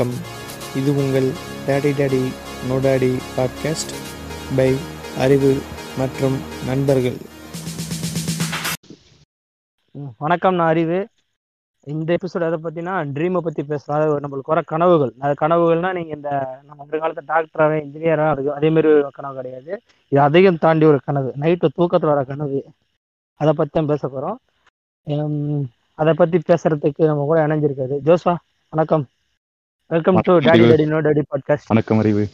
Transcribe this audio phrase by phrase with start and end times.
[0.00, 0.20] வணக்கம்.
[0.80, 1.26] இது உங்கள்
[1.64, 2.20] daddy daddy
[2.68, 3.90] no daddy podcast
[4.58, 4.68] by
[5.24, 5.50] Arivu
[6.00, 6.36] மற்றும்
[6.68, 7.18] நண்பர்கள்.
[10.24, 11.00] வணக்கம் நான் அறிவு.
[11.86, 15.12] இந்த எபிசோட் எதை பற்றினா ட்ரீமை பற்றி பேசுறோம் அதாவது நம்மளுக்கு வர கனவுகள்.
[15.24, 16.30] அது கனவுகள்னா நீங்கள் இந்த
[16.68, 19.72] நம்ம ஒரு காலத்தில் டாக்டராகவே இன்ஜினியராக அது அதே மாதிரி ஒரு கனவு கிடையாது.
[20.12, 21.30] இது அதிகம் தாண்டி ஒரு கனவு.
[21.44, 22.60] நைட்டு தூக்கத்தில் வர கனவு.
[23.40, 24.38] அதை பற்றி தான் பேச போகிறோம்
[26.02, 28.36] அதை பற்றி பேசுகிறதுக்கு நம்ம கூட இணைஞ்சிருக்காது ஜோஸ்வா
[28.72, 29.06] வணக்கம்.
[29.90, 32.24] Welcome to daddy daddy no daddy podcast வணக்கம் அறிவு.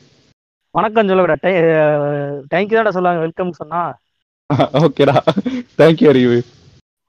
[0.74, 1.51] வணக்கம் சொல்லக்கூடாது
[2.51, 3.80] தேங்க்யூ தான்டா சொல்லுவாங்க வெல்கம் சொன்னா.
[4.84, 5.14] ஓகேடா.
[5.78, 6.37] Thank you Arivu.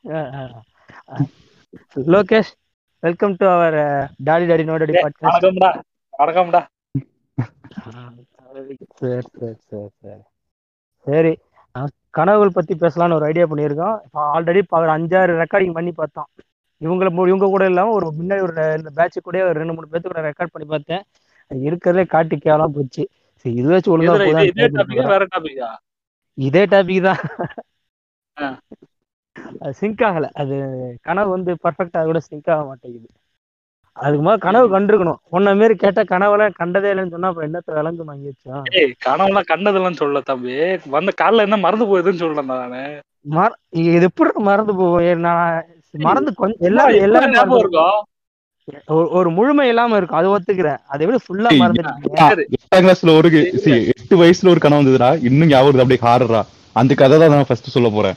[0.03, 0.53] அஹ், அஹ்,
[1.11, 1.27] அஹ்.
[2.07, 2.51] Lokesh
[3.03, 3.77] welcome to our
[4.25, 5.71] daddy daddy no daddy podcast வணக்கம்டா.
[6.19, 6.61] வணக்கம்டா.
[8.93, 10.21] சரி சரி சரி சரி.
[11.07, 11.33] சரி
[12.09, 13.97] கனவுகள் பத்தி பேசலாம்னு ஒரு ஐடியா பண்ணியிருக்கோம்.
[14.03, 14.61] இப்போ ஆல்ரெடி
[14.95, 16.29] அஞ்சாறு ரெக்கார்டிங் பண்ணி பார்த்தோம்.
[16.81, 20.21] இவங்கள இவங்க கூட இல்லாம ஒரு முன்னாடி ஒரு இந்த பேட்ச் கூட ஒரு ரெண்டு மூணு பேர்த்து கூட
[20.29, 21.03] ரெக்கார்ட் பண்ணி பார்த்தேன்.
[21.51, 23.09] இருக்கிறதுலே காட்டி கேவலம் போச்சு.
[23.35, 24.01] சரி இது வச்சு ஒழுங்கா
[26.37, 27.17] இது- டாபிக் தான்.
[28.41, 28.59] ஆ.
[29.71, 30.29] சிங்க் ஆகல.
[30.33, 30.55] அது
[31.01, 33.07] கனவு வந்து பர்ஃபெக்டா கூட சிங்க் ஆக மாட்டேங்குது.
[33.91, 35.15] அதுக்கு முதல்ல கனவு கண்டிருக்கணும்.
[35.29, 40.21] உன்ன மாரி கேட்ட கனவுலாம் கண்டதே இல்லைன்னு சொன்னா அப்ப என்னத்த விளங்கு வாங்கிச்சா ஏய் கனவுலாம் கண்டதெல்லாம் சொல்ல
[40.21, 40.55] தம்பி.
[40.85, 43.01] வந்த காலைல என்ன மறந்து போகுதுன்னு சொல்றேன் நானு.
[43.69, 45.65] இது எப்படி மறந்து போகும் ஏ, நான்
[45.97, 48.05] மறந்து கொஞ்சம் எல்லா எல்லாரும் இருக்கும்
[48.87, 50.77] ஒரு- முழுமை இல்லாம இருக்கும் அது ஒத்துக்கிறேன்.
[50.87, 51.47] அதை விட ஃபுல்லா.
[52.75, 53.31] எட்டாம் கிளாஸ்ல ஒரு
[53.85, 55.23] எட்டு வயசுல ஒரு கனவு வந்ததுடா.
[55.23, 58.13] இன்னும் ஞாபகம் அப்படியே ஹாரரா அந்த கதை தான் நான் ஃபர்ஸ்ட் சொல்ல போறேன்.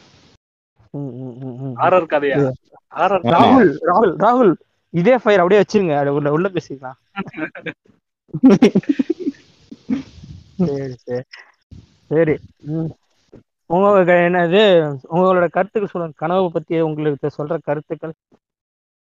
[3.23, 4.55] ராகுல் ராகுல் ராகுல்
[4.91, 5.97] இதே ஃபயர் அப்படியே வச்சிருங்க.
[5.97, 6.93] அது உள்ள உள்ள பேசிக்கலாம்.
[10.57, 11.21] சரி சரி.
[12.09, 12.39] சரி.
[13.71, 13.89] உங்க
[14.23, 14.61] என்னது
[15.11, 16.17] உங்களோட கருத்துக்கள் சொல்லுங்க.
[16.17, 18.15] கனவு பத்தி உங்களுக்கு சொல்ற கருத்துக்கள்.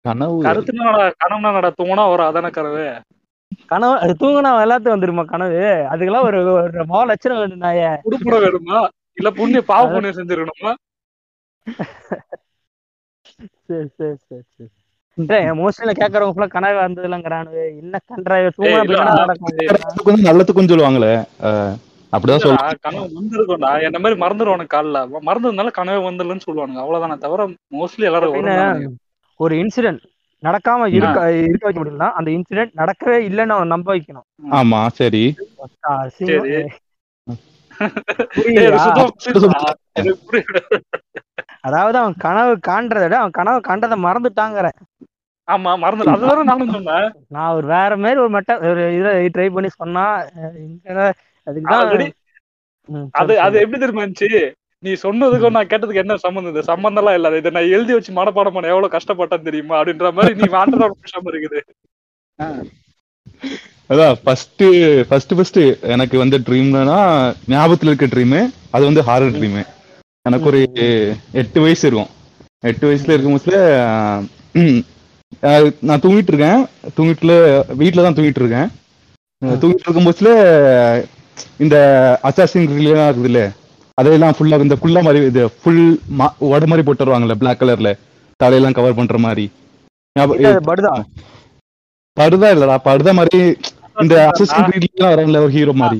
[0.05, 0.45] கனவு.
[0.45, 0.85] கருத்துனா
[1.17, 2.29] கனவுனா நட தூங்கினா வரும்.
[2.29, 2.85] அதான கனவு.
[3.71, 5.59] கனவு அது தூங்கினா எல்லாத்துக்கும் வந்துருமா கனவு?
[5.91, 8.79] அதுக்கெல்லாம் ஒரு ஒரு மோ லட்சணம் வேணும் நாய உடுப்புட வேணுமா?
[9.17, 10.73] இல்ல புண்ணிய பாவ புண்ணியம் செஞ்சிருக்கணுமா?
[13.61, 14.69] சரி சரி சரி சரி.
[15.59, 17.95] மோஸ்ட்லி கேக்குறவங்க ஃபுல்லா கனவு வந்ததுலங்கிறானு என்ன
[18.57, 19.57] தூங்கினா நடக்கும்
[20.27, 21.13] நல்லதுக்கும் சொல்லுவாங்களே.
[22.13, 23.71] அப்படிதான் இல்லடா, சொல்ல கனவு வந்திருக்கும்டா.
[23.87, 24.97] என்ன மாதிரி மறந்துடுவானு காலைல.
[25.29, 26.81] மறந்ததுனால கனவே வந்துடலன்னு சொல்லுவானுங்க.
[26.83, 27.45] அவ்வளவுதானே தவிர
[27.77, 28.97] மோஸ்ட்லி எல்லாரும்
[29.39, 30.03] ஒரு இன்சிடென்ட்
[30.43, 34.25] நடக்காம இருக்க இருக்க வைக்க முடியலனா அந்த இன்சிடென்ட் நடக்கவே இல்லைன்னு அவன் நம்ப வைக்கணும்.
[34.59, 35.23] ஆமா சரி.
[41.67, 44.67] அதாவது அவன் கனவு காண்றத விட அவன் கனவு கண்டதை மறந்துட்டாங்கிற.
[45.47, 47.07] ஆமா மறந்துடு அதுவரை நானும் சொன்னேன்.
[47.35, 50.05] நான் ஒரு வேற மாதிரி ஒரு மெட்ட ஒரு இதை ட்ரை பண்ணி சொன்னா
[51.47, 51.83] அதுக்குதான்
[53.19, 53.57] அது அது.
[53.63, 54.29] எப்படி தெரியுமா இருந்துச்சு?
[54.83, 58.55] நீ சொன்னதுக்கும் நான் கேட்டதுக்கு என்ன சம்பந்தம் இது சம்பந்தம் எல்லாம் இல்ல இதை நான் எழுதி வச்சு மனப்பாடம்
[58.55, 59.75] பண்ண எவ்வளவு கஷ்டப்பட்டேன் தெரியுமா?
[59.79, 61.59] அப்படின்ற மாதிரி நீ வாண்டதா விஷயம் இருக்குது.
[63.91, 64.63] அதான் ஃபர்ஸ்ட்
[65.07, 65.59] ஃபர்ஸ்ட் ஃபர்ஸ்ட்
[65.93, 66.97] எனக்கு வந்து ட்ரீம்னா
[67.53, 68.35] ஞாபகத்துல இருக்க ட்ரீம்
[68.75, 69.57] அது வந்து ஹாரர் ட்ரீம்
[70.25, 70.59] எனக்கு ஒரு
[71.41, 72.11] எட்டு வயசு இருக்கும்.
[72.69, 73.59] எட்டு வயசுல இருக்கும் போதுல
[75.89, 76.61] நான் தூங்கிட்டு இருக்கேன்.
[76.97, 77.33] தூங்கிட்டுல
[77.81, 78.69] வீட்டுல தான் தூங்கிட்டு இருக்கேன்.
[79.61, 80.31] தூங்கிட்டு இருக்கும் போதுல
[81.59, 81.75] இந்த
[82.23, 83.41] அசாசின் எல்லாம் இருக்குதுல்ல
[83.97, 85.81] அதெல்லாம் ஃபுல்லா இந்த குள்ளா மாதிரி இது ஃபுல்
[86.49, 87.89] உட மாதிரி போட்டு வருவாங்கல்ல பிளாக் கலர்ல
[88.39, 89.45] தலையெல்லாம் கவர் பண்ற மாதிரி.
[90.69, 90.93] படுதா?
[92.17, 93.39] படுதா இல்லடா படுதா மாதிரி
[94.01, 95.99] இந்த அசிஸ்டன்ட் கிரீட்லாம் வராங்கல்ல ஒரு ஹீரோ மாதிரி.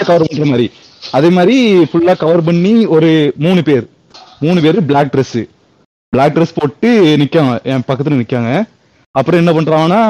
[0.00, 0.66] கவர் பண்ற மாதிரி.
[1.12, 1.56] அதே மாதிரி
[1.90, 3.86] ஃபுல்லா கவர் பண்ணி ஒரு மூணு பேர்.
[4.40, 5.32] மூணு பேர் பிளாக் Dress.
[6.12, 6.90] பிளாக் Dress போட்டு
[7.22, 8.50] நிக்காங்க என் பக்கத்துல நிக்காங்க.
[9.14, 10.00] அப்புறம் என்ன பண்றாங்கன்னா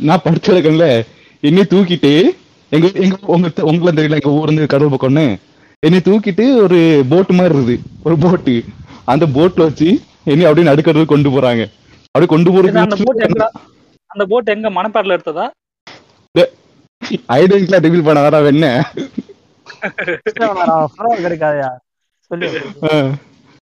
[0.00, 0.86] நான் படுத்து இருக்கேன்ல
[1.42, 2.12] என்னை தூக்கிட்டு
[2.72, 5.26] எங்க எங்க உங்க உங்களை தெரியல எங்க ஊர்ல இருந்து கடல் பக்கம்னு
[5.82, 6.78] என்னை தூக்கிட்டு ஒரு
[7.10, 7.76] போட் மாதிரி இருக்குது.
[8.06, 8.54] ஒரு போட்டு
[9.12, 9.88] அந்த போட்ல வச்சு
[10.32, 11.62] என்னை அப்படியே நடுக்கடல் கொண்டு போறாங்க.
[12.14, 12.50] அப்படியே கொண்டு
[12.84, 13.46] அந்த போட் போறது எங்க
[14.10, 14.68] அந்த போட் எங்க?
[14.78, 15.46] மணப்பாடுல எடுத்ததா?
[17.36, 18.66] ஐடென்டிட்டிலாம் ரிவீல் பண்ணாதடா வெண்ண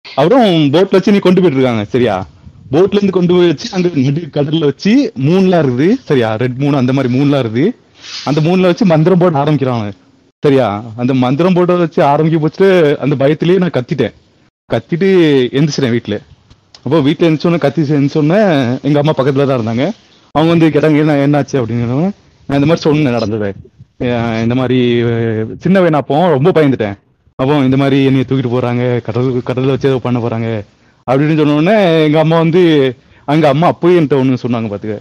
[0.04, 0.44] அப்புறம்
[0.74, 2.14] போட்ல வச்சு நீ கொண்டு போயிட்டு இருக்காங்க சரியா?
[2.72, 4.92] போட்ல இருந்து கொண்டு போய் வச்சு அங்க நடு கடல்ல வச்சு
[5.26, 6.30] மூணுலாம் இருக்குது சரியா?
[6.42, 7.66] ரெட் மூணு அந்த மாதிரி மூணுலாம் இருக்குது.
[8.28, 9.88] அந்த மூணுல வச்சு மந்திரம் போட ஆரம்பிக்கிறாங்க
[10.42, 10.66] சரியா?
[11.02, 12.68] அந்த மந்திரம் போட வச்சு ஆரம்பிக்க போச்சுட்டு
[13.04, 14.14] அந்த பயத்திலேயே நான் கத்திட்டேன்.
[14.70, 15.08] கத்திட்டு
[15.58, 16.16] எந்திரிச்சிட்டேன் வீட்டுல
[16.84, 18.40] அப்போ வீட்டுல எந்திரிச்சோன்னே கத்தி எந்திரிச்சோன்னே
[18.88, 19.84] எங்க அம்மா பக்கத்துல தான் இருந்தாங்க.
[20.34, 21.56] அவங்க வந்து கேட்டாங்க என்ன என்னாச்சு?
[21.60, 21.86] அப்படின்னு
[22.48, 23.48] நான் இந்த மாதிரி சொன்னேன் நடந்தது.
[24.44, 24.78] இந்த மாதிரி
[25.64, 26.96] சின்ன பையனா அப்போ ரொம்ப பயந்துட்டேன்.
[27.38, 30.50] அப்போ இந்த மாதிரி என்னைய தூக்கிட்டு போறாங்க கடல் கடல்ல வச்சு ஏதோ பண்ண போறாங்க.
[31.06, 31.76] அப்படின்னு சொன்ன உடனே
[32.06, 32.62] எங்க அம்மா வந்து
[33.32, 34.96] அங்க அம்மா அப்போயே என்கிட்ட ஒண்ணு சொன்னாங்க பாத்துக்க.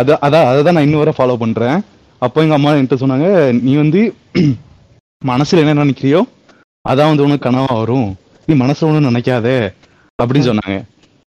[0.00, 1.76] அதான் அதான் அதை தான் நான் இன்னும் வரை ஃபாலோ பண்றேன்.
[2.22, 3.28] அப்போ எங்கள் அம்மா என்கிட்ட சொன்னாங்க
[3.66, 4.00] நீ வந்து
[5.30, 6.20] மனசில் என்ன நினைக்கிறியோ
[6.84, 8.08] அதான் வந்து உனக்கு கனவா வரும்.
[8.48, 9.46] நீ மனசில் ஒண்ணும் நினைக்காத.
[10.18, 10.76] அப்படின்னு சொன்னாங்க.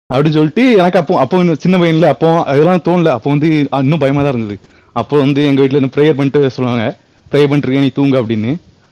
[0.09, 3.13] அப்படின்னு சொல்லிட்டு எனக்கு அப்போ அப்போ இன்னும் சின்ன பையன்ல அப்போ அதெல்லாம் தோணல.
[3.17, 3.47] அப்போ வந்து
[3.83, 4.55] இன்னும் பயமாக தான் இருந்தது.
[4.95, 6.85] அப்போ வந்து எங்கள் வீட்டில் இருந்து ப்ரேயர் பண்ணிட்டு சொல்லுவாங்க
[7.31, 8.51] ப்ரேயர் பண்ணிட்டு நீ தூங்க அப்படின்னு.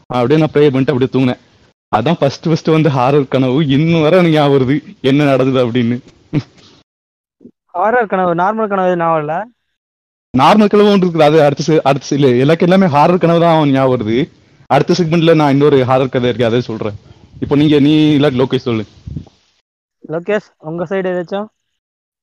[0.09, 1.41] அப்படியே நான் ப்ரேயர் பண்ணிட்டு அப்படியே தூங்கினேன்.
[1.91, 3.59] அதான் ஃபர்ஸ்ட் ஃபர்ஸ்ட் வந்து ஹாரர் கனவு.
[3.77, 4.75] இன்னும் வர எனக்கு ஞாபகம் வருது
[5.11, 5.97] என்ன நடந்தது அப்படின்னு.
[7.77, 9.56] ஹாரர் கனவு நார்மல் கனவு நாவல்ல ஞாபகம்
[10.41, 11.27] நார்மல் கனவு ஒன்று இருக்குது.
[11.29, 14.17] அது அடுத்த அடுத்த இல்ல எனக்கு எல்லாமே ஹாரர் கனவு தான் ஞாபகம் வருது.
[14.75, 16.97] அடுத்த செக்மெண்ட்ல நான் இன்னொரு ஹாரர் கதை இருக்கு அதை சொல்றேன்.
[17.43, 18.83] இப்போ நீங்க நீ இல்லாட்டி லோகேஷ் சொல்லு.
[20.13, 21.47] லோகேஷ் உங்க சைடு ஏதாச்சும்?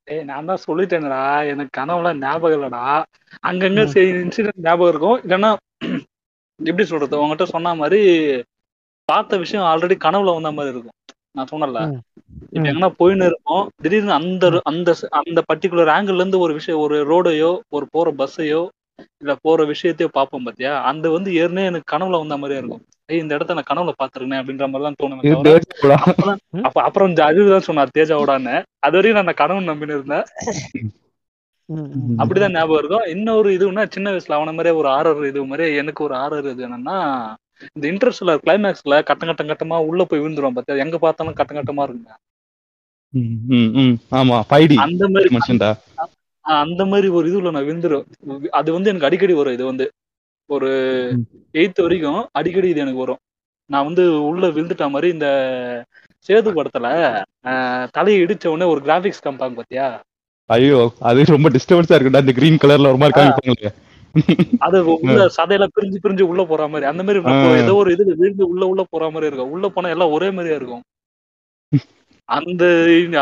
[0.09, 1.21] ஏய் நான் தான் சொல்லிட்டேன்டா.
[1.53, 2.83] எனக்கு கனவுலாம் ஞாபகம் இல்லடா.
[3.51, 5.19] அங்கங்க சரி இன்சிடென்ட் ஞாபகம் இருக்கும்.
[5.25, 5.51] இல்லைன்னா
[6.61, 7.21] எப்படி சொல்றது?
[7.23, 8.01] உங்ககிட்ட சொன்ன மாதிரி
[9.09, 10.99] பார்த்த விஷயம் ஆல்ரெடி கனவுல வந்த மாதிரி இருக்கும்.
[11.35, 11.79] நான் சொன்னல.
[12.55, 13.65] இப்ப எங்கன்னா போயின்னு இருக்கோம்.
[13.83, 14.91] திடீர்னு அந்த அந்த
[15.21, 18.63] அந்த பர்டிகுலர் ஆங்கிள் இருந்து ஒரு விஷயம் ஒரு ரோடையோ ஒரு போற பஸ்ஸையோ
[19.23, 20.73] இல்ல போற விஷயத்தையோ பார்ப்போம் பாத்தியா?
[20.91, 22.83] அந்த வந்து ஏற்கனவே எனக்கு கனவுல வந்த மாதிரியே இருக்கும்.
[23.09, 25.33] ஏய் இந்த இடத்த நான் கனவுல பாத்துருக்கேன் அப்படின்ற மாதிரி தான் தோணுமே?
[26.67, 28.55] அப்ப அப்புறம் இந்த அழிவு தான் சொன்னார் தேஜாவோடான்னு
[28.87, 30.27] அது வரையும் நான் கனவு நம்பின்னு இருந்தேன்.
[32.23, 36.15] அப்படிதான் ஞாபகம் இருக்கும் இன்னொரு இதுன்னா சின்ன வயசுல அவன மாதிரியே ஒரு ஆரர் இது மாதிரி எனக்கு ஒரு
[36.25, 36.97] ஆரர் இது என்னன்னா
[37.71, 40.77] இந்த இன்ட்ரெஸ்ட்ல கிளைமேக்ஸ்ல கட்டம் கட்டம் கட்டமா உள்ள போய் விழுந்துரும் பாத்தியா?
[40.85, 42.13] எங்க பார்த்தாலும் கட்டம் கட்டமா இருக்குங்க.
[44.13, 44.37] ஆமா
[44.85, 45.29] அந்த மாதிரி
[46.45, 48.07] அந்த மாதிரி ஒரு இதுல நான் விழுந்துரும்
[48.53, 49.85] அது வந்து எனக்கு அடிக்கடி வரும் இது வந்து.
[50.51, 50.71] ஒரு
[51.13, 51.23] ம்.
[51.55, 53.21] எயித் வரைக்கும் அடிக்கடி இது எனக்கு வரும்.
[53.71, 55.29] நான் வந்து உள்ள விழுந்துட்ட மாதிரி இந்த
[56.29, 56.89] சேது படத்துல
[57.95, 59.87] தலையை இடிச்ச உடனே ஒரு கிராபிக்ஸ் காமிப்பாங்க பாத்தியா?
[60.51, 60.79] ஐயோ
[61.09, 63.71] அது ரொம்ப டிஸ்டர்பன்ஸா இருக்குடா இந்த கிரீன் கலர்ல ஒரு மாதிரி காமிப்பாங்க
[64.65, 66.87] அது உள்ள சதையில பிரிஞ்சு பிரிஞ்சு உள்ள போற மாதிரி.
[66.91, 67.21] அந்த மாதிரி.
[67.63, 69.53] ஏதோ ஒரு இது விழுந்து உள்ள உள்ள போற மாதிரி இருக்கும்.
[69.55, 70.85] உள்ள போனா எல்லாம் ஒரே மாதிரியா இருக்கும்.
[72.29, 72.65] அந்த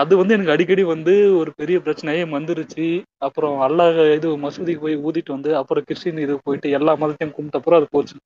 [0.01, 2.87] அது வந்து எனக்கு அடிக்கடி வந்து ஒரு பெரிய பிரச்சனையே வந்துருச்சு.
[3.27, 7.81] அப்புறம் அல்லாஹ் இது மசூதிக்கு போய் ஊதிட்டு வந்து அப்புறம் கிறிஸ்டின் இது போயிட்டு எல்லா மதத்தையும் கும்பிட்ட அப்புறம்
[7.81, 8.17] அது போச்சு.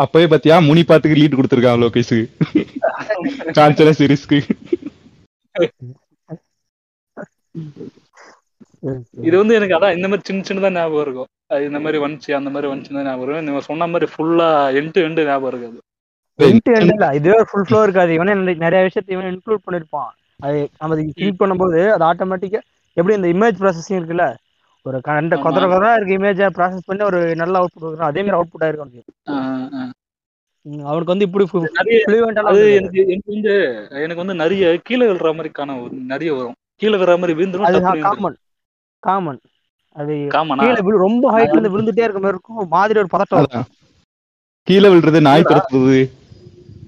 [0.00, 0.56] அப்பவே பாத்தியா?
[0.66, 2.12] முனி பாட்டுக்கு லீட் கொடுத்துருக்கான் லோகேஷ்
[3.56, 4.38] காஞ்சனா சீரிஸ்க்கு
[5.54, 5.68] சரி,
[6.28, 6.38] சரி.
[9.22, 11.26] இது வந்து எனக்கு அதான் இந்த மாதிரி சின்ன சின்னதா ஞாபகம் இருக்கும்.
[11.46, 13.44] அது இந்த மாதிரி வந்துச்சு அந்த மாதிரி வந்துச்சுன்னு ஞாபகம் இருக்கும்.
[13.44, 15.80] நீங்க சொன்ன மாதிரி ஃபுல்லா எண்டு எண்டு ஞாபகம் இருக்காது.
[17.14, 18.12] இதுவே ஃபுல் ஃப்ளோ இருக்காது.
[18.12, 20.08] இவனே நிறைய- விஷயத்தை இவன் இன்க்ளூட் பண்ணிருப்பான்.
[20.38, 22.58] அது நம்ம கிளிக் பண்ணும்போது அது ஆட்டோமேட்டிக்கா
[22.92, 24.34] எப்படி இந்த இமேஜ் ப்ராசஸிங் இருக்குல்ல?
[24.82, 25.36] ஒரு கண்ட.
[25.36, 27.96] கொதற கொதரா இருக்க இமேஜை ப்ராசஸ் பண்ணி ஒரு நல்ல அவுட்புட் கொடுக்குறான்.
[27.96, 29.02] அதே மாதிரி அவுட்புட் ஆயிருக்கும் அவனுக்கு.
[30.84, 35.88] அவனுக்கு வந்து இப்படி நிறைய ஃப்ளூவெண்டா அது எனக்கு வந்து எனக்கு வந்து நிறைய கீழே விழுற மாதிரி காண
[35.90, 36.54] நிறைய வரும்.
[36.76, 37.60] கீழே விழுற மாதிரி விழுந்துரும்.
[39.02, 39.40] காமன்
[39.96, 42.60] அது காமனா கீழே விழு ரொம்ப ஹைட்ல இருந்து விழுந்துட்டே இருக்க மாதிரி இருக்கும்.
[42.76, 43.66] மாதிரி ஒரு பதட்டம்
[44.66, 45.98] கீழே விழுறது நாய் துரத்துறது.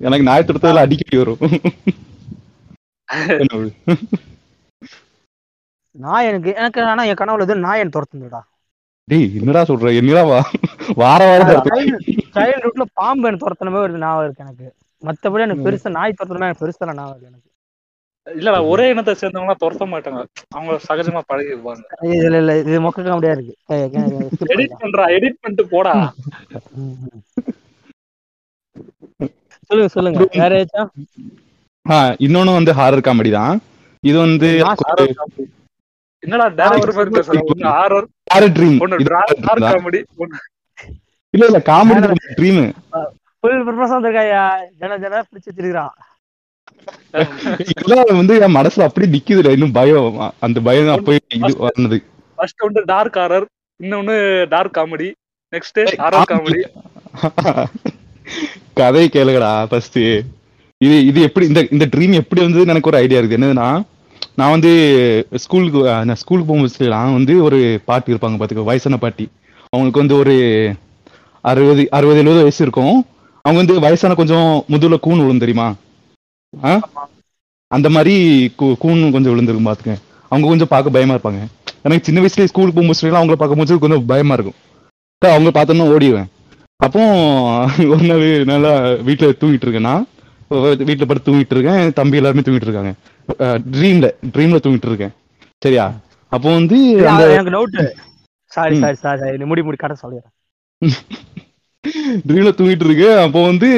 [0.07, 1.43] எனக்கு நாய் துரத்துறதுல அடிக்கடி வரும்?
[5.95, 8.41] நான் எனக்கு எனக்கு ஆனா என் கனவுல எதுவும் நான் என் துரத்துங்கடா
[9.09, 9.89] டேய் என்னடா சொல்ற?
[10.01, 10.41] என்னடா வா?
[11.01, 11.71] வார வாரம் துரத்து.
[12.35, 14.67] சைல்ட் ரூட்ல பாம்பு எனக்கு துரத்துன மாதிரி ஒரு ஞாபகம் இருக்கு எனக்கு.
[15.03, 17.49] மத்தபடி எனக்கு பெருசா நாய் துரத்துன மாதிரி எனக்கு பெருசா ஞாபகம் இருக்கு எனக்கு.
[18.27, 20.21] இல்லடா ஒரே இனத்தை சேர்ந்தவங்க துரத்த மாட்டாங்க.
[20.57, 21.83] அவங்க சகஜமா பழகி இருப்பாங்க
[22.25, 23.55] இல்ல இல்ல இது மொக்க காமெடியா இருக்கு.
[24.55, 24.75] எடிட்.
[24.83, 25.95] பண்றா எடிட் பண்ணிட்டு போடா.
[29.71, 30.27] சொல்லுங்க சொல்லுங்க.
[30.43, 30.91] வேற ஏதாச்சும்?
[32.27, 33.57] இன்னொன்னு வந்து ஹாரர் காமெடி தான்.
[34.03, 34.49] இது வந்து.
[36.23, 38.79] என்னடா டேரக்டர் மாதிரி பேசுற ஒண்ணு horror horror dream
[39.11, 40.01] dark comedy
[41.35, 42.01] இல்ல இல்ல காமெடி
[42.39, 42.61] ட்ரீம்
[43.43, 44.43] ஃபுல் பர்பஸ் வந்திருக்காயா
[44.81, 45.95] ஜன ஜன பிடிச்சு வச்சிருக்கான்
[47.73, 50.19] இதெல்லாம் வந்து என் மனசுல அப்படியே நிக்குதுல இன்னும் பயம்.
[50.47, 51.99] அந்த பயம் தான் போய் இது வந்தது.
[52.39, 53.47] ஃபர்ஸ்ட் வந்து டார்க் ஹாரர்
[53.81, 54.17] இன்னொன்னு
[54.55, 55.09] dark comedy
[55.53, 56.61] next horror comedy
[58.81, 60.01] கதை கேளுங்கடா ஃபர்ஸ்ட்
[60.81, 63.39] இது இது எப்படி இந்த இந்த ட்ரீம் எப்படி வந்ததுன்னு எனக்கு ஒரு ஐடியா இருக்குது.
[63.39, 63.69] என்னதுன்னா
[64.41, 64.71] நான் வந்து
[65.45, 67.59] ஸ்கூலுக்கு நான் ஸ்கூலுக்கு போகும்போது நான் வந்து ஒரு
[67.89, 69.27] பாட்டி இருப்பாங்க பாத்துக்கோ வயசான பாட்டி.
[69.73, 70.35] அவங்களுக்கு வந்து ஒரு
[71.51, 72.97] அறுபது அறுபது எழுபது வயசு இருக்கும்.
[73.45, 75.69] அவங்க வந்து வயசான கொஞ்சம் முதுகுல கூன் விழும் தெரியுமா?
[77.71, 78.15] அந்த மாதிரி
[78.59, 81.41] கூ- கூன் கொஞ்சம் விழுந்திருக்கும் பாத்துக்க அவங்க கொஞ்சம் பார்க்க பயமா இருப்பாங்க.
[81.83, 84.59] எனக்கு சின்ன வயசுல ஸ்கூலுக்கு போகும்போது அவங்கள பார்க்கும்போது கொஞ்சம் பயமா இருக்கும்.
[85.19, 86.29] அவங்க பார்த்தோன்னா ஓடிடுவேன்
[86.77, 87.01] அப்போ
[87.87, 88.73] ஒரு நாள் நல்லா
[89.07, 89.95] வீட்டுல தூங்கிட்டு இருக்கேன்னா
[90.51, 91.93] வீட்டுல படுத்து தூங்கிட்டு இருக்கேன்.
[91.93, 92.93] தம்பி எல்லாருமே தூங்கிட்டு இருக்காங்க.
[93.73, 95.13] ட்ரீம்ல ட்ரீம்ல தூங்கிட்டு இருக்கேன்.
[95.65, 95.87] சரியா?
[96.33, 97.91] அப்போ வந்து எனக்கு டவுட்
[98.51, 98.79] சாரி.
[98.79, 100.33] சாரி சாரி முடி முடி கரெக்ட் சொல்லிடுறேன்.
[102.29, 103.07] ட்ரீம்ல தூங்கிட்டு இருக்கு.
[103.25, 103.69] அப்போ வந்து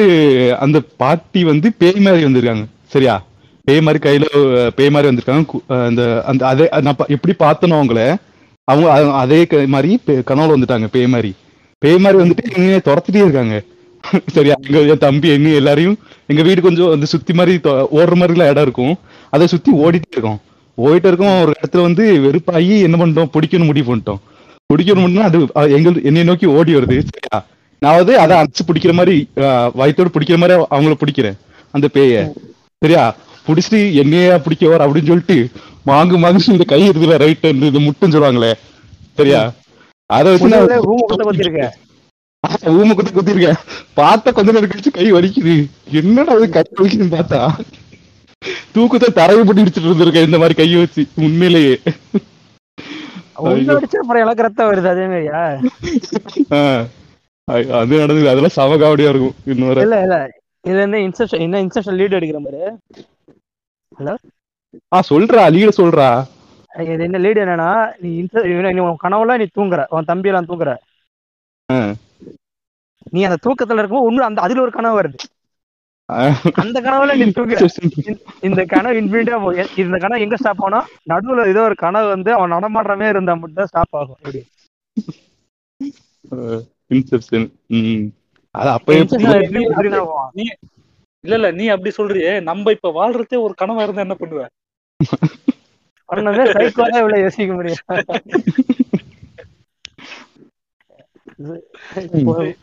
[0.65, 2.65] அந்த பாட்டி வந்து பேய் மாதிரி வந்திருக்காங்க.
[2.95, 3.15] சரியா?
[3.69, 4.25] பேய் மாதிரி கையில
[4.79, 5.45] பேய் மாதிரி வந்திருக்காங்க.
[5.89, 8.01] அந்த அந்த அதே நான் எப்படி பார்த்தனோ அவங்கள
[8.69, 8.89] அவங்க
[9.23, 9.39] அதே
[9.75, 9.93] மாதிரி
[10.31, 11.31] கனவுல வந்துட்டாங்க பேய் மாதிரி.
[11.83, 13.55] பேய் மாதிரி வந்துட்டு எங்க துரத்துட்டே இருக்காங்க.
[14.37, 14.55] சரியா?
[14.67, 15.97] எங்க என் தம்பி எங்க எல்லாரையும்
[16.31, 18.95] எங்க வீடு கொஞ்சம் அந்த சுத்தி மாதிரி ஓடுற ஓடுற மாதிரிலாம் இடம் இருக்கும்.
[19.33, 20.41] அதை சுத்தி ஓடிட்டே இருக்கோம்.
[20.79, 21.37] ஓடிட்டு இருக்கோம்.
[21.43, 23.31] ஒரு இடத்துல வந்து வெறுப்பாகி என்ன பண்ணிட்டோம்?
[23.37, 24.21] பிடிக்கணும் முடிவு பண்ணிட்டோம்.
[24.71, 25.39] பிடிக்கணும் அது
[25.79, 26.99] எங்க என்னை நோக்கி ஓடி வருது.
[27.13, 27.39] சரியா?
[27.83, 29.15] நான் வந்து அதை அடிச்சு பிடிக்கிற மாதிரி
[29.81, 31.37] வயித்தோட பிடிக்கிற மாதிரி அவங்கள பிடிக்கிறேன்
[31.75, 32.15] அந்த பேய.
[32.83, 33.05] சரியா?
[33.47, 35.37] பிடிச்சிட்டு என்னையா பிடிக்க வர அப்படின்னு சொல்லிட்டு
[35.89, 38.53] மாங்கு மாங்கு இந்த கை இருக்குல்ல ரைட் இந்த முட்டுன்னு சொல்லுவாங்களே.
[39.19, 39.41] சரியா?
[40.11, 41.71] அதை வச்சு நான் முதல்ல ஊமை குத்த குத்திருக்க
[42.79, 43.59] ஊமை குத்தி குத்திருக்கேன்.
[43.99, 45.55] பார்த்தா கொஞ்ச நேரம் கழிச்சு கை வலிக்குது.
[46.01, 47.41] என்னடா அது கை வலிக்குதுன்னு பார்த்தா?
[48.75, 51.75] தூக்கத்தை தரையை போட்டு இடிச்சிட்டு இருந்திருக்கேன் இந்த மாதிரி கையை வச்சு உண்மையிலேயே.
[53.37, 55.43] அப்புறம் எனக்கு ரத்தம் வருது அதே மாதிரியா?
[57.53, 58.29] அது- நடந்தது.
[58.29, 59.35] அதெல்லாம் சமகாவடியா இருக்கும்.
[59.45, 60.41] இன்னொரு இல்ல இல்ல.
[60.67, 62.79] இதுல இருந்து இன்செப்ஷன் என்ன இன்செப்ஷன் லீட் அடிக்கிற மாதிரி?
[64.93, 65.55] ஆ சொல்றா.
[65.55, 66.27] லீட சொல்றா.
[66.83, 69.85] இது என்ன லீடு என்னன்னா நீ இவனை- நீ உன் கனவுல நீ தூங்குற.
[69.89, 70.77] உன் தம்பி எல்லாம் தூங்குற.
[73.11, 75.17] நீ அந்த தூக்கத்துல இருக்கும்போது ஒண்ணு அந்த அதுல ஒரு கனவு வருது.
[76.53, 77.69] அந்த கனவுல நீ தூங்குற.
[78.41, 82.53] இந்த கனவு இன்ஃபினிட்டா போகும் இந்த கனவு எங்க ஸ்டாப் ஆனா நடுவுல ஏதோ ஒரு கனவு வந்து அவன்
[82.53, 84.47] நடமாடுற மாதிரி இருந்தா மட்டும் தான் ஸ்டாப் ஆகும் இப்படி
[86.93, 88.05] இன்செப்ஷன் ம்
[88.55, 89.03] அது அப்பயே?
[91.25, 92.33] இல்ல இல்ல நீ அப்படி சொல்றியே.
[92.43, 94.43] நம்ம இப்ப வாழ்றதே ஒரு கனவா இருந்தா என்ன பண்ணுவ?
[96.09, 96.45] ஒண்ணுமே
[96.95, 97.83] இவ்வளவு யோசிக்க முடியும்.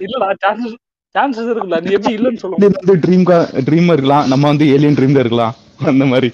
[0.05, 0.75] இல்லடா சான்சஸ்
[1.15, 3.25] சான்சஸ் இருக்குல்ல நீ எப்படி இல்லன்னு சொல்ல வந்து ட்ரீம்
[3.67, 4.27] ட்ரீம் இருக்கலாம்.
[4.27, 5.55] நம்ம வந்து ஏலியன் ட்ரீம்ல இருக்கலாம்.
[5.91, 6.29] அந்த மாதிரி.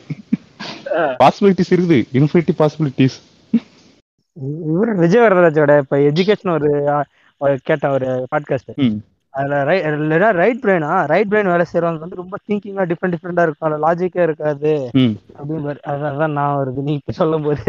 [1.21, 1.99] பாசிபிலிட்டிஸ் இருக்குது.
[2.19, 3.17] இன்ஃபினிட்டி பாசிபிலிட்டிஸ்
[4.69, 6.69] இவரு விஜய் வரதராஜோட இப்ப எஜுகேஷன் ஒரு
[7.41, 8.71] அஹ், ஒரு பாட்காஸ்ட்
[9.33, 9.83] அதுல ரைட்
[10.35, 14.89] ரைட் பிரெயினா ரைட் பிரெயின் வேலை செய்யறவங்க வந்து ரொம்ப திங்கிங்கா டிஃப்ரெண்ட் டிஃப்ரெண்டா இருக்கும் அதுல லாஜிக்கே இருக்காது.
[15.39, 15.75] அப்படின்னு.
[15.85, 17.63] அதான் நான் வருது நீ இப்ப சொல்லும் போது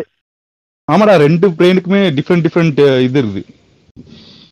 [0.92, 3.44] ஆமாடா ரெண்டு பிரெயினுக்குமே டிஃப்ரெண்ட் டிஃப்ரெண்ட் இது இருக்குது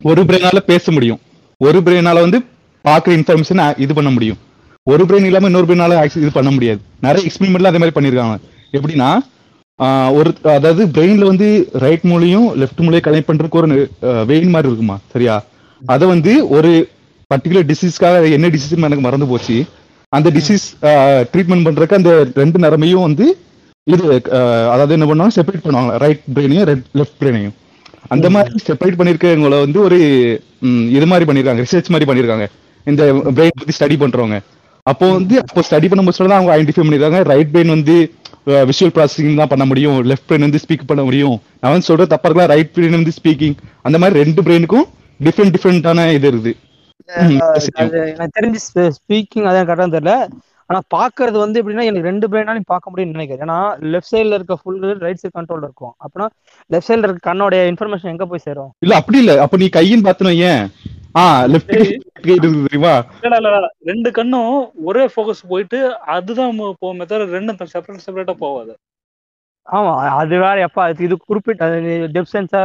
[0.02, 1.20] ஒரு பிரெயினால பேச முடியும்.
[1.60, 2.38] ஒரு பிரெயினால வந்து
[2.84, 4.36] பாக்குற இன்ஃபர்மேஷன் இது பண்ண முடியும்.
[4.82, 6.80] ஒரு பிரெயின் இல்லாம இன்னொரு பிரெயினால இது பண்ண முடியாது.
[7.00, 8.36] நிறைய எக்ஸ்பெரிமெண்ட்ல அதே மாதிரி பண்ணிருக்காங்க.
[8.72, 9.08] எப்படின்னா
[10.16, 11.46] ஒரு அதாவது பிரெயின்ல வந்து
[11.84, 13.68] ரைட் மூலையும் லெஃப்ட் மூலையும் கனெக்ட் பண்றதுக்கு ஒரு
[14.30, 14.96] வெயின் மாதிரி இருக்குமா?
[15.14, 15.36] சரியா?
[15.94, 16.70] அதை வந்து ஒரு
[17.30, 19.56] பர்டிகுலர் டிசீஸ்க்காக என்ன டிசீஸ் எனக்கு மறந்து போச்சு.
[20.12, 20.66] அந்த டிசீஸ்
[21.32, 22.12] ட்ரீட்மெண்ட் பண்றதுக்கு அந்த
[22.42, 23.26] ரெண்டு நரம்பையும் வந்து
[23.86, 24.04] இது
[24.74, 25.34] அதாவது என்ன பண்ணுவாங்க?
[25.38, 25.92] செப்பரேட் பண்ணுவாங்க.
[26.04, 26.68] ரைட் பிரெயினையும்
[27.00, 27.54] லெஃப்ட் பிரெயினையும்
[28.14, 29.98] அந்த மாதிரி செப்பரேட் பண்ணிருக்கவங்கள வந்து ஒரு
[30.96, 31.62] இது மாதிரி பண்ணிருக்காங்க.
[31.66, 32.46] ரிசர்ச் மாதிரி பண்ணிருக்காங்க.
[32.90, 33.02] இந்த
[33.36, 34.38] பிரெயின் பத்தி ஸ்டடி பண்றவங்க.
[34.90, 37.20] அப்போ வந்து அப்போ ஸ்டடி பண்ணும்போது தான் அவங்க ஐடென்டிஃபை பண்ணிருக்காங்க.
[37.32, 37.96] ரைட் பிரெயின் வந்து
[38.68, 39.98] விஷுவல் ப்ராசஸிங் தான் பண்ண முடியும்.
[40.10, 41.36] லெஃப்ட் பிரெயின் வந்து ஸ்பீக் பண்ண முடியும்.
[41.60, 43.56] நான் வந்து சொல்ற தப்பா இருக்கலாம் ரைட் பிரெயின் வந்து ஸ்பீக்கிங்
[43.88, 44.86] அந்த மாதிரி ரெண்டு பிரெயினுக்கும்
[45.26, 46.54] டிஃப்ரெண்ட் டிஃப்ரெண்டான இது இருக்குது.
[48.14, 48.60] எனக்கு தெரிஞ்சு
[48.98, 50.14] ஸ்பீக்கிங் அதான் கரெக்டா தெரியல.
[50.70, 53.42] ஆனா பாக்குறது வந்து எப்படின்னா எனக்கு ரெண்டு பிரெயினாலையும் பார்க்க முடியும்னு நினைக்கிறேன்.
[53.46, 53.58] ஏன்னா
[53.92, 55.94] லெஃப்ட் சைடுல இருக்க ஃபுல் ரைட் சைடு கண்ட்ரோல் இருக்கும்.
[56.02, 56.28] அப்படின்னா
[56.72, 58.70] லெஃப்ட் சைடுல இருக்க கண்ணோட இன்ஃபர்மேஷன் எங்க போய் சேரும்?
[58.84, 59.34] இல்ல அப்படி இல்ல.
[59.44, 60.62] அப்ப நீ கையின்னு பாத்தனும் ஏன்
[62.60, 62.92] தெரியுமா?
[63.24, 63.68] இல்ல இல்ல இல்ல.
[63.90, 64.54] ரெண்டு கண்ணும்
[64.88, 65.78] ஒரே ஃபோக்கஸ் போயிட்டு
[66.16, 66.52] அதுதான்
[66.82, 68.72] போகுமே தவிர ரெண்டும் செப்பரேட் செப்பரேட்டா போகாது.
[69.66, 71.66] ஆமா அது வேற எப்பா அது இது குறிப்பிட்ட
[72.14, 72.60] டெப் சென்ஸா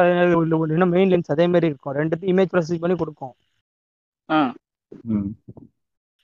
[0.71, 1.95] இன்னும் மெயின் லென்ஸ் அதே மாதிரி இருக்கும்.
[1.99, 3.33] ரெண்டுத்தையும் இமேஜ் ப்ராசஸ் பண்ணி கொடுக்கும்.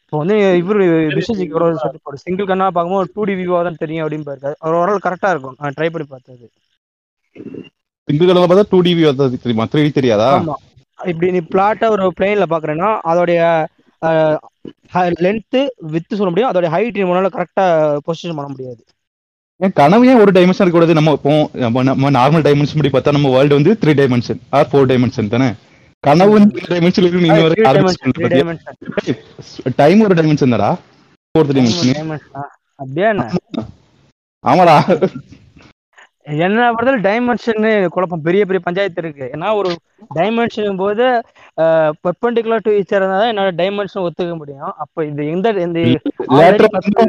[0.02, 0.84] இப்போ வந்து இவரு
[1.18, 1.68] விஸ்வஜிக்கு ஒரு
[2.10, 5.58] ஒரு சிங்கிள் கண்ணா பார்க்கும்போது டூ டி வியூவா தான் தெரியும் அப்படின்னு பாருக்காரு அவர் ஓரளவு கரெக்டா இருக்கும்.
[5.60, 6.46] நான் ட்ரை பண்ணி பார்த்தது.
[8.08, 9.66] சிங்கிள் கலர்ல பார்த்தா டூ டிவி வந்தது தெரியுமா?
[9.72, 10.30] த்ரீ தெரியாதா?
[10.40, 10.56] ஆமா.
[11.06, 13.42] இப்படி நீ பிளாட்டா ஒரு பிளேன்ல பாக்குறேன்னா அதோடைய
[15.20, 15.58] லென்த்
[15.94, 16.52] வித்து சொல்ல முடியும்.
[16.52, 17.66] அதோட ஹைட் உன்னால கரெக்டா
[18.06, 18.82] பொசிஷன் பண்ண முடியாது.
[19.62, 21.34] ஏன் கனவு ஏன் ஒரு டைமென்ஷன் இருக்கக்கூடாது நம்ம இப்போ
[21.64, 25.50] நம்ம- நார்மல் டைமென்ஷன் படி பார்த்தா நம்ம வேர்ல்டு வந்து three dimension or four dimension தானே?
[26.04, 27.64] கனவு வந்து டைமென்ஷன் இருக்கு நீங்க த்ரீ
[28.14, 30.72] த்ரீ டைமென்ஷன் டைம் ஒரு டைமென்ஷன் தாடா
[31.36, 32.12] ஃபோர்த் டைமென்ஷன்
[32.80, 33.10] அப்படியே
[34.44, 34.76] ஆமாடா.
[36.26, 37.66] என்ன பொறுத்தவரை டைமென்ஷன்
[37.96, 38.24] குழப்பம்.
[38.28, 39.26] பெரிய பெரிய பஞ்சாயத்து இருக்கு.
[39.36, 39.72] ஏன்னா ஒரு
[40.18, 41.06] டைமென்ஷன் போது
[42.06, 44.72] பெர்பெண்டிகுலர் டு ஈச் இருந்தா என்னோட டைமென்ஷன் ஒத்துக்க முடியும்.
[44.84, 45.80] அப்ப இது எந்த இந்த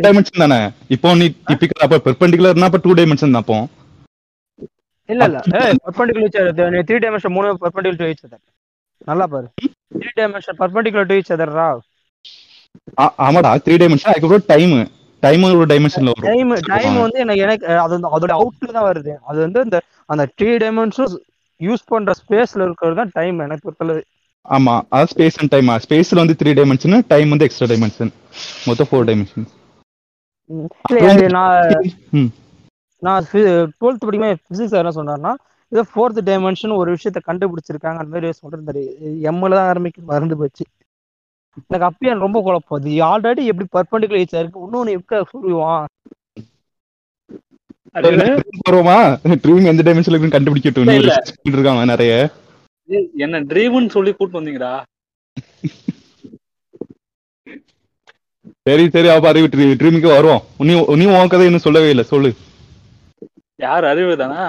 [0.06, 0.60] டைமென்ஷன் தானே?
[0.96, 3.58] இப்போ நீ டிபிக்கல் அப்ப பெர்பெண்டிகுலர்னா அப்ப டூ டைமென்ஷன் தான் அப்போ.
[5.08, 5.40] இல்ல இல்ல.
[5.86, 8.44] பெர்பெண்டிகுலர் த்ரீ டைமென்ஷன் மூணு பெர்பெண்டிகுலர் டு ஈச் அதர்
[9.10, 9.48] நல்லா பாரு.
[10.00, 11.68] Three dimension perpendicular to each other ரா
[13.26, 13.50] ஆமாடா.
[13.64, 14.74] த்ரீ டைமென்ஷன் அதுக்கப்புறம் டைம்
[15.26, 16.28] டைம் ஒரு டைமென்ஷன்ல வரும்.
[16.30, 19.14] டைம் டைம் வந்து எனக்கு எனக்கு அது அதோட அவுட்ல தான் வருது.
[19.28, 19.78] அது வந்து இந்த
[20.08, 21.14] அந்த த்ரீ டைமென்ஷன்
[21.60, 24.02] யூஸ் பண்ற ஸ்பேஸ்ல இருக்கிறது தான் டைம் எனக்கு பொறுத்தளவு.
[24.46, 28.12] ஆமா அது ஸ்பேஸ் அண்ட் டைம் ஸ்பேஸ்ல வந்து த்ரீ டைமென்ஷன் டைம் வந்து எக்ஸ்ட்ரா டைமென்ஷன்
[28.68, 29.46] மொத்தம் ஃபோர் டைமென்ஷன்
[31.36, 31.62] நான்
[33.02, 33.24] நான்
[33.80, 35.32] டுவெல்த் படிக்கும்போது பிசிக்ஸ் என்ன சொன்னார்னா
[35.72, 38.82] ஏதோ ஃபோர்த் டைமென்ஷன் ஒரு விஷயத்த கண்டுபிடிச்சிருக்காங்க அந்த மாதிரி சொல்லிருந்தாரு
[39.30, 40.64] எம்ல தான் ஆரம்பிக்க மறந்து போச்சு.
[41.68, 42.78] எனக்கு அப்பயே ரொம்ப குழப்பம்.
[42.78, 44.64] அது ஆல்ரெடி எப்படி பர்பண்டிகுலர் ஏச்சா இருக்கு?
[44.66, 45.84] இன்னொன்னு எப்ப சொல்லுவான்?
[48.68, 48.96] வருவோமா?
[49.44, 51.18] ட்ரீம் எந்த டைமென்ஷன்ல இருக்குன்னு கண்டுபிடிக்கட்டும்.
[51.42, 52.14] இருக்காங்க நிறைய.
[53.24, 54.74] என்ன ட்ரீம்னு சொல்லி கூட்டு வந்தீங்கடா.
[58.66, 59.46] சரி சரி அப்ப அறிவு
[59.80, 60.42] ட்ரீமுக்கு வருவோம்.
[60.68, 62.04] நீ நீ உன் கதை இன்னும் சொல்லவே இல்லை.
[62.12, 62.30] சொல்லு.
[63.56, 64.44] யார் அறிவு தானா?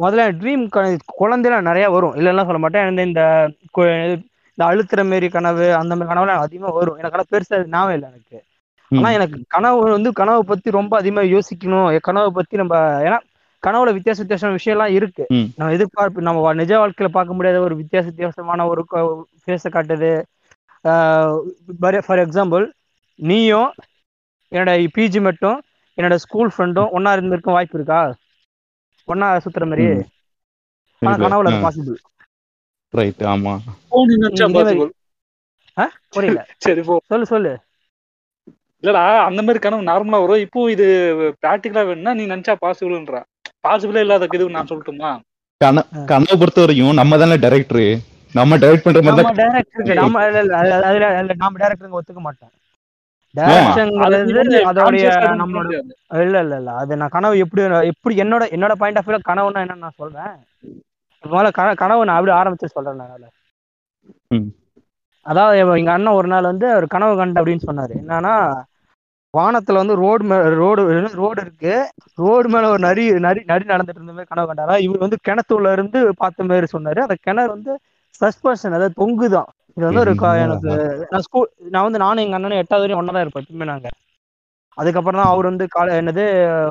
[0.00, 0.64] முதல்ல ட்ரீம்
[1.20, 2.14] குழந்தைலாம் நிறைய வரும்.
[2.14, 2.98] இல்லைன்னா சொல்ல மாட்டேன்.
[3.06, 3.22] இந்த
[4.58, 8.08] இந்த அழுத்துற மாரி கனவு அந்த மாதிரி கனவுலாம் அதிகமா வரும் எனக்கு ஆனால் பெருசா அது ஞாபகம் இல்லை
[8.10, 8.38] எனக்கு.
[8.90, 13.18] ஆனா எனக்கு கனவு வந்து கனவு பத்தி ரொம்ப அதிகமா யோசிக்கணும் கனவை பத்தி நம்ம ஏன்னா
[13.62, 15.24] கனவுல வித்தியாச வித்தியாசமான விஷயம் எல்லாம் இருக்கு.
[15.54, 18.82] நம்ம எதிர்பார்ப்பு நம்ம நிஜ வாழ்க்கையில பார்க்க முடியாத ஒரு வித்தியாச வித்தியாசமான ஒரு
[19.40, 20.12] ஃபேஸை காட்டுது
[22.02, 22.64] ஃபார் எக்ஸாம்பிள்
[23.18, 23.70] நீயும்
[24.52, 25.58] என்னோட பிஜி மட்டும்
[25.98, 28.00] என்னோட ஸ்கூல் ஃப்ரெண்டும் ஒன்னா இருந்திருக்க வாய்ப்பு இருக்கா
[29.08, 29.86] ஒன்னா சுத்துற மாதிரி.
[31.02, 31.16] ஆனா.
[31.24, 31.50] கனவுல.
[31.64, 31.98] பாசிபிள்
[32.94, 33.54] ரைட் ஆமா.
[36.14, 36.40] புரியல.
[36.64, 36.94] சரி போ.
[37.10, 37.52] சொல்லு சொல்லு.
[38.82, 40.42] இல்லடா அந்த மாதிரி கனவு நார்மலா வரும்.
[40.44, 40.86] இப்போ இது
[41.38, 43.18] பிராக்டிகலா வேணும்னா நீ நினைச்சா பாசிபிள்ன்ற
[43.64, 45.10] பாசிபிளே இல்லாத இது நான் சொல்லட்டுமா?
[45.60, 45.78] கன
[46.10, 47.84] கனவை பொறுத்த வரைக்கும் நம்ம தானே டைரக்டர்
[48.34, 51.98] நம்ம டைரக்ட் பண்ற மாதிரி நம்ம தான் டைரக்டருக்கு நம்ம இல்ல, இல்ல, அது- அதுல அதுல நாம டைரக்டருங்க
[52.00, 52.52] ஒத்துக்க மாட்டோம்.
[54.68, 55.06] அதோடைய
[55.40, 55.72] நம்மளோட.
[56.20, 56.70] இல்ல இல்ல இல்ல.
[56.80, 60.34] அது நான் கனவு எப்படி எப்படி என்னோட என்னோட பாயிண்ட் ஆஃப் வியூல கனவுன்னா என்னன்னு நான் சொல்றேன்.
[61.26, 63.30] முதல்ல கன கனவு நான் அப்படி ஆரம்பிச்சு சொல்றேன் நான்.
[65.26, 67.94] அதாவது எங்க- அண்ணன் ஒரு நாள் வந்து ஒரு கனவு கண்டு அப்படின்னு சொன்னாரு.
[68.06, 68.34] என்னன்னா
[69.34, 71.90] வானத்துல வந்து ரோடு மே ரோடு ரோடு இருக்கு.
[72.14, 74.78] ரோடு மேல ஒரு நரி நரி நரி நடந்துட்டு இருந்த மாதிரி கனவு கண்டாரா.
[74.78, 76.98] இவர் வந்து கிணத்துள்ள இருந்து பார்த்த மாதிரி சொன்னாரு.
[76.98, 77.72] அந்த கிணறு வந்து
[78.20, 79.48] சஸ்பென்ஷன் அதாவது தொங்குதான்.
[79.76, 83.20] இது வந்து ஒரு எனக்கு நான் ஸ்கூல் நான் வந்து நானும் எங்க அண்ணனும் எட்டாவது வரையும் ஒன்னா தான்
[83.20, 83.88] இருப்போம் எப்பவுமே நாங்க
[84.74, 86.24] அதுக்கப்புறம் தான் அவர் வந்து கால என்னது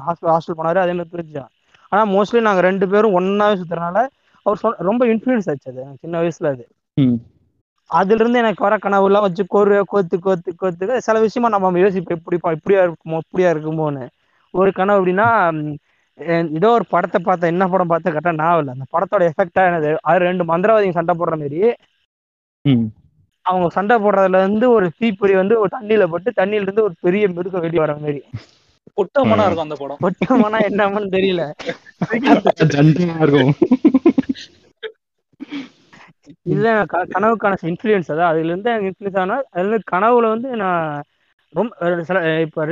[0.07, 1.47] ஹாஸ்டல் ஹாஸ்டல் போனாரு அதே மாதிரி பிரிஞ்சான்
[1.89, 4.07] ஆனா மோஸ்ட்லி நாங்க ரெண்டு பேரும் ஒன்னாவே சுத்துறதுனால
[4.47, 6.63] அவர் சொன்ன ரொம்ப இன்ஃபுளுன்ஸ் ஆச்சு அது எனக்கு சின்ன வயசுல அது.
[7.89, 12.37] அதுல இருந்து எனக்கு வர கனவுலாம் வச்சு கோரு கோத்து கோத்து கோத்து சில விஷயமா நம்ம யோசிப்போம் இப்படி
[12.37, 14.05] பா- இப்படியா இருக்குமோ இப்படியா இருக்குமோன்னு.
[14.53, 15.27] ஒரு கனவு அப்படின்னா
[16.53, 19.91] ஏதோ ஒரு படத்தை பார்த்தேன் என்ன படம் பார்த்த கரெக்டா நான் இல்லை அந்த படத்தோட எஃபெக்டா என்னது?
[20.03, 21.59] அது ரெண்டு மந்திரவாதிங்க சண்டை போடுற மாதிரி
[22.65, 22.87] ம்.
[23.45, 27.61] அவங்க சண்டை போடுறதுல இருந்து ஒரு தீப்பொறி வந்து ஒரு தண்ணியில போட்டு தண்ணியில இருந்து ஒரு பெரிய மிருகம்
[27.61, 28.19] வெளியே வர மாதிரி
[28.97, 29.45] பொட்டமனா.
[29.45, 29.99] இருக்கும் அந்த படம்.
[30.01, 31.41] ஒட்டமானா என்னமான்னு தெரியல.
[33.23, 33.53] இருக்கும்.
[36.45, 36.79] இதுதான்
[37.13, 40.81] கனவுக்கான இன்ஃப்ளூயன்ஸ் அதான் அதுல இருந்து இன்ஃப்ளூயன்ஸ் ஆனா அதுல இருந்து கனவுல வந்து நான்
[41.53, 41.73] ரொம்ப
[42.09, 42.65] சில இப்ப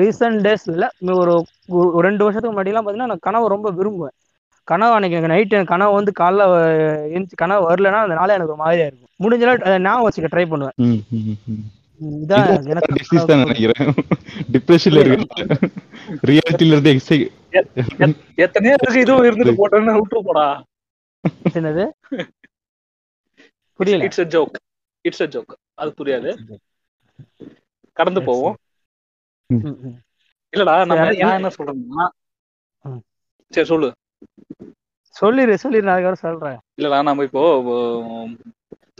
[0.00, 0.86] ரீசெண்ட் டேஸ்ல
[1.22, 1.34] ஒரு
[2.06, 4.14] ரெண்டு வருஷத்துக்கு முன்னாடிலாம் பார்த்தீங்கன்னா நான் கனவு ரொம்ப விரும்புவேன்.
[4.68, 6.44] கனவு அன்னைக்கு எனக்கு நைட் எனக்கு கனவு வந்து காலைல
[7.08, 9.12] எழுந்துச்சு கனவு வரலன்னா அந்த நாளே எனக்கு ஒரு மாதிரியா இருக்கும்.
[9.20, 10.76] முடிஞ்ச அளவு அதை ஞாபகம் வச்சுக்க ட்ரை பண்ணுவேன்.
[12.22, 12.48] இதான்
[14.54, 15.44] டிப்ரெஷன்ல இருக்கு
[16.30, 16.92] ரியாலிட்டில இருந்து
[18.44, 20.46] எத்தனையோ இதுவும் இருந்துட்டு போட்டேன்னு விட்டு போடா.
[21.28, 21.90] என்னது?
[23.72, 24.04] புரியல.
[24.04, 24.54] It's a joke
[25.00, 26.56] it's a joke அது புரியாது.
[27.92, 28.56] கடந்து போவோம்.
[30.56, 32.08] இல்லடா நம்ம நான் என்ன- சொல்றேன்னா.
[33.48, 33.94] சரி சொல்லு.
[35.20, 36.58] சொல்லிரு சொல்லிரு நான் அதுக்கப்புறம் சொல்றேன்.
[36.80, 37.58] இல்லடா நம்ம இப்போ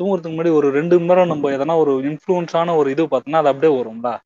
[0.01, 3.83] தூங்குறதுக்கு முன்னாடி ஒரு ரெண்டு மணி நேரம் நம்ம எதனா ஒரு இன்ஃப்ளூயன்ஸான ஒரு இது பார்த்தோம்னா அது அப்படியே
[3.83, 4.19] வரும்ல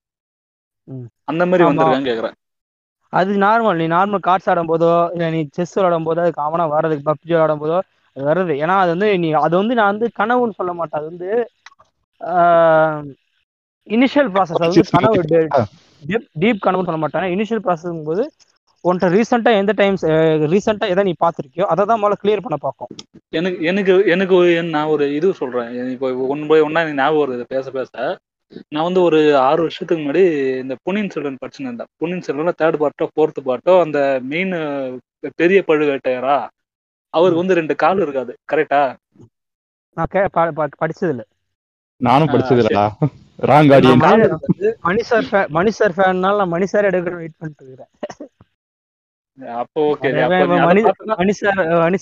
[0.85, 1.05] ம்.
[1.25, 1.65] அந்த மாதிரி.
[1.65, 2.50] வந்திருக்கான்னு கேக்குறேன்.
[3.13, 7.09] அது நார்மல் நீ நார்மல் கார்ட்ஸ் ஆடும் போதோ இல்லை நீ செஸ் விளாடும் போதோ அது காமனா வர்றதுக்கு
[7.09, 7.79] பப்ஜி விளாடும் போதோ
[8.17, 11.01] அது வருது ஏன்னா அது வந்து நீ அது வந்து நான் வந்து கனவுன்னு சொல்ல மாட்டேன்.
[11.01, 11.31] அது வந்து
[13.87, 15.21] இனிஷியல் ப்ராசஸ் அது வந்து கனவு.
[16.43, 17.33] டீப் கனவுன்னு சொல்ல மாட்டேன்.
[17.35, 18.25] இனிஷியல் ப்ராசஸ் போது
[18.85, 20.05] உன்கிட்ட ரீசெண்டா எந்த டைம்ஸ்
[20.53, 22.91] ரீசெண்டா எதை நீ பார்த்திருக்கியோ அதை தான் முதல்ல கிளியர் பண்ண பார்க்கும்.
[23.33, 25.69] எனக்கு எனக்கு எனக்கு ஒரு நான் ஒரு இது சொல்றேன்.
[25.95, 27.45] இப்போ ஒன் பை ஒன்னா எனக்கு ஞாபகம் வருது.
[27.53, 27.93] பேச பேச.
[28.69, 30.23] நான் வந்து ஒரு ஆறு வருஷத்துக்கு முன்னாடி
[30.61, 34.55] இந்த பொன்னியின் செல்வன் படிச்சுன்னு இருந்தேன் பொன்னியின் செல்வன்ல தேர்ட் பார்ட்டோ ஃபோர்த் பார்ட்டோ அந்த மெயின்
[35.37, 36.37] பெரிய பழுவேட்டையரா?
[37.15, 38.33] அவருக்கு வந்து ரெண்டு கால் இருக்காது.
[38.53, 38.81] கரெக்டா
[39.97, 41.23] நான் கே ப- ப- படிச்சது இல்ல
[42.01, 42.85] நானும் படிச்சது இல்லடா
[43.43, 43.71] ராங்
[44.83, 47.91] மணி சார் ஃபே மணி சார் ஃபேன்னால நான் மணி சார் எடுக்கிற வெயிட் பண்ணிட்டு இருக்கிறேன்.
[49.49, 50.03] அப்போ ஓகே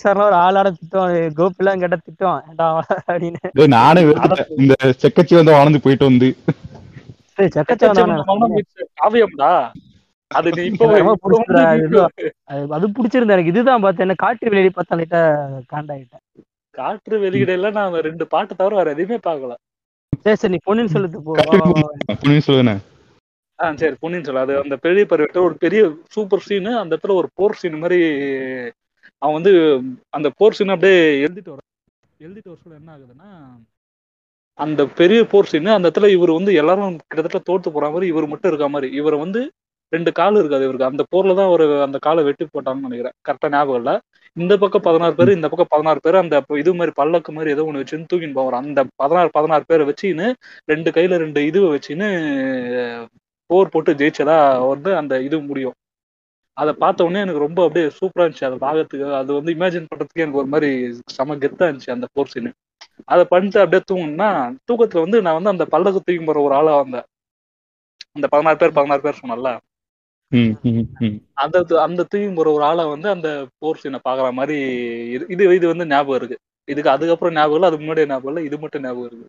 [0.04, 3.36] ஒரு ஆளாட திட்டம் கோபிலாம் கேட்ட திட்டம் ஏன்டா அப்படின்னு.
[3.52, 4.46] டேய், நானே வெறுத்துட்டேன்.
[4.56, 6.36] இந்த செக்கச்சி வந்து வளர்ந்து போயிட்டு வந்து.
[9.04, 9.70] காவியம்டா.
[10.26, 10.62] அது அது-
[12.68, 14.00] அது பிடிச்சிருந்தா எனக்கு இதுதான் பார்த்தேன்.
[14.00, 16.42] என்ன காட்டு வெளியே பார்த்தா லைட்டா காண்டாயிட்டேன்.
[16.70, 19.54] காற்று வெளியிடல நான் ரெண்டு பாட்டு தவிர வேற எதையுமே பார்க்கல.
[20.20, 21.36] சரி சரி நீ பொண்ணுன்னு சொல்லுது போ
[22.46, 22.78] சொல்லுவேன்
[23.58, 24.44] ஆ சரி பொன்னியின் செல்வன்.
[24.46, 25.80] அது அந்த பெரிய பருவத்தில் ஒரு பெரிய
[26.14, 27.98] சூப்பர் சீனு அந்த இடத்துல ஒரு போர் சீன் மாதிரி
[29.22, 29.52] அவன் வந்து
[30.16, 31.62] அந்த போர் சீன் அப்படியே எழுதிட்டு வர
[32.20, 33.30] எழுதிட்டு வர சொல்ல என்ன ஆகுதுன்னா
[34.58, 38.50] அந்த பெரிய போர் சீனு அந்த இடத்துல இவர் வந்து எல்லாரும் கிட்டத்தட்ட தோத்து போற மாதிரி இவர் மட்டும்
[38.52, 38.88] இருக்க மாதிரி.
[39.00, 39.40] இவர் வந்து
[39.92, 40.90] ரெண்டு கால் இருக்காது இவருக்கு.
[40.90, 43.14] அந்த போர்ல தான் ஒரு அந்த காலை வெட்டி போட்டாங்கன்னு நினைக்கிறேன்.
[43.26, 43.92] கரெக்டா ஞாபகம் இல்ல.
[44.36, 47.82] இந்த பக்கம் பதினாறு பேர் இந்த பக்கம் பதினாறு பேர் அந்த இது மாதிரி பல்லக்கு மாதிரி ஏதோ ஒண்ணு
[47.82, 48.58] வச்சுன்னு தூக்கின்னு போவார்.
[48.62, 50.26] அந்த பதினாறு பதினாறு பேரை வச்சுன்னு
[50.72, 52.10] ரெண்டு கையில ரெண்டு இதுவை வச்சுன்னு
[53.48, 55.74] போர் போட்டு ஜெயிச்சதா வந்து அந்த இது முடியும்.
[56.52, 58.44] அதை பார்த்த உடனே எனக்கு ரொம்ப அப்படியே சூப்பரா இருந்துச்சு.
[58.44, 62.52] அதை பார்க்கறதுக்கு அது வந்து இமேஜின் பண்றதுக்கு எனக்கு ஒரு மாதிரி செம கெத்தா இருந்துச்சு அந்த போர் சீனு
[63.04, 67.02] அதை பண்ணிட்டு அப்படியே தூங்கினா தூக்கத்துல வந்து நான் வந்து அந்த பல்லக்கு தூக்கி போற ஒரு ஆளா வந்தேன்.
[68.12, 69.58] அந்த பதினாறு பேர் பதினாறு பேர் சொன்னல.
[71.34, 74.58] அந்த அந்த தூக்கி போற ஒரு ஆளா வந்து அந்த போர் சீனை பாக்குற மாதிரி
[75.16, 76.38] இது- இது இது வந்து ஞாபகம் இருக்கு.
[76.64, 79.28] இதுக்கு அதுக்கப்புறம் ஞாபகம் இல்லை அதுக்கு முன்னாடி ஞாபகம் இல்லை இது மட்டும் ஞாபகம் இருக்கு.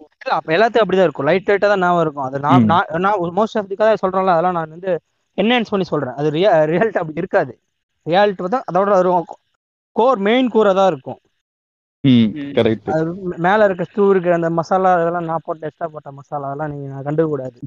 [0.00, 1.28] இல்ல, அப்ப எல்லாத்தையும் அப்படிதான் இருக்கும்.
[1.28, 2.26] லைட் லைட்டா தான் ஞாபகம் இருக்கும்.
[2.28, 2.66] அது நான்.
[2.72, 4.90] நான் நான் மோஸ்ட் ஆஃப் தி கதை சொல்றேன்ல அதெல்லாம் நான் வந்து
[5.38, 6.16] என்ஹான்ஸ் பண்ணி சொல்றேன்.
[6.20, 7.52] அது ரியா ரியாலிட்டி அப்படி இருக்காது.
[8.06, 9.10] ரியாலிட்டி பார்த்தா அதோட ஒரு
[9.96, 11.20] கோர் மெயின் கூரை தான் இருக்கும்.
[13.46, 17.28] மேல இருக்க ஸ்டூ இருக்கிற அந்த மசாலா அதெல்லாம் நான் போட்ட எக்ஸ்ட்ரா போட்ட மசாலா அதெல்லாம் நீங்க கண்டுக்க
[17.28, 17.58] கூடாது.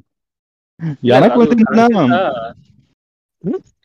[1.11, 2.21] எனக்கு வந்து என்னன்னா?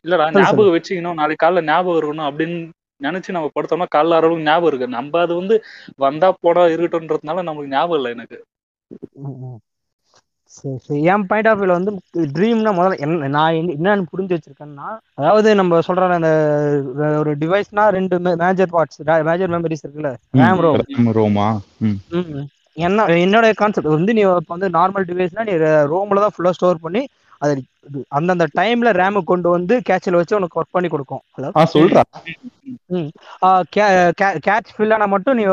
[0.05, 1.19] இல்லடா ஞாபகம் வச்சுக்கணும்.
[1.19, 2.59] நாளைக்கு காலைல ஞாபகம் இருக்கணும் அப்படின்னு
[3.01, 4.87] நினைச்சு நம்ம படுத்தோம்னா காலைல அளவுக்கு ஞாபகம் இருக்கு.
[4.95, 5.55] நம்ம அது வந்து
[6.03, 8.37] வந்தா போடா இருக்கட்டும்ன்றதுனால நமக்கு ஞாபகம் இல்லை எனக்கு.
[10.53, 10.99] சரி சரி.
[11.07, 11.91] என் பாயிண்ட் ஆஃப் வியூல வந்து
[12.35, 14.87] ட்ரீம்னா முதல்ல என்ன நான் என்ன- என்னன்னு புரிஞ்சு வச்சிருக்கேன்னா
[15.19, 16.29] அதாவது நம்ம சொல்ற அந்த
[17.19, 20.11] ஒரு டிவைஸ்னா ரெண்டு மேஜர் பார்ட்ஸ் மேஜர் மெமரிஸ் இருக்குல்ல?
[20.39, 20.79] ரேம் ரோம்
[21.17, 21.47] ரோமா
[21.87, 21.97] ம்.
[22.19, 22.45] ம்.
[22.77, 25.53] என்ன என்னோட கான்செப்ட் வந்து நீ இப்போ வந்து நார்மல் டிவைஸ்னா நீ
[25.91, 27.01] ரோம்ல தான் ஃபுல்லா ஸ்டோர் பண்ணி
[27.41, 27.53] அது
[28.17, 31.23] அந்தந்த டைம்ல ரேம கொண்டு வந்து கேட்சில் வச்சு உனக்கு ஒர்க் பண்ணி கொடுக்கும்.
[31.35, 32.03] ஹலோ ஆ சொல்றா.
[34.45, 35.43] கேட்ச் ஃபில்லானா மட்டும் நீ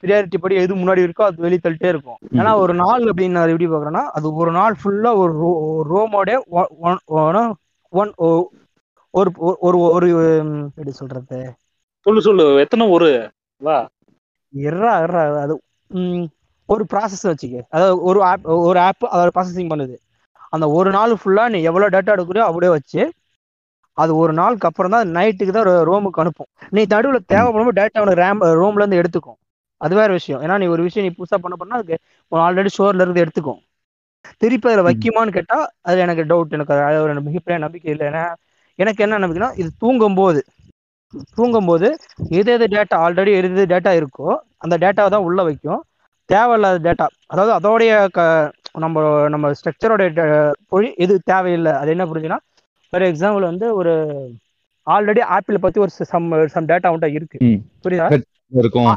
[0.00, 2.18] ப்ரியாரிட்டி படி எது முன்னாடி இருக்கோ அது வெளியே தள்ளிட்டே இருக்கும்.
[2.38, 5.34] ஏன்னா ஒரு நாள் அப்படின்னு நான் எப்படி பாக்குறேன்னா அது ஒரு நாள் ஃபுல்லா ஒரு
[5.90, 6.30] ரோமோட
[7.92, 8.12] ஒன்
[9.14, 9.30] ஒரு
[9.62, 10.08] ஒரு ஒரு
[10.68, 11.38] எப்படி சொல்றது?
[12.06, 12.44] சொல்லு சொல்லு.
[12.60, 13.08] எத்தனை ஒரு?
[13.60, 13.78] வா.
[14.54, 15.22] எர்ரா எர்ரா.
[15.44, 15.54] அது
[16.68, 17.58] ஒரு ப்ராசஸ் வச்சுக்க.
[17.70, 19.96] அதாவது ஒரு ஆப் ஒரு ஆப் அதோட ப்ராசஸிங் பண்ணுது.
[20.52, 23.00] அந்த ஒரு நாள் ஃபுல்லா நீ எவ்வளவு டேட்டா எடுக்கிறியோ அப்படியே வச்சு
[23.98, 26.50] அது ஒரு நாளுக்கு அப்புறம் தான் நைட்டுக்கு தான் ரோமுக்கு அனுப்பும்.
[26.74, 29.38] நீ நடுவில் தேவைப்படும் டேட்டா உனக்கு ரேம் ரோம்ல இருந்து எடுத்துக்கும்.
[29.80, 30.40] அது வேற விஷயம்.
[30.44, 31.96] ஏன்னா நீ ஒரு விஷயம் நீ புதுசா பண்ண பண்ணா அதுக்கு
[32.32, 33.60] ஆல்ரெடி ஸ்டோர்ல இருந்து எடுத்துக்கும்.
[34.42, 35.58] திருப்பி அதில் வைக்குமான்னு கேட்டா
[35.88, 38.06] அது எனக்கு டவுட் எனக்கு அது ஒரு மிகப்பெரிய நம்பிக்கை இல்லை.
[38.10, 38.24] ஏன்னா
[38.78, 40.40] எனக்கு என்ன நம்பிக்கைன்னா இது தூங்கும் போது
[41.36, 41.88] தூங்கும் போது
[42.38, 44.28] எது எது டேட்டா ஆல்ரெடி எது எது டேட்டா இருக்கோ
[44.64, 45.80] அந்த டேட்டாவை தான் உள்ள வைக்கும்.
[46.30, 48.20] தேவையில்லாத டேட்டா அதாவது அதோடைய க
[48.74, 50.02] நம்ம நம்ம ஸ்ட்ரக்சரோட
[50.96, 51.72] எது தேவையில்லை.
[51.72, 52.38] அது என்ன புரிஞ்சுன்னா
[52.92, 53.92] ஃபார் எக்ஸாம்பிள் வந்து ஒரு
[54.86, 57.38] ஆல்ரெடி ஆப்பிள் பத்தி ஒரு சம் சம் டேட்டா உண்டா இருக்கு.
[57.84, 58.06] புரியுதா?
[58.52, 58.88] இருக்கும்.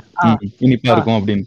[0.61, 1.45] இனிப்பா இருக்கும் அப்படின்னு.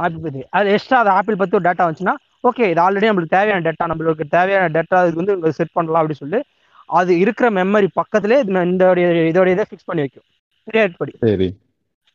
[0.00, 0.40] ஆப்பிள் பத்தி.
[0.50, 4.24] அது எக்ஸ்ட்ரா அது ஆப்பிள் பத்தி ஒரு டேட்டா வந்துச்சுன்னா ஓகே இது ஆல்ரெடி நம்மளுக்கு தேவையான டேட்டா நம்மளுக்கு
[4.28, 6.40] தேவையான டேட்டா இதுக்கு வந்து செட் பண்ணலாம் அப்படின்னு சொல்லி
[6.88, 8.84] அது இருக்கிற மெமரி பக்கத்துலேயே இந்த
[9.30, 10.26] இதோட இதை ஃபிக்ஸ் பண்ணி வைக்கும்.
[10.68, 11.12] கிரியேட் படி.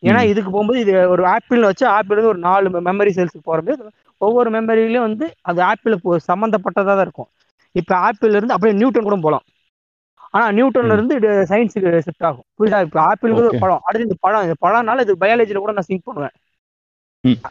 [0.04, 0.22] ஏன்னா.
[0.24, 3.74] இதுக்கு போகும்போது இது ஒரு ஆப்பிள் வச்சு ஆப்பிள் வந்து ஒரு நாலு மெமரி செல்ஸுக்கு போகிறது
[4.22, 5.96] ஒவ்வொரு மெமரிலையும் வந்து அது ஆப்பிள்
[6.30, 7.30] சம்மந்தப்பட்டதாக தான் இருக்கும்
[7.76, 9.46] இப்போ ஆப்பிள் இருந்து அப்படியே நியூட்டன் கூட போகலாம்
[10.34, 10.96] ஆனா நியூட்டன்ல.
[10.98, 11.16] இருந்து
[11.50, 13.60] சயின்ஸுக்கு ஷிஃப்ட் ஆகும் புரியுதா இப்போ ஆப்பிளுக்கு ஒரு.
[13.64, 16.36] பழம் அடுத்து இந்த பழம் இந்த பழம்னால இது பயாலஜில கூட நான் சிங்க் பண்ணுவேன்.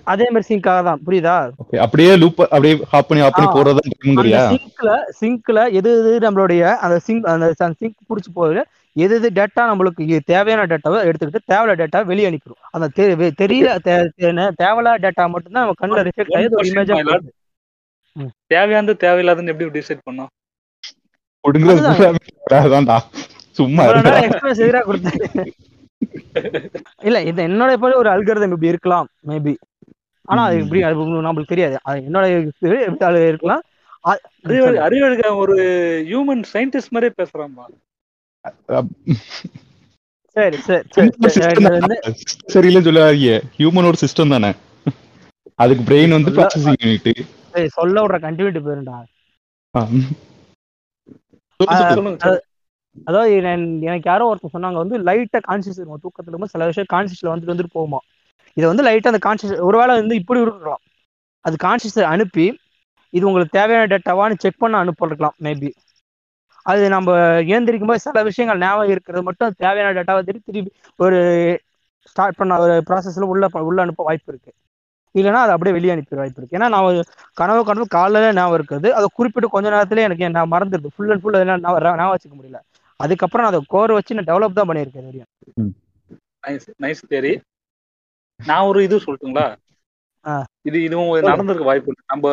[0.04, 1.00] அதே மாதிரி சிங்காக தான்.
[1.06, 1.50] புரியுதா?
[1.78, 3.50] அப்படியே லூப் அப்படியே ஹாப் பண்ணி ஹாப் பண்ணி.
[3.50, 8.64] போறதா இருக்குங்கறியா சிங்க்ல சிங்க்ல எது எது நம்மளுடைய அந்த சிங்க் அந்த சிங்க் பிடிச்சி போகுது.
[8.92, 12.60] எது எது டேட்டா நம்மளுக்கு தேவையான டேட்டாவை எடுத்துக்கிட்டு தேவையில்ல டேட்டா வெளியே அனுப்பிடும்.
[12.70, 17.18] அந்த தெ- வெ- தெரியல தே- தே- தேவையில்லாத டேட்டா மட்டும்தான் நம்ம கண்ணில் ரிஃப்ளெக்ட் ஆகி ஒரு இமேஜா.
[18.46, 20.30] தேவையானது தேவையில்லாதுன்னு எப்படி டிசைட் பண்ணோம்?
[23.50, 23.84] சும்மா.
[23.84, 25.46] எக்ஸ்பிரஸ் எதிராக கொடுத்தாரு
[27.02, 29.54] இல்ல இது என்னோட போல ஒரு அல்கரிதம் இப்படி இருக்கலாம் மேபி
[30.24, 31.78] ஆனா அது இப்படி நம்மளுக்கு தெரியாது.
[31.82, 33.62] அது என்னோட எப்படி அது இருக்கலாம்.
[34.08, 35.54] அ- அறிவழி அறிவழக ஒரு
[36.06, 37.64] ஹியூமன் சயின்டிஸ்ட் மாதிரியே பேசுறான்பா
[40.36, 40.88] சரி சரி.
[42.54, 43.32] சரியில்லைன்னு சொல்லாதீங்க.
[43.58, 44.50] ஹியூமன் ஒரு சிஸ்டம் தானே?
[45.54, 48.96] அதுக்கு பிரெயின் வந்து ப்ராசஸிங் யூனிட் சொல்ல விடுற கண்டினியூட்டி போயிருண்டா
[53.06, 53.30] அதாவது
[53.88, 57.76] எனக்கு யாரோ ஒருத்தர் சொன்னாங்க வந்து லைட்டா கான்சியஸ் இருக்கும் தூக்கத்துல இருக்கும்போது சில விஷயம் கான்சியஸ்ல வந்துட்டு வந்துட்டு
[57.76, 58.00] போகுமா.
[58.56, 60.82] இதை வந்து லைட்டா அந்த கான்சியஸ் ஒருவேளை வந்து இப்படி இருக்கலாம்
[61.44, 62.46] அது கான்சியஸ் அனுப்பி
[63.12, 65.70] இது உங்களுக்கு தேவையான டேட்டாவான்னு செக் பண்ண அனுப்பிருக்கலாம் மேபி
[66.66, 67.10] அது நம்ம
[67.50, 71.18] ஏந்திரிக்கும் போது சில விஷயங்கள் ஞாபகம் இருக்கிறது மட்டும் தேவையான டேட்டாவை திருப்பி திருப்பி ஒரு
[72.10, 74.50] ஸ்டார்ட் பண்ண ஒரு ப்ராசஸ்ல உள்ள உள்ள அனுப்ப வாய்ப்பு இருக்கு.
[75.14, 76.56] இல்லைன்னா அது அப்படியே வெளியே அனுப்பிட வாய்ப்பு இருக்கு.
[76.58, 77.00] ஏன்னா நான் ஒரு
[77.36, 78.88] கனவு கனவு காலையில ஞாபகம் இருக்குது.
[78.98, 80.94] அது குறிப்பிட்டு கொஞ்ச நேரத்துல எனக்கு நான் மறந்துடுது.
[80.94, 82.60] ஃபுல் அண்ட் ஃபுல் அதெல்லாம் ஞாபகம் வச்சுக்க முடியல.
[83.00, 85.30] அதுக்கப்புறம் நான் அதை கோர் வச்சு நான் டெவலப் தான் பண்ணியிருக்கேன் தெரியும்
[86.44, 87.32] நைஸ் நைஸ் தேரி
[88.40, 89.46] நான் ஒரு இது சொல்லட்டுங்களா.
[90.68, 92.26] இது இதுவும் நடந்திருக்க வாய்ப்பு இருக்கு நம்ம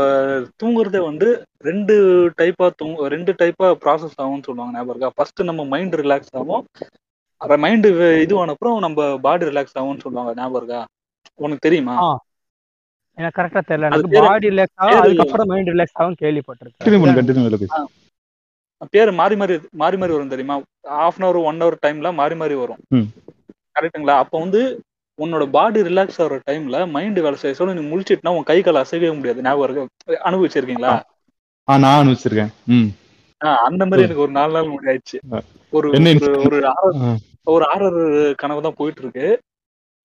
[0.62, 1.27] தூங்குறதே வந்து
[1.67, 1.95] ரெண்டு
[2.39, 5.12] டைப்பா தூங்க ரெண்டு டைப்பா ப்ராசஸ் ஆகும்னு சொல்லுவாங்க ஞாபகம் இருக்கா?
[5.17, 6.63] ஃபர்ஸ்ட் நம்ம மைண்ட் ரிலாக்ஸ் ஆகும்.
[7.41, 7.89] அப்புறம் மைண்டு
[8.25, 10.82] இதுவான அப்புறம் நம்ம பாடி ரிலாக்ஸ் ஆகும்னு சொல்லுவாங்க ஞாபகம் இருக்கா?
[11.39, 11.95] உனக்கு தெரியுமா.
[13.17, 13.89] எனக்கு கரெக்டா தெரியல.
[13.89, 17.86] எனக்கு பாடி ரிலாக்ஸ் ஆகும் அதுக்கப்புறம் மைண்ட் ரிலாக்ஸ் ஆகும் கேள்விப்பட்டிருக்கேன் கண்டினியூ பண்ணு கண்டினியூ பண்ணு
[18.87, 20.55] பேர் மாறி மாறி மாறி மாறி வரும் தெரியுமா?
[20.93, 22.81] Half an hour one hour டைம்ல மாறி மாறி வரும்.
[22.91, 23.07] ம்.
[23.75, 24.15] கரெக்ட்டுங்களா?
[24.17, 24.61] அப்போ வந்து
[25.19, 29.15] உன்னோட பாடி ரிலாக்ஸ் ஆகிற டைம்ல மைண்ட் வேலை செய்ய சொல்ல நீ முழிச்சிட்டுனா உன் கை கால் அசைக்கவே
[29.15, 29.43] முடியாது.
[29.43, 29.85] ஞாபகம் இருக்கு?
[30.29, 30.91] அனுபவிச்சிருக்கீங்களா?
[30.91, 31.07] நான்
[33.41, 34.69] ஆ, அந்த மாதிரி எனக்கு ஒரு நாலு நாள்
[35.31, 35.39] ஆ.
[35.73, 35.87] ஒரு
[36.27, 36.59] ஒரு
[37.47, 37.99] ஒரு ஆறு ஆறர்
[38.35, 39.27] கனவு தான் போயிட்டு இருக்கு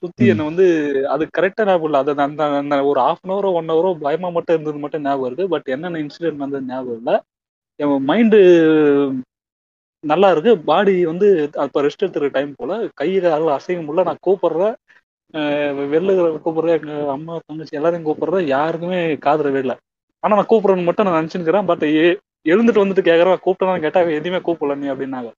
[0.02, 0.24] சுத்தி.
[0.26, 0.64] என்ன வந்து
[1.10, 2.00] அது கரெக்டா ஞாபகம் இல்லை.
[2.02, 5.46] அது அந்த அந்த ஒரு ஹாஃப் அன் ஹவரோ ஒன் ஹவரோ பயமா மட்டும் இருந்தது மட்டும் ஞாபகம் இருக்கு.
[5.48, 7.16] பட் என்னென்ன இன்சிடென்ட் வந்தது ஞாபகம் இல்லை.
[7.82, 8.38] என் மைண்டு
[10.04, 10.52] நல்லா இருக்கு.
[10.68, 11.28] பாடி வந்து
[11.64, 14.74] அப்ப ரெஸ்ட் எடுத்துற டைம் போல கை கால அசைக்க முடியல நான் கூப்பிடுறேன்
[15.92, 16.14] வெளில
[16.44, 19.74] கூப்பிடுறேன் எங்க அம்மா தங்கச்சி எல்லாரையும் கூப்பிடுறேன் யாருக்குமே காதுல விடல
[20.22, 21.84] ஆனா நான் கூப்பிடுறேன்னு மட்டும் நான் நினைச்சுக்கிறேன் பட்
[22.52, 25.30] எழுந்துட்டு வந்துட்டு கேக்குறேன் கூப்பிட்டேன்னு கேட்டா எதுவுமே கூப்பிடல நீ அப்படின்னாங்க.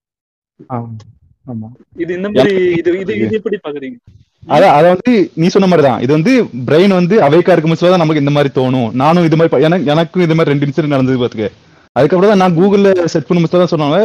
[2.03, 3.97] இது இந்த மாதிரி இது இது இது எப்படி பாக்குறீங்க?
[4.55, 6.01] அதான் அத வந்து நீ சொன்ன மாதிரிதான்.
[6.05, 6.33] இது வந்து
[6.69, 8.89] பிரெயின் வந்து அவைக்கா இருக்கும் தான் நமக்கு இந்த மாதிரி தோணும்.
[9.03, 11.49] நானும் இது மாதிரி எனக்கு எனக்கும் இது மாதிரி ரெண்டு இன்சிடென்ட் நடந்தது பாத்துக்க.
[11.97, 13.99] அதுக்கப்புறம் தான் நான் கூகுள்ல செட் பண்ணும் தான் சொன்னாங்க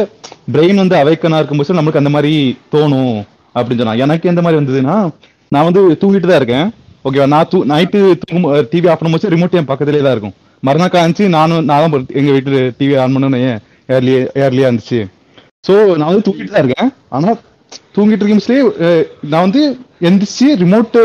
[0.54, 2.32] பிரெயின் வந்து அவைக்கனா இருக்கும்போது நமக்கு அந்த மாதிரி
[2.74, 3.16] தோணும்
[3.54, 4.04] அப்படின்னு சொன்னாங்க.
[4.06, 4.96] எனக்கு எந்த மாதிரி வந்ததுன்னா
[5.54, 6.68] நான் வந்து தூங்கிட்டு தான் இருக்கேன்.
[7.06, 10.34] ஓகேவா நான் தூ நைட்டு தூங்கும் டிவி ஆஃப் பண்ணும்போது ரிமோட் என் பக்கத்துலேயே தான் இருக்கும்.
[10.66, 13.44] மறுநாள் காமிச்சு நானும் நான் தான் எங்கள் எங்க டிவி ஆன் பண்ணணும்
[13.94, 15.00] ஏர்லி ஏர்லியா இருந்துச்சு.
[15.66, 16.90] ஸோ நான் வந்து தூங்கிட்டு தான் இருக்கேன்.
[17.16, 17.38] ஆனால்
[17.96, 18.80] தூங்கிட்டு இருக்கும்
[19.32, 19.62] நான் வந்து
[20.08, 20.96] எந்திரிச்சு ரிமோட்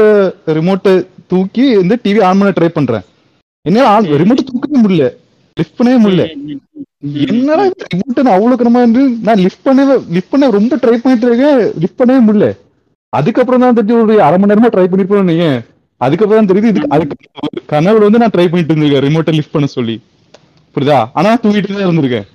[0.60, 0.94] ரிமோட்டை
[1.34, 3.06] தூக்கி வந்து டிவி ஆன் பண்ண ட்ரை பண்றேன்.
[3.66, 5.08] என்ன ரிமோட் தூக்கவே முடியல.
[5.60, 6.24] லிஃப்ட் பண்ணவே முடியல.
[7.14, 11.72] என்னடா ரிமோட் நான் அவ்வளவு கனமா இருந்து நான் லிஃப்ட் பண்ணவே லிஃப்ட் பண்ண ரொம்ப ட்ரை பண்ணிட்டு இருக்கேன்.
[11.80, 12.58] லிஃப்ட் பண்ணவே முடியல.
[13.10, 15.62] அதுக்கப்புறம் தான் தெரிஞ்சு ஒரு அரை மணி நேரமா ட்ரை பண்ணிருப்போம் நீங்க
[15.98, 17.16] அதுக்கப்புறம் தான் தெரியுது இதுக்கு அதுக்கு
[17.70, 19.00] கனவுல வந்து நான் ட்ரை பண்ணிட்டு இருந்திருக்கேன்.
[19.00, 20.02] ரிமோட்டை லிஃப்ட் பண்ண சொல்லி.
[20.76, 21.06] புரியுதா?
[21.14, 22.28] ஆனா தூங்கிட்டு தான் இருந்திருக்கேன்.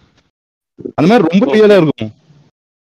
[0.95, 2.11] அந்த மாதிரி ரொம்ப ரியலா இருக்கும்.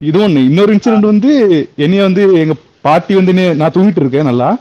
[0.06, 0.46] இது ஒண்ணு.
[0.46, 1.32] இன்னொரு இன்சிடென்ட் வந்து
[1.76, 4.58] என்னைய வந்து எங்க பாட்டி வந்து நான் தூங்கிட்டு இருக்கேன் நல்லா.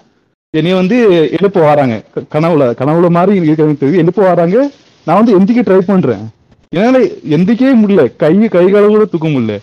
[0.51, 0.97] என்னைய வந்து
[1.41, 2.03] எழுப்ப வராங்க.
[2.15, 3.97] க- கனவுல கனவுல மாதிரி எனக்கு எனக்கு தெரியுது.
[3.97, 4.71] எழுப்ப வராங்க.
[5.05, 6.37] நான் வந்து எந்திக்க ட்ரை பண்றேன்.
[6.73, 6.99] என்னால
[7.37, 8.03] எந்திக்கவே முடியல.
[8.23, 9.55] கை கை கால கூட தூக்க முடியல.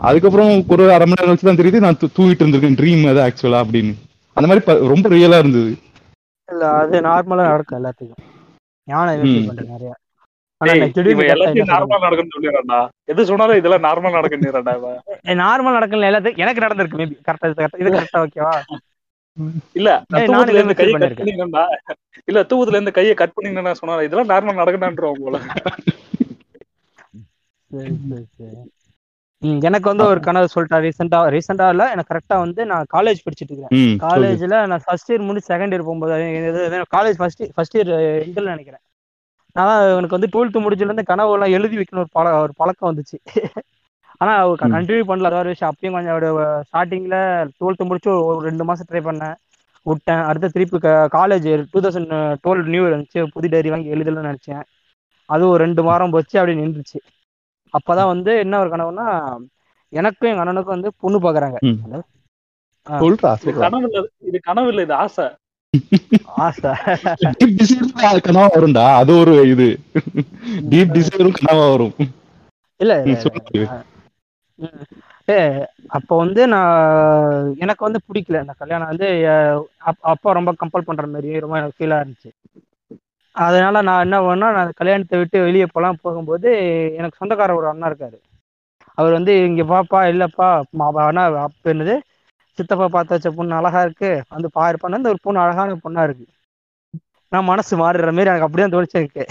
[0.00, 3.92] அதுக்கப்புறம் ஒரு அரை மணி நேரம் வச்சு தான் தெரியுது நான் தூங்கிட்டு இருந்திருக்கேன் ட்ரீம் அது ஆக்சுவலா அப்படின்னு.
[4.36, 4.62] அந்த மாதிரி
[4.92, 5.72] ரொம்ப ரியலா இருந்தது.
[6.48, 8.22] இல்ல அது நார்மலா நடக்கும் எல்லாத்துக்கும்.
[8.88, 9.20] ஞானம்
[9.72, 9.92] நிறைய.
[16.38, 17.48] எனக்கு நடந்திருக்கு மேபி கரெக்டா
[17.82, 18.54] இது கரெக்டா ஓகேவா
[19.78, 19.90] இல்ல
[20.22, 21.64] இதே இருந்து கையை கட் பண்ணீங்கன்னா
[22.28, 25.38] இல்ல தூக்கத்துல இருந்து கையை கட் பண்ணீங்கன்னா சொன்னா இதெல்லாம் நார்மல் நடக்கணும்ன்றோம் போல.
[27.72, 28.60] சரி சரி சரி.
[29.42, 33.50] ம், எனக்கு வந்து ஒரு கனவு சொல்லிட்டா ரீசெண்டா ரீசெண்டா இல்ல எனக்கு கரெக்டா வந்து நான் காலேஜ் படிச்சிட்டு
[33.50, 33.72] இருக்கேன்.
[34.04, 36.16] காலேஜ்ல நான் ஃபர்ஸ்ட் இயர் முடிச்சு செகண்ட் இயர் போகும்போது
[36.92, 37.90] காலேஜ் ஃபர்ஸ்ட் ஃபர்ஸ்ட் இயர்
[38.26, 38.82] இன்டர்ல நினைக்கிறேன்.
[39.56, 43.18] நான் எனக்கு வந்து டுவெல்த் முடிச்சுல இருந்து கனவு எல்லாம் எழுதி வைக்கணும் ஒரு பழ ஒரு பழக்கம் வந்துச்சு.
[44.20, 44.32] ஆனா.
[44.64, 45.72] கண்டினியூ பண்ணல அது ஒரு விஷயம்.
[45.72, 46.18] அப்பயும் கொஞ்சம்
[46.68, 47.16] ஸ்டார்டிங்ல
[47.58, 49.36] டுவெல்த் முடிச்சு ஒரு ரெண்டு மாசம் ட்ரை பண்ணேன்.
[49.86, 50.22] விட்டேன்.
[50.22, 50.78] அடுத்து திருப்பி
[51.16, 52.12] college two thousand
[52.44, 54.62] twelve new இருந்துச்சு புது டைரி வாங்கி எழுதலன்னு நினைச்சேன்.
[55.28, 56.98] அது ஒரு ரெண்டு வாரம் போச்சு அப்படி நின்றுச்சு.
[57.74, 59.06] அப்பதான் வந்து என்ன ஒரு கனவுனா
[59.92, 61.58] எனக்கும் எங்க அண்ணனுக்கும் வந்து பொண்ணு பாக்குறாங்க.
[63.62, 65.26] கனவு இல்ல இது கனவு இல்ல இது ஆசை.
[68.26, 69.68] கனவா வரும்டா அது ஒரு இது.
[70.70, 71.94] டீப் டிசைரும் கனவா வரும்.
[72.80, 72.92] இல்ல
[75.96, 76.72] அப்போ வந்து நான்
[77.58, 78.42] எனக்கு வந்து பிடிக்கல.
[78.44, 79.08] இந்த கல்யாணம் வந்து
[80.10, 82.30] அப்பா ரொம்ப கம்பல் பண்ற மாதிரி ரொம்ப எனக்கு ஃபீலா இருந்துச்சு.
[83.34, 86.48] அதனால நான் என்ன பண்ணா நான் கல்யாணத்தை விட்டு வெளியே போகலாம் போகும்போது
[86.98, 88.18] எனக்கு சொந்தக்கார ஒரு அண்ணா இருக்காரு.
[88.98, 90.48] அவர் வந்து இங்க பாப்பா இல்லப்பா
[91.04, 91.94] அண்ணா அப்ப என்னது
[92.58, 94.10] சித்தப்பா பார்த்து வச்ச பொண்ணு அழகா இருக்கு.
[94.34, 96.26] வந்து பாருப்பான்னு இந்த ஒரு பொண்ணு அழகான பொண்ணா இருக்கு.
[97.32, 99.24] நான் மனசு மாறுற மாதிரி எனக்கு அப்படிதான் தோணிச்சிருக்கு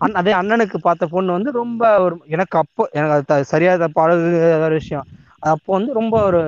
[0.00, 4.02] அண்ணன் அதே அண்ணனுக்கு பார்த்த பொண்ணு வந்து ரொம்ப ஒரு எனக்கு அப்போ எனக்கு அது த- சரியா தப்பா
[4.60, 5.06] ஒரு விஷயம்.
[5.42, 6.40] அது அப்போ வந்து ரொம்ப ஒரு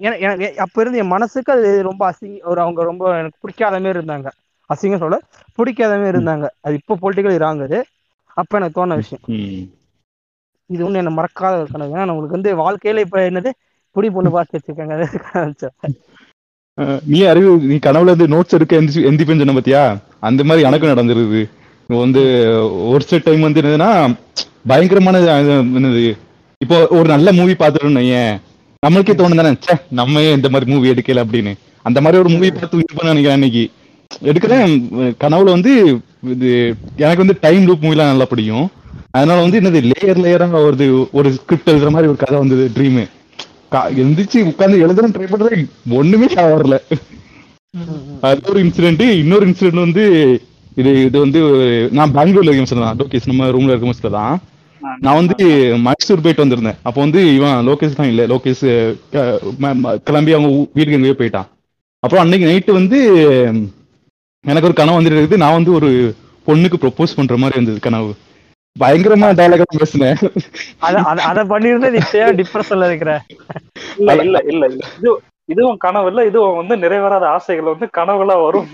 [0.00, 3.98] எனக்கு எனக்கு அப்ப இருந்து என் மனசுக்கு அது ரொம்ப அசிங்க ஒரு அவங்க ரொம்ப எனக்கு பிடிக்காத மாதிரி
[3.98, 4.28] இருந்தாங்க.
[4.72, 5.18] அசிங்கம் சொல்ல
[5.58, 6.46] பிடிக்காத மாதிரி இருந்தாங்க.
[6.64, 7.78] அது இப்போ பொலிட்டிக்கல் இராங்குது.
[8.40, 9.24] அப்ப எனக்கு தோண விஷயம்.
[10.70, 11.94] இது ஒண்ணு என்ன மறக்காத கனவு.
[11.94, 13.50] ஏன்னா உங்களுக்கு வந்து வாழ்க்கையில இப்ப என்னது?
[13.96, 14.94] புடி பொண்ணு பார்த்து வச்சிருக்காங்க.
[17.12, 19.82] நீ அறிவு நீ கனவுல இருந்து நோட்ஸ் எடுக்க எந்திரி எந்திப்பேன்னு சொன்ன பாத்தியா?
[20.28, 21.42] அந்த மாதிரி எனக்கும் நடந்துருது
[22.04, 22.22] வந்து
[22.92, 23.90] ஒரு சில டைம் வந்து என்னதுன்னா
[24.70, 25.18] பயங்கரமான
[25.78, 26.04] என்னது?
[26.60, 28.34] இப்போ ஒரு நல்ல மூவி பார்த்துட்டோம்னு ஏன்
[28.82, 29.52] நம்மளுக்கே தோணும் தானே?
[29.58, 31.52] ச்சே நம்ம ஏன் இந்த மாதிரி மூவி எடுக்கல அப்படின்னு.
[31.88, 33.64] அந்த மாதிரி ஒரு மூவி பார்த்து இருப்பேன்னு நினைக்கிறேன் அன்னைக்கு.
[34.30, 34.72] எடுக்கிறேன்.
[35.22, 35.72] கனவுல வந்து
[36.34, 36.50] இது
[37.04, 38.68] எனக்கு வந்து டைம் லூப் மூவிலாம் நல்லா பிடிக்கும்.
[39.16, 40.86] அதனால வந்து என்னது லேயர் லேயராக வருது
[41.18, 43.04] ஒரு ஸ்கிரிப்ட் எழுதுற மாதிரி ஒரு கதை வந்தது ட்ரீமு
[44.02, 45.66] எந்திரிச்சு உட்கார்ந்து எழுதுறேன் ட்ரை பண்றேன்
[45.98, 46.78] ஒண்ணுமே வரல.
[48.28, 50.04] அது ஒரு இன்சிடென்ட் இன்னொரு இன்சிடென்ட் வந்து
[50.80, 51.40] இது இது வந்து
[51.98, 52.98] நான் பெங்களூர்ல இருக்க தான்.
[53.02, 54.34] லோகேஷ் நம்ம ரூம்ல இருக்க மிஸ்டர் தான்.
[55.04, 55.44] நான் வந்து
[55.86, 56.78] மைசூர் போயிட்டு வந்திருந்தேன்.
[56.88, 58.64] அப்போ வந்து இவன் லோகேஷ் தான் இல்ல லோகேஷ்
[60.08, 61.48] கிளம்பி அவங்க வீட்டுக்கு எங்கேயோ போயிட்டான்.
[62.02, 62.98] அப்புறம் அன்னைக்கு நைட்டு வந்து
[64.46, 65.36] எனக்கு ஒரு கனவு வந்துட்டு இருக்குது.
[65.36, 66.14] நான் வந்து ஒரு
[66.46, 68.14] பொண்ணுக்கு ப்ரொபோஸ் பண்ற மாதிரி இருந்தது கனவு.
[68.80, 70.16] பயங்கரமா டயலாக பேசினேன்
[70.78, 71.98] அத அத- அத பண்ணிருந்தா நீ
[72.42, 73.24] டிப்ரெஷன்ல இருக்கிற?
[73.98, 74.66] இல்ல இல்ல இல்ல.
[74.98, 76.26] இது இதுவும் கனவு இல்ல.
[76.26, 78.68] இதுவும் வந்து நிறைவேறாத ஆசைகள் வந்து கனவுகளா வரும்.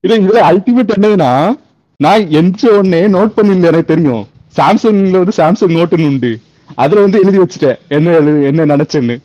[0.00, 1.58] இல்ல இதுல அல்டிமேட் என்னதுன்னா
[1.96, 4.26] நான் எந்த உடனே நோட் பண்ணிருந்தேன் எனக்கு தெரியும்.
[4.56, 6.38] சாம்சங்ல வந்து சாம்சங் நோட்டுன்னு உண்டு.
[6.74, 7.78] அதுல வந்து எழுதி வச்சுட்டேன்.
[7.88, 9.18] என்ன எழுது என்ன நினைச்சேன்னு.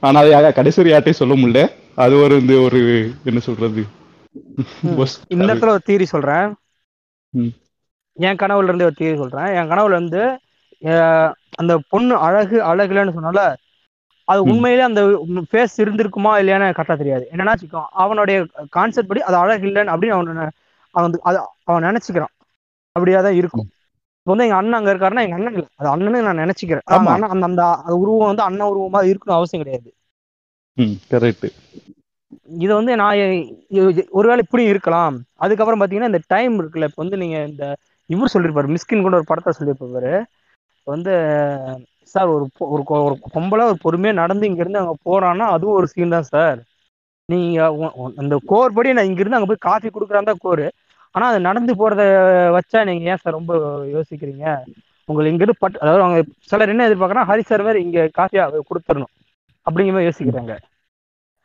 [0.00, 1.72] ஆனா அதை கடைசி யார்ட்டையும் சொல்ல முடியல.
[1.94, 3.84] அது ஒரு இந்த ஒரு என்ன சொல்றது?
[5.32, 6.48] இந்த இடத்துல ஒரு தீரி சொல்றேன்.
[8.16, 9.50] என் கனவுல இருந்து ஒரு தீரி சொல்றேன்.
[9.58, 10.22] என் கனவுல இருந்து
[11.60, 13.42] அந்த பொண்ணு அழகு அழகுலன்னு சொன்னால
[14.28, 14.40] அது.
[14.52, 15.02] உண்மையிலே அந்த
[15.50, 17.24] ஃபேஸ் இருந்திருக்குமா இல்லையான்னு கரெக்டா தெரியாது.
[17.32, 18.38] என்னன்னா வச்சுக்கோ அவனுடைய
[18.76, 20.42] கான்செப்ட் படி அது அழகு இல்லைன்னு அப்படின்னு அவன்
[20.94, 21.38] அவன் அது
[21.68, 22.34] அவன் நினைச்சுக்கிறான்.
[22.96, 23.68] அப்படியா தான் இருக்கும்.
[24.18, 25.68] இப்போ வந்து எங்க அண்ணன் அங்க இருக்காருன்னா எங்க அண்ணன் இல்லை.
[25.80, 26.86] அது அண்ணன்னு நான் நினைச்சுக்கிறேன்.
[26.96, 27.64] அந்த அண்ணன் அந்த அந்த
[28.02, 29.88] உருவம் வந்து அண்ணன் உருவமா இருக்கணும் அவசியம் கிடையாது.
[30.76, 31.46] ம் கரெக்ட்
[32.64, 33.20] இதை வந்து நான்
[34.18, 35.14] ஒருவேளை இப்படி இருக்கலாம்.
[35.44, 37.64] அதுக்கப்புறம் பார்த்தீங்கன்னா இந்த டைம் இருக்குல்ல இப்போ வந்து நீங்கள் இந்த
[38.10, 40.12] இவர் சொல்லியிருப்பாரு மிஸ்கின் கூட ஒரு படத்தை சொல்லியிருப்பாரு
[40.86, 41.14] வந்து
[42.14, 46.28] சார் ஒரு ஒரு ஒரு பொம்பளை ஒரு பொறுமையாக நடந்து இங்கேருந்து அங்கே போகிறான்னா அதுவும் ஒரு சீன் தான்
[46.34, 46.58] சார்.
[47.28, 50.66] நீங்கள் அந்த கோர் படி நான் இங்கேருந்து அங்கே போய் காஃபி குடுக்குறான் தான் கோர்.
[51.14, 52.02] அது நடந்து போகிறத
[52.56, 53.52] வச்சா நீங்கள் ஏன் சார் ரொம்ப
[53.96, 54.46] யோசிக்கிறீங்க?
[55.08, 56.18] உங்களுக்கு இங்கேருந்து பட் அதாவது அவங்க
[56.50, 59.12] சிலர் என்ன எதிர்பார்க்கறாங்க ஹரி சார் மாதிரி இங்கே காஃபியா கொடுத்துடணும்.
[59.66, 60.54] அப்படிங்கிற மாதிரி யோசிக்கிறாங்க.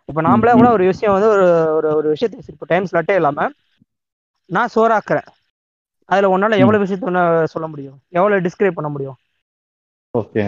[0.10, 1.46] இப்ப நாமளே கூட ஒரு விஷயம் வந்து ஒரு
[1.78, 3.48] ஒரு ஒரு விஷயத்தை இப்போ டைம் ஸ்லாட்டே இல்லாம
[4.50, 5.28] நான் சோறாக்குறேன்.
[6.10, 7.98] அதுல உன்னால எவ்வளவு விஷயத்த சொல்ல முடியும்?
[8.14, 9.18] எவ்வளவு டிஸ்கிரைப் பண்ண முடியும்?
[10.14, 10.44] ஓகே.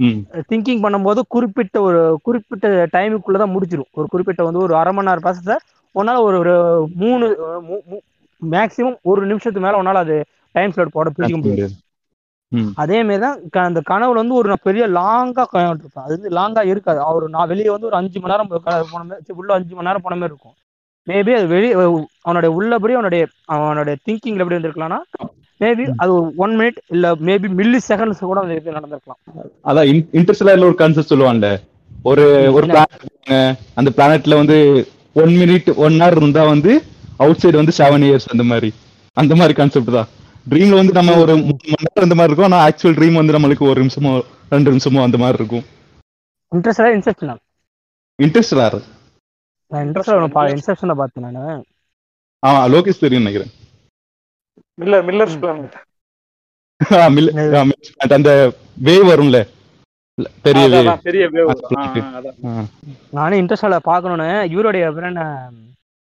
[0.00, 0.20] ம்.
[0.50, 5.26] திங்கிங் பண்ணும்போது குறிப்பிட்ட ஒரு குறிப்பிட்ட டைமுக்குள்ள தான் முடிச்சிடும் ஒரு குறிப்பிட்ட வந்து ஒரு அரை மணி நேரம்
[5.26, 5.56] பேசுறத
[5.94, 6.54] உன்னால ஒரு ஒரு
[7.02, 7.26] மூணு
[8.42, 10.16] மேக்சிமம் ஒரு நிமிஷத்துக்கு மேல உன்னால அது
[10.54, 11.80] டைம் ஸ்லாட் போட பிடிக்க முடியாது ம்
[12.74, 16.62] அதே மாதிரி தான் க- அந்த கனவுல வந்து ஒரு பெரிய லாங்கா கனவு இருப்பேன் அது வந்து லாங்கா
[16.66, 17.00] இருக்காது.
[17.02, 20.14] அவர் நான் வெளியே வந்து ஒரு அஞ்சு மணி நேரம் போன மாதிரி உள்ள அஞ்சு மணி நேரம் போன
[20.14, 20.56] மாதிரி இருக்கும்.
[21.06, 21.72] மேபி அது வெளியே
[22.22, 23.22] அவனுடைய உள்ளபடி அவனுடைய
[23.54, 25.00] அவனுடைய திங்கிங்ல எப்படி இருந்திருக்கலாம்னா
[25.60, 29.20] மேபி அது ஒரு ஒன் மினிட் இல்ல மேபி மில்லி செகண்ட்ஸ் கூட இது நடந்திருக்கலாம்.
[29.64, 31.48] அதான் இன்டர்ஸ்டெல்லர்ல ஒரு கான்செப்ட் சொல்லுவான்ல.
[32.04, 32.66] ஒரு ஒரு
[33.74, 34.56] அந்த பிளானட்ல வந்து
[35.16, 36.72] ஒன் மினிட் ஒன் ஹவர் இருந்தா வந்து
[37.16, 38.70] அவுட் சைடு வந்து செவன் இயர்ஸ் அந்த மாதிரி.
[39.16, 40.08] அந்த மாதிரி கான்செப்ட் தான்.
[40.46, 42.48] ட்ரீம்ல வந்து நம்ம ஒரு மூணு மணி நேரம் இந்த மாதிரி இருக்கும்.
[42.50, 44.12] ஆனா ஆக்சுவல் ட்ரீம் வந்து நம்மளுக்கு ஒரு நிமிஷமோ
[44.54, 45.64] ரெண்டு நிமிஷமோ அந்த மாதிரி இருக்கும்.
[46.52, 47.40] இன்ட்ரெஸ்டா இன்செப்ஷன்
[48.18, 48.76] இன்ட்ரெஸ்டலர்
[49.72, 51.64] நான் இன்ட்ரெஸ்டா இன்செப்ஷனை பார்த்தேன் நான்.
[52.42, 53.52] ஆமா லோகேஷ் தெரியும் நினைக்கிறேன்.
[54.78, 55.80] மில்லர் மில்லர்ஸ் பிளானட்
[58.18, 58.32] அந்த
[58.86, 59.38] வே வரும்ல?
[60.46, 61.48] பெரிய வே அதான் பெரிய வேவ்.
[63.18, 64.84] நானும் இன்ட்ரெஸ்டால பார்க்கணும்னு இவருடைய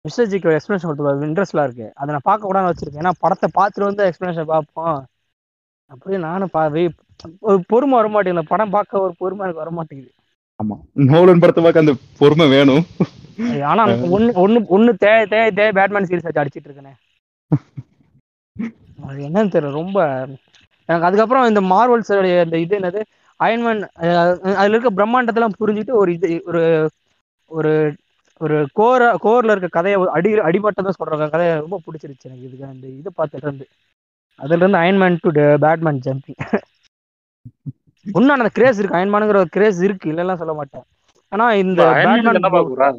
[0.06, 1.92] மிஸ்டர் எக்ஸ்பிளேஷன் கொடுத்துருவாரு இன்ட்ரெஸ்ட்லாம் இருக்கு.
[1.94, 3.02] அதை நான் பார்க்க கூடாதுன்னு வச்சிருக்கேன்.
[3.02, 5.06] ஏன்னா படத்தை பார்த்துட்டு வந்து எக்ஸ்பிளேஷன் பார்ப்போம்.
[5.92, 6.98] அப்படியே நானும் பா வெய்-
[7.40, 10.12] ஒரு பொறுமை வர மாட்டேங்குது படம் பார்க்க ஒரு பொறுமை எனக்கு வர மாட்டேங்குது
[10.60, 10.76] ஆமா.
[10.94, 12.84] நோலன் படத்தை பார்க்க அந்த பொறுமை வேணும்.
[13.64, 16.94] ஆனா ஒன்னு ஒன்னு ஒன்னு தே தே தே பேட்மேன் சீரிஸ் வச்சு அடிச்சிட்டு இருக்கேனே.
[19.08, 19.72] அது என்னன்னு தெரியல.
[19.72, 19.98] ரொம்ப
[20.86, 23.02] எனக்கு அதுக்கப்புறம் இந்த மார்வல்ஸ் இந்த இது என்னது?
[23.40, 23.82] அயன்மேன்
[24.56, 26.64] அதுல இருக்க பிரம்மாண்டத்தெல்லாம் புரிஞ்சுட்டு ஒரு இது ஒரு
[27.46, 27.72] ஒரு
[28.41, 32.47] ஒரு கோர கோர்ல இருக்க கதையை அடி அடிபட்டதான் சொல்ற கதையை ரொம்ப பிடிச்சிருச்சு எனக்கு.
[32.47, 33.65] இதுக்கு அந்த இது பார்த்துட்டு இருந்து.
[34.39, 35.32] அதுல இருந்து அயன்மேன் டு
[35.65, 36.39] பேட்மேன் ஜம்பிங்
[38.06, 38.97] இன்னும் அந்த கிரேஸ் இருக்கு.
[38.99, 40.08] அயன்மேனுங்கிற ஒரு கிரேஸ் இருக்கு.
[40.12, 40.86] இல்லைலாம் சொல்ல மாட்டேன்.
[41.32, 42.89] ஆனா இந்த என்ன பேட்மேன் பாக்குறா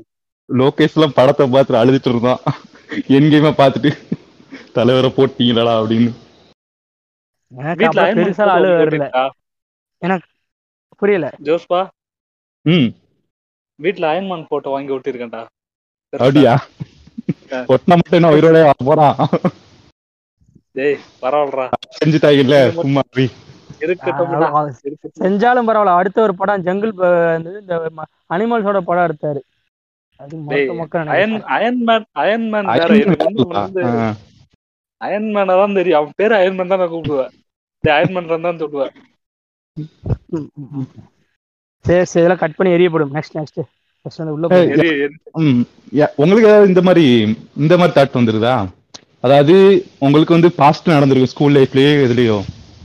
[0.49, 2.41] லோகேஷ் எல்லாம் படத்தை பார்த்து அழுதுட்டு இருந்தான்.
[3.17, 3.91] என் கேம பார்த்துட்டு
[4.79, 6.11] தலைவரை போட்டீங்களா அப்படின்னு.
[7.53, 7.87] எனக்கு
[8.19, 10.17] பெருசா அழுவ வரல போட்டோ
[11.01, 11.27] புரியல.
[11.43, 11.81] ஜோஸ்பா?
[12.67, 12.91] ம்.
[13.85, 15.43] வீட்ல அயன்மேன் போட்டோ வாங்கி ஒட்டிருக்கேன்டா
[16.13, 16.55] அப்படியா?
[17.73, 19.17] ஒட்டினா மட்டும் என்ன உயிரோட போறான்
[20.79, 21.67] டேய் பரவாயில்லடா.
[22.81, 23.03] சும்மா
[24.25, 25.23] அதான் அவன் இருக்கட்டும்.
[25.25, 25.95] செஞ்சாலும் பரவாயில்ல.
[26.01, 26.93] அடுத்த ஒரு படம் ஜங்கிள்
[27.61, 27.75] இந்த
[28.35, 29.41] அனிமல்ஸோட படம் எடுத்தாரு.
[35.05, 35.99] அயன்மேன் தான் தெரியும்.
[36.01, 37.33] அவன் பேரு அயன்மேன் தான் நான் கூப்பிடுவேன்.
[37.85, 38.95] அயன்மேன் தான் சொல்லுவேன்.
[41.85, 43.61] சரி சரி இதெல்லாம் கட் பண்ணி எரியப்படும் நெக்ஸ்ட் நெக்ஸ்ட்
[46.17, 47.05] உங்களுக்கு ஏதாவது இந்த மாதிரி
[47.57, 48.55] இந்த மாதிரி தாட் வந்துருதா?
[49.21, 49.55] அதாவது
[49.99, 52.37] உங்களுக்கு வந்து பாஸ்ட் நடந்திருக்கு ஸ்கூல் லைஃப்லயே எதுலயோ.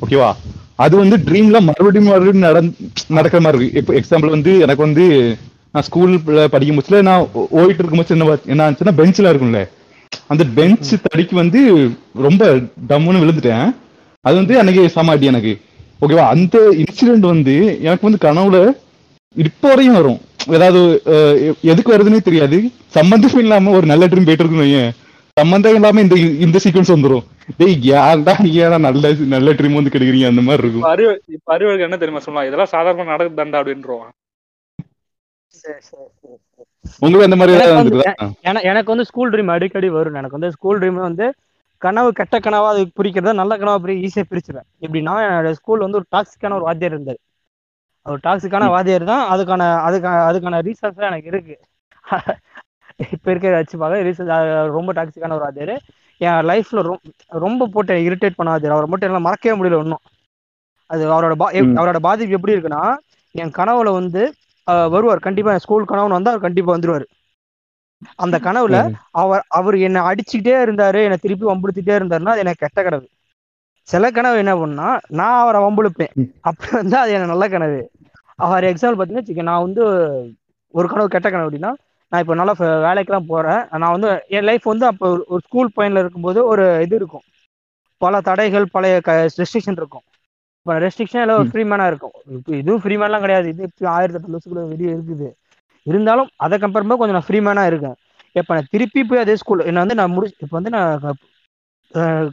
[0.02, 0.30] ஓகேவா
[0.76, 2.70] அது வந்து ட்ரீம்ல மறுபடியும் மறுபடியும் நடந்
[3.08, 3.82] நடக்கிற மாதிரி இருக்கு.
[3.82, 5.06] இப்போ எக்ஸாம்பிள் வந்து எனக்கு வந்து
[5.72, 9.62] நான் ஸ்கூல்ல படிக்கும் போச்சுல நான் ஓ- ஓடிட்டு இருக்கும் போது என்ன என்ன ஆச்சுன்னா பெஞ்சில் இருக்கும்ல.
[10.28, 12.46] அந்த பெஞ்ச் தடிக்கு வந்து ரொம்ப
[12.90, 13.76] டம்முன்னு விழுந்துட்டேன்.
[14.22, 15.54] அது வந்து அன்னைக்கு சமாட்டி எனக்கு.
[16.02, 18.58] ஓகேவா அந்த இன்சிடென்ட் வந்து எனக்கு வந்து கனவுல
[19.36, 20.20] இப்போ வரையும் வரும்.
[20.48, 21.02] ஏதாவது
[21.62, 22.72] எதுக்கு வருதுன்னே தெரியாது.
[22.88, 24.92] சம்பந்தம் இல்லாம ஒரு நல்ல ட்ரீம் போயிட்டு இருக்குன்னு
[25.32, 27.24] சம்பந்தம் இல்லாம இந்த இந்த சீக்வன்ஸ் வந்துரும்.
[27.58, 30.28] டேய் ஏன்டா நீங்க ஏன்டா நல்ல நல்ல ட்ரீம் வந்து கிடைக்கிறீங்க?
[30.28, 30.76] அந்த மாதிரி இருக்கும்.
[30.76, 32.48] இப்ப அறிவு இப்ப அறிவுக்கு என்ன தெரியுமா சொல்லலாம்?
[32.48, 34.08] இதெல்லாம் சாதாரண நடக்குது தாண்டா அப்படின்றோம்.
[37.00, 40.14] உங்களுக்கு அந்த மாதிரி ஏதாவது எனக்கு வந்து- வந்துருதா என- எனக்கு வந்து ஸ்கூல் ட்ரீம் அடிக்கடி வரும்.
[40.14, 41.34] எனக்கு வந்து ஸ்கூல் ட்ரீம் வந்து
[41.78, 46.06] கனவு கெட்ட கனவா அது பிரிக்கிறதா நல்ல கனவா பிரி ஈஸியா பிரிச்சிருவேன் எப்படின்னா என்னோட ஸ்கூல் வந்து ஒரு
[46.16, 47.18] டாக்ஸிக்கான ஒரு வாத்தியார் இருந்தார்.
[48.06, 49.24] ஒரு டாக்ஸிக்கான வாத்தியார் தான்.
[49.34, 51.56] அதுக்கான அதுக்கான அதுக்கான ரீசன்ஸ் எனக்கு இருக்கு.
[53.14, 54.32] இப்ப இருக்க வச்சு பார்க்க ரீசன்
[54.78, 55.74] ரொம்ப டாக்ஸிக்கான ஒரு வாத்தியார்.
[56.22, 56.84] என் லைஃப்ல
[57.40, 58.76] ரொம்ப போட்டு இரிட்டேட் பண்ண வாத்தியார்.
[58.76, 60.04] அவரை மட்டும் என்னால மறக்கவே முடியல இன்னும்
[60.90, 61.48] அது அவரோட பா.
[61.80, 62.84] அவரோட பாதிப்பு எப்படி இருக்குன்னா
[63.36, 64.22] என் கனவுல வந்து
[64.92, 65.26] வருவார்.
[65.28, 67.06] கண்டிப்பா என் ஸ்கூல் கனவுன்னு வந்தா அவர் கண்டிப்பா வந்துருவாரு.
[68.24, 68.78] அந்த கனவுல
[69.22, 73.06] அவர் அவர் என்னை அடிச்சுக்கிட்டே இருந்தாரு என்னை திருப்பி வம்புடுத்திட்டே இருந்தாருன்னா அது எனக்கு கெட்ட கனவு.
[73.88, 76.14] சில கனவு என்ன பண்ணா நான் அவரை வம்புழுப்பேன்.
[76.50, 77.80] அப்படி வந்து அது எனக்கு நல்ல கனவு.
[78.36, 79.84] அவர் எக்ஸாம்பிள் பார்த்தீங்கன்னா வச்சுக்க, நான் வந்து
[80.68, 81.74] ஒரு கனவு கெட்ட கனவு அப்படின்னா
[82.10, 83.66] நான் இப்போ நல்லா வேலைக்கெல்லாம் போறேன்.
[83.72, 87.22] நான் வந்து என் லைஃப் வந்து அப்போ ஒரு- ஸ்கூல் பையன்ல இருக்கும்போது ஒரு இது இருக்கும்.
[87.98, 90.02] பல தடைகள் பழைய ரெஸ்ட்ரிக்ஷன் இருக்கும்.
[90.58, 91.50] இப்போ ரெஸ்ட்ரிக்ஷன் எல்லாம் ஒரு.
[91.50, 92.12] ஃப்ரீ மேனா இருக்கும்.
[92.30, 93.48] இப்போ இதுவும் ஃப்ரீ மேன்லாம் கிடையாது.
[93.48, 95.32] இது இப்போ ஆயிரத்தி எட்டு லட்சத்துக்குள்ள வெளியே இருக்குது.
[95.84, 97.96] இருந்தாலும் அதை கம்பேர் பண்ணும்போது கொஞ்சம் நான் ஃப்ரீ மேனா இருக்கேன்.
[98.32, 101.00] இப்போ நான் திருப்பி போய் அதே ஸ்கூல் என்ன வந்து நான் முடி இப்போ வந்து நான்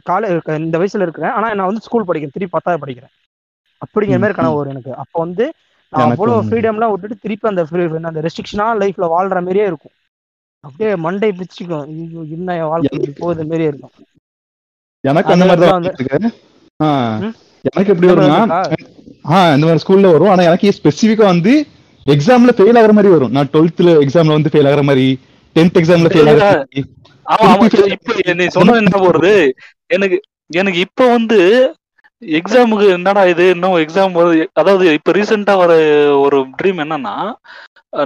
[0.03, 1.29] காலே இந்த வயசுல இருக்கிறேன்.
[1.29, 2.31] ஆனா நான் வந்து ஸ்கூல் படிக்கிறேன்.
[2.33, 3.33] திருப்பி பத்தாவது படிக்கிறேன்.
[3.73, 4.95] அப்படிங்கிற மாதிரி கனவு வரும் எனக்கு.
[4.95, 5.53] அப்போ வந்து
[5.93, 6.47] நான் எனக்கு அவ்வளோ ஒண்ணு.
[6.47, 9.91] ஃப்ரீடம்லாம் விட்டுட்டு திருப்பி அந்த free- அந்த ரெஸ்ட்ரிக்ஷனா லைஃப்ல வாழ்ற மாதிரியே இருக்கும்.
[10.59, 11.85] அப்படியே மண்டை பிச்சுக்கும்.
[11.85, 13.89] ஐயோ, என்ன என் வாழ்க்கை போகுது மாதிரியே இருக்கும்.
[14.99, 15.83] எனக்கு அந்த மாதிரி தான்?
[17.61, 18.69] எனக்கு எப்படி வரும்னா இருக்கா?
[19.25, 20.27] ஆ இந்த மாதிரி ஸ்கூல்ல வரும்.
[20.27, 21.65] ஆனா எனக்கு ஸ்பெசிஃபிக்கா வந்து
[22.05, 23.31] எக்ஸாம்ல ஃபெயில் ஆகுற மாதிரி வரும்.
[23.31, 25.19] நான் டுவெல்த்ல எக்ஸாம்ல வந்து ஃபெயில் ஆகுற மாதிரி
[25.55, 26.93] டென்த் எக்ஸாம்ல ஃபெயில் ஆகுற மாதிரி.
[27.25, 27.91] ஆமா ஆமா.
[27.91, 29.51] இப்ப நீ சொன்னது என்ன போறது?
[29.85, 31.73] எனக்கு எனக்கு இப்ப வந்து
[32.39, 33.45] எக்ஸாமுக்கு என்னடா இது?
[33.55, 34.17] இன்னும் எக்ஸாம்
[34.61, 35.73] அதாவது இப்ப ரீசெண்டா வர
[36.25, 37.15] ஒரு ட்ரீம் என்னன்னா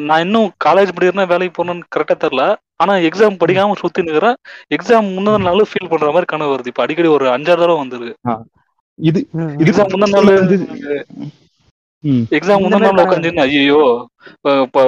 [0.07, 2.45] நான் இன்னும் காலேஜ் படிக்கிறேன்னா வேலைக்கு போகணும்னு கரெக்டா தெரியல.
[2.83, 4.37] ஆனா எக்ஸாம் படிக்காம சுத்தி நிக்கிறேன்
[4.75, 6.71] எக்ஸாம் முந்தின நாள் ஃபீல் பண்ற மாதிரி கனவு வருது.
[6.71, 8.15] இப்ப அடிக்கடி ஒரு அஞ்சாறு தடவை வந்திருக்கு.
[8.99, 9.19] இது
[9.65, 10.31] எக்ஸாம் முந்தின நாள்
[12.37, 13.01] எக்ஸாம் முந்தின நாள்.
[13.05, 13.79] உட்காந்து ஐயோ
[14.65, 14.81] இப்போ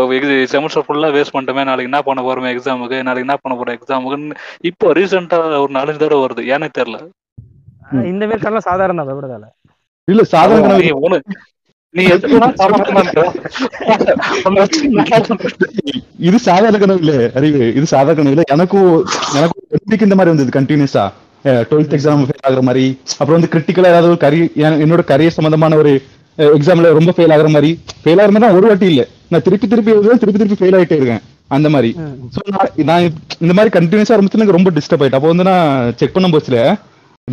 [0.54, 1.64] செமஸ்டர் ஃபுல்லா வேஸ்ட் பண்ணிட்டோமே.
[1.70, 4.38] நாளைக்கு என்ன பண்ண போறோமே எக்ஸாமுக்கு நாளைக்கு என்ன பண்ண போறோம் எக்ஸாமுக்குன்னு
[4.72, 6.44] இப்போ ரீசெண்டா ஒரு நாலஞ்சு தடவை வருது.
[6.56, 7.00] ஏனே தெரியல.
[8.12, 9.46] இந்த மாதிரி கனவு சாதாரண விடுதல
[10.08, 10.22] இல்ல.
[10.34, 11.20] சாதாரண கனவு.
[11.96, 12.04] நீ
[16.28, 17.62] இது சாதாரண கனவு இல்ல அறிவு.
[17.78, 18.44] இது சாதாரண கனவு இல்ல.
[18.56, 18.90] எனக்கும்
[19.40, 21.06] எனக்கும் இந்த மாதிரி வந்தது கண்டினியூஸா
[21.70, 22.86] டுவெல்த் எக்ஸாம் ஃபெயில் ஆகுற மாதிரி.
[23.18, 24.40] அப்புறம் வந்து கிரிட்டிக்கலா ஏதாவது ஒரு கரி
[24.84, 25.92] என்னோட கரியர் சம்பந்தமான ஒரு
[26.38, 27.72] எக்ஸாம்ல ரொம்ப ஃபெயில் ஆகுற மாதிரி.
[28.02, 29.04] ஃபெயில் ஆகுற மாதிரி தான் ஒரு வாட்டி இல்ல.
[29.32, 31.24] நான் திருப்பி திருப்பி எழுதுவேன் திருப்பி திருப்பி ஃபெயில் ஆயிட்டே இருக்கேன்.
[31.52, 31.90] அந்த மாதிரி.
[32.36, 32.40] ஸோ
[32.90, 33.06] நான்
[33.44, 35.20] இந்த மாதிரி கண்டினியூஸா ஆரம்பிச்சு எனக்கு ரொம்ப டிஸ்டர்ப் ஆயிட்டு.
[35.20, 35.66] அப்போ வந்து நான்
[36.00, 36.60] செக் பண்ணும் போச்சுல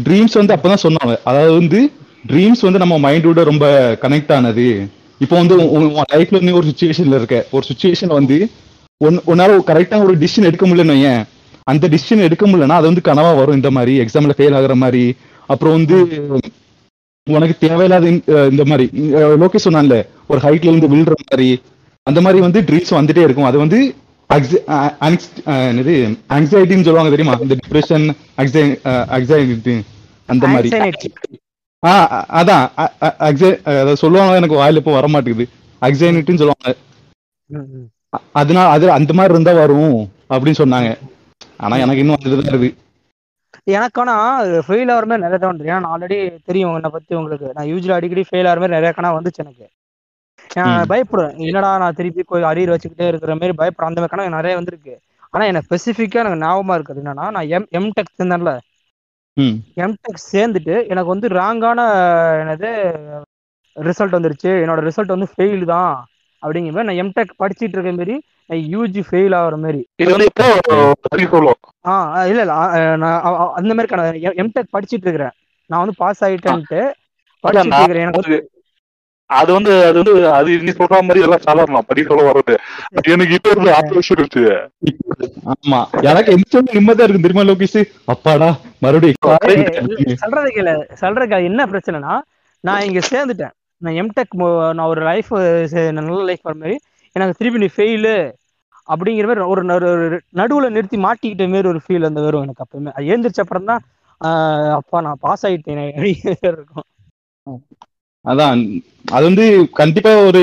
[0.05, 1.19] ட்ரீம்ஸ் வந்து அப்பதான் சொன்னாங்க.
[1.25, 1.91] அதாவது வந்து
[2.29, 4.89] ட்ரீம்ஸ் வந்து நம்ம மைண்டோட ரொம்ப கனெக்ட் ஆனது.
[5.19, 7.47] இப்போ வந்து உன் லைஃப்ல நீ ஒரு சுச்சுவேஷன்ல இருக்க.
[7.51, 8.51] ஒரு சுச்சுவேஷன் வந்து
[8.99, 11.25] ஒன் உன்னால கரெக்டா ஒரு டிசிஷன் எடுக்க முடியலன்னு ஏன்
[11.63, 14.01] அந்த டிசிஷன் எடுக்க முடியலன்னா அது வந்து கனவா வரும் இந்த மாதிரி.
[14.01, 15.15] எக்ஸாம்ல ஃபெயில் ஆகுற மாதிரி.
[15.47, 16.23] அப்புறம் வந்து
[17.31, 18.91] உனக்கு தேவையில்லாத இந்த- மாதிரி.
[19.13, 21.61] லோகேஷ் சொன்னான்ல ஒரு ஹைட்ல இருந்து விழுற மாதிரி.
[22.03, 23.45] அந்த மாதிரி வந்து ட்ரீம்ஸ் வந்துட்டே இருக்கும்.
[23.45, 23.95] அது வந்து
[26.29, 27.39] ஆங்ஸைட்டின்னு சொல்லுவாங்க தெரியுமா?
[27.41, 29.81] இந்த டிப்ரெஷன் ஆங்ஸைட்டி
[30.27, 30.79] அந்த மாதிரி.
[30.79, 31.39] Anxiety.
[31.85, 32.71] ஆ அதான்.
[32.79, 35.49] அ- அ- anxi- அத சொல்லுவாங்க எனக்கு வாயில இப்போ வர மாட்டேங்குது.
[35.81, 36.75] அக்சைனிட்டின்னு சொல்லுவாங்க.
[38.33, 40.99] அதனால அது அந்த மாதிரி இருந்தா வரும் அப்படின்னு சொன்னாங்க.
[41.57, 42.75] ஆனா எனக்கு இன்னும் அதுதான் இருக்கு
[43.65, 47.51] எனக்கு ஆனா ஃபெயில் ஆகிற மாதிரி நிறைய தோணுது ஏன்னா நான் ஆல்ரெடி தெரியும் என்னை பத்தி உங்களுக்கு.
[47.55, 49.69] நான் யூஜுவலி அடிக்கடி ஃபெயில் ஆகிற மாதிரி நிறைய கணா வந்துச்சு எனக்கு.
[50.93, 51.37] பயப்படுவேன்.
[51.47, 54.95] என்னடா நான் திருப்பி போய் அரியர் வச்சுக்கிட்டே இருக்கிற மாதிரி பயப்படுறேன் அந்த மாதிரி கணக்கு நிறைய வந்திருக்கு.
[55.31, 58.53] ஆனா எனக்கு ஸ்பெசிஃபிக்கா எனக்கு ஞாபகமா இருக்குது என்னன்னா நான் எம் எம்டெக் சேர்ந்தேன்ல.
[59.85, 61.81] எம்டெக் சேர்ந்துட்டு எனக்கு வந்து ராங்கான
[62.43, 62.69] என்னது
[63.77, 64.51] ரிசல்ட் வந்துருச்சு.
[64.65, 66.07] என்னோட ரிசல்ட் வந்து ஃபெயில் தான்.
[66.43, 67.93] அப்படிங்கிற மாதிரி நான் எம்டெக் படிச்சிட்டு இருக்க
[68.51, 69.81] நான் யூஜி ஃபெயில் ஆகுற மாதிரி.
[69.97, 70.45] இது வந்து இப்போ
[71.35, 71.61] சொல்லுவோம்.
[71.87, 73.23] ஆ ஆ, இல்ல இல்ல நான்
[73.61, 75.35] அந்த மாதிரி எம்டெக் படிச்சிட்டு இருக்கிறேன்.
[75.71, 76.81] நான் வந்து பாஸ் ஆயிட்டேன்ட்டு
[77.45, 78.07] படிச்சிட்டு இருக்கிறேன்.
[78.09, 78.37] எனக்கு
[79.31, 81.87] அது வந்து அது வந்து அது நீ சொல்ற மாதிரி எல்லாம் சாதாரணம்.
[81.87, 82.55] படி சொல்ல வர்றது.
[83.07, 84.21] எனக்கு இப்ப இருந்து ஆறு வருஷம்
[85.53, 85.79] ஆமா.
[86.03, 87.81] எனக்கு எந்த நிம்மதியா இருக்கு தெரியுமா லோகேஷ்?
[88.05, 88.49] அப்பாடா
[88.79, 89.21] மறுபடியும்
[90.17, 92.15] சொல்றது கேளு சொல்றதுக்கு அது என்ன பிரச்சனைனா
[92.65, 93.55] நான் இங்க சேர்ந்துட்டேன்.
[93.83, 94.35] நான் எம்டெக்
[94.73, 95.33] நான் ஒரு லைஃப்
[95.93, 96.77] நல்ல லைஃப் வர மாதிரி
[97.17, 98.15] எனக்கு திருப்பி நீ ஃபெயிலு
[98.89, 102.93] அப்படிங்கிற மாதிரி ஒரு நடு- ஒரு நடுவுல நிறுத்தி மாட்டிக்கிட்ட மாதிரி ஒரு ஃபீல் அந்த வரும் எனக்கு அப்பவுமே
[102.93, 103.83] அது எழுந்திரிச்ச அப்புறம் தான்
[104.77, 105.83] அப்பா நான் பாஸ் ஆயிட்டேன்
[106.45, 106.87] இருக்கும்.
[108.27, 108.61] அதான்.
[109.13, 110.43] அது வந்து கண்டிப்பா ஒரு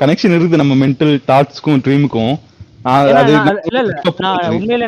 [0.00, 2.34] கனெக்ஷன் இருக்குது நம்ம மென்டல் தாட்ஸ்க்கும் ட்ரீமுக்கும்
[3.68, 3.92] இல்ல இல்ல.
[4.24, 4.86] நான் உண்மையில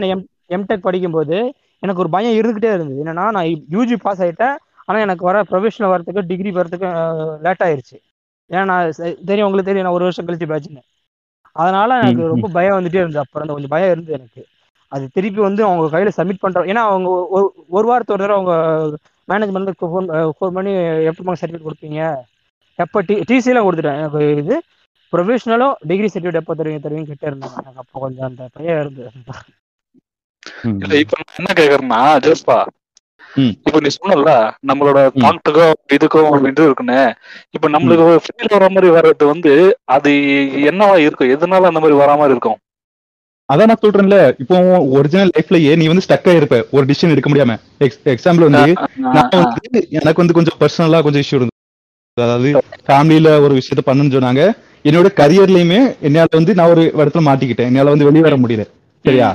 [0.51, 1.37] எம்டெக் படிக்கும்போது
[1.83, 3.01] எனக்கு ஒரு பயம் இருந்துகிட்டே இருந்தது.
[3.03, 4.57] என்னன்னா நான் யூஜி பாஸ் ஆயிட்டேன்.
[4.89, 6.89] ஆனா எனக்கு வர ப்ரொஃபஷனல் வரதுக்கு டிகிரி வரதுக்கு
[7.45, 7.97] லேட் ஆயிருச்சு.
[8.51, 8.95] ஏன்னா நான்
[9.29, 10.83] தெரியும் உங்களுக்கு தெரியும் நான் ஒரு வருஷம் கழிச்சு பேட்ச்னு
[11.57, 13.23] அதனால எனக்கு ரொம்ப பயம் வந்துட்டே இருந்தது.
[13.23, 14.43] அப்புறம் அந்த கொஞ்சம் பயம் இருந்தது எனக்கு.
[14.93, 17.09] அது திருப்பி வந்து அவங்க கையில சப்மிட் பண்றோம் ஏன்னா அவங்க
[17.71, 18.55] ஒரு வாரத்து ஒரு தடவை அவங்க
[19.31, 20.73] மேனேஜ்மெண்ட் ஃபோன் ஃபோன் பண்ணி
[21.11, 22.01] எப்போ சர்டிஃபிகேட் கொடுப்பீங்க.
[22.79, 24.01] எப்போ டி டிசிலாம் கொடுத்துட்டேன்.
[24.03, 24.55] எனக்கு இது
[25.13, 27.57] ப்ரொஃபஷனலும் டிகிரி சர்டிஃபிகேட் எப்போ தருவீங்க தருவீங்க கிட்ட இருந்தாங்க.
[27.63, 29.11] எனக்கு அப்போ கொஞ்சம் அந்த பையன் இருந்தது.
[30.67, 32.59] ம், இல்ல இப்ப நான் என்ன கேக்குறேன்னா ஜோஸ்பா.
[33.65, 34.31] இப்ப நீ சொன்னல
[34.71, 35.01] நம்மளோட.
[35.23, 37.01] தாட்டுக்கும் இதுக்கும் ஒரு இது இருக்குன்னு.
[37.57, 39.53] இப்ப நம்மளுக்கு ஃபீல் வர மாதிரி வர்றது வந்து
[39.97, 40.13] அது
[40.71, 41.33] என்னவா இருக்கும்?
[41.37, 42.59] எதனால அந்த மாதிரி வரா மாதிரி இருக்கும்?
[43.53, 44.57] அதான் நான் சொல்றேன்ல இப்போ
[44.99, 46.57] ஒரிஜினல் லைஃப்லயே நீ வந்து ஸ்டக் ஆயிருப்ப.
[46.77, 47.55] ஒரு டிசிஷன் எடுக்க முடியாம.
[48.15, 48.73] எக்ஸாம்பிள் வந்து
[49.15, 51.57] நான் வந்து எனக்கு வந்து கொஞ்சம் பர்சனலா கொஞ்சம் இஷ்யூ இருந்தது.
[52.17, 52.51] அதாவது
[52.89, 54.43] ஃபேமிலியில ஒரு விஷயத்த பண்ணுன்னு சொன்னாங்க.
[54.89, 57.71] என்னோட கரியர்லயுமே என்னால வந்து நான் ஒரு இடத்துல மாட்டிக்கிட்டேன்.
[57.71, 58.65] என்னால வந்து வெளியே வர முடியல.
[59.05, 59.29] சரியா?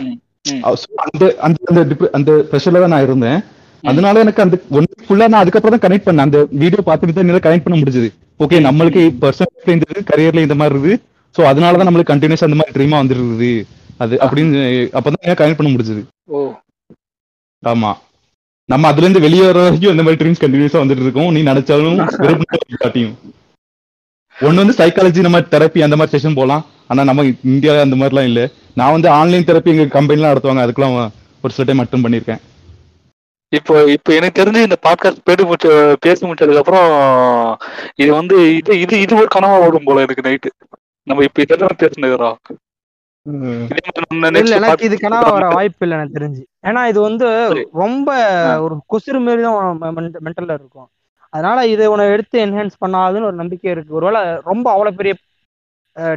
[1.05, 1.80] அந்த அந்த
[2.18, 3.39] அந்த ப்ரெஷர்ல தான் நான் இருந்தேன்.
[3.84, 6.28] அதனால எனக்கு அந்த ஒன் ஃபுல்லா நான் அதுக்கப்புறம் தான் கனெக்ட் பண்ணேன்.
[6.28, 8.09] அந்த வீடியோ பார்த்துட்டு தான் என்னால கனெக்ட் பண்ண முடிஞ்சது.
[8.43, 10.97] ஓகே நம்மளுக்கு பர்சனல் இந்த கரியர்ல இந்த மாதிரி இருக்குது.
[11.36, 13.51] சோ அதனால தான் நம்மளுக்கு கண்டினியூஸ் அந்த மாதிரி ட்ரீமா வந்துருக்குது
[13.99, 14.59] அது அப்படின்னு
[14.93, 16.01] அப்பதான் கனெக்ட் பண்ண முடிஞ்சது.
[16.29, 16.39] ஓ.
[17.63, 17.91] ஆமா.
[18.69, 21.31] நம்ம அதுல இருந்து வெளியே வர வரைக்கும் இந்த மாதிரி ட்ரீம்ஸ் கண்டினியூஸா வந்துட்டு இருக்கும்.
[21.31, 21.99] நீ நினைச்சாலும்
[22.83, 23.15] காட்டியும்.
[24.35, 26.63] ஒண்ணு வந்து சைக்காலஜி நம்ம தெரப்பி அந்த மாதிரி செஷன் போலாம்.
[26.87, 28.41] ஆனா நம்ம இந்தியால அந்த மாதிரிலாம் இல்ல.
[28.73, 30.65] நான் வந்து ஆன்லைன் தெரப்பி எங்க கம்பெனிலாம் நடத்துவாங்க.
[30.65, 30.97] அதுக்கெல்லாம்
[31.43, 32.41] ஒரு சில டைம் அட்டன் பண்ணிருக்கேன்
[33.51, 35.67] இப்போ இப்போ எனக்கு தெரிஞ்சு இந்த பாட்காஸ்ட் பேடி முடிச்ச
[35.99, 36.87] பேசி முடிச்சதுக்கு அப்புறம்
[37.95, 40.49] இது வந்து இது இது இது ஒரு கனவா ஓடும் போல எனக்கு நைட்டு
[41.07, 42.37] நம்ம இப்ப இதெல்லாம் பேசினுக்கிறோம்
[44.59, 46.43] எனக்கு இது கனவா வர வாய்ப்பு இல்லை எனக்கு தெரிஞ்சு.
[46.67, 47.28] ஏன்னா இது வந்து.
[47.84, 48.09] ரொம்ப
[48.65, 49.80] ஒரு கொசுறு மாரி தான்
[50.26, 50.89] மென்டல்ல இருக்கும்.
[51.30, 53.97] அதனால இதை உன எடுத்து என்ஹான்ஸ் பண்ணாதுன்னு ஒரு நம்பிக்கை இருக்கு.
[53.99, 54.21] ஒருவேளை
[54.51, 55.15] ரொம்ப அவ்வளவு பெரிய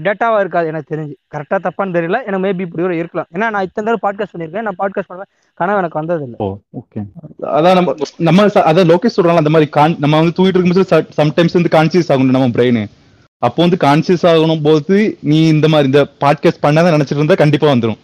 [0.07, 1.15] டேட்டாவா இருக்காது எனக்கு தெரிஞ்சு.
[1.35, 2.19] கரெக்டா தப்பான்னு தெரியல.
[2.29, 3.29] எனக்கு மேபி இப்படி இருக்கலாம்.
[3.35, 4.67] ஏன்னா நான் இத்தனை தடவை பாட்காஸ்ட் பண்ணியிருக்கேன்.
[4.69, 5.27] நான் பாட்காஸ்ட் பண்ண
[5.61, 6.39] கனவு எனக்கு வந்தது இல்லை.
[6.45, 6.47] ஓ
[6.81, 7.01] ஓகே
[7.57, 7.95] அதான் நம்ம
[8.29, 9.71] நம்ம அதான் லோகேஷ் சொல்றாங்க அந்த மாதிரி
[10.05, 10.89] நம்ம வந்து தூக்கிட்டு இருக்கும்போது
[11.21, 12.81] சம்டைம்ஸ் வந்து கான்சியஸ் ஆகணும் நம்ம பிரெயின்
[13.43, 14.97] அப்போ வந்து கான்சியஸ் ஆகணும் போது
[15.31, 17.99] நீ இந்த மாதிரி இந்த பாட்காஸ்ட் பண்ணாத நினைச்சிட்டு இருந்தா கண்டிப்பா வந்துரும்.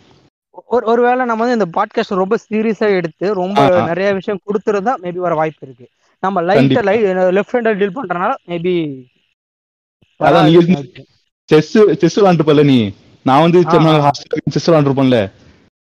[0.75, 3.59] ஒரு ஒருவேளை நம்ம வந்து இந்த பாட்காஸ்ட் ரொம்ப சீரியஸா எடுத்து ரொம்ப.
[3.91, 5.87] நிறைய விஷயம் கொடுத்துருந்தா மேபி வர வாய்ப்பு இருக்கு.
[6.23, 6.97] நம்ம லைட்டா லை
[7.39, 8.75] லெஃப்ட் ஹேண்டர் டீல் பண்றதுனால மேபி
[10.21, 10.55] அதான் நீ
[11.49, 11.73] செஸ்
[12.03, 12.79] செஸ் விளாண்டுப்பல நீ?
[13.27, 13.61] நான் வந்து.
[14.55, 15.19] செஸ் விளாண்டுருப்பேன்ல.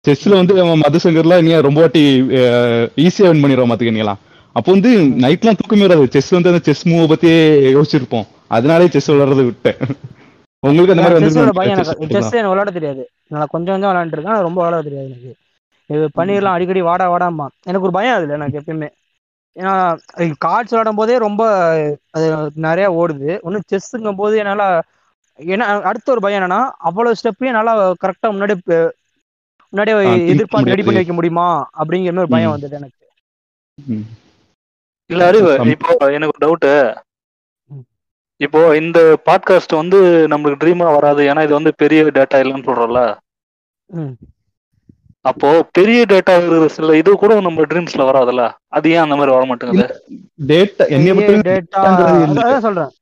[0.04, 2.02] செஸ்ல வந்து மதுசங்கர்ல நீ ரொம்ப வாட்டி
[3.04, 4.20] ஈஸியா வின் பண்ணிடுவோம் பாத்துக்க நீலாம்
[4.56, 4.90] அப்போ வந்து
[5.24, 6.12] நைட்லாம் தூக்கமே வராது.
[6.14, 7.36] செஸ் வந்து அந்த செஸ் மூவ பத்தியே
[7.76, 8.26] யோசிச்சிருப்போம்.
[8.52, 9.80] அதனாலே செஸ் விளையாடுறத விட்டேன்.
[10.62, 11.38] உங்களுக்கு அந்த மாதிரி செஸ்
[12.32, 12.42] எனக்கு.
[12.44, 13.02] விளையாட தெரியாது.
[13.28, 14.46] நான் கொஞ்சம் கொஞ்சம் விளையாண்டுருக்கேன்.
[14.48, 15.32] ரொம்ப விளையாட தெரியாது எனக்கு.
[15.90, 18.88] இது பண்ணிடலாம் அடிக்கடி வாடா வாடாமா எனக்கு ஒரு பயம் அதுல எனக்கு எப்பயுமே.
[19.56, 19.72] ஏன்னா
[20.44, 21.42] கார்ட்ஸ் விளையாடும் போதே ரொம்ப
[22.10, 22.26] அது
[22.62, 23.30] நிறைய ஓடுது.
[23.42, 24.64] ஒன்றும் செஸ்ஸுங்கும் போது என்னால
[25.38, 27.70] ஏன்னா அடுத்த ஒரு பயம் என்னன்னா அவ்வளவு ஸ்டெப்பையும் என்னால
[28.02, 28.54] கரெக்டா முன்னாடி
[29.72, 29.96] முன்னாடியே
[30.32, 30.98] எதிர்பார்த்து ரெடி பண்ணி.
[30.98, 31.46] வைக்க முடியுமா?
[31.78, 32.54] அப்படிங்கிற மாதிரி ஒரு பயம்.
[32.54, 32.98] வந்தது எனக்கு.
[35.10, 37.11] இல்ல அறிவு இப்போ எனக்கு ஒரு டவுட் ம்.
[38.42, 39.98] இப்போ இந்த பாட்காஸ்ட் வந்து
[40.32, 41.22] நம்மளுக்கு ட்ரீமா வராது.
[41.30, 43.02] ஏன்னா இது வந்து பெரிய டேட்டா இல்லைன்னு சொல்றோம்ல.
[45.24, 48.44] அப்போ பெரிய டேட்டா இருக்கிற சில இது கூட நம்ம ட்ரீம்ஸ்ல வராதுல்ல?
[48.68, 49.86] அது ஏன் அந்த மாதிரி வர மாட்டேங்குது?
[50.50, 50.84] டேட்டா
[51.48, 51.82] டேட்டா
[52.66, 52.92] சொல்றேன்.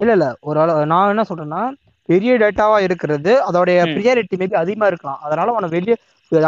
[0.00, 0.26] இல்ல இல்ல.
[0.42, 0.58] ஒரு
[0.92, 1.62] நான் என்ன சொல்றேன்னா
[2.08, 3.78] பெரிய டேட்டாவா இருக்கிறது அதோடைய.
[3.94, 5.20] ப்ரியாரிட்டி மேபி அதிகமா இருக்கலாம்.
[5.26, 5.96] அதனால உனக்கு வெளியே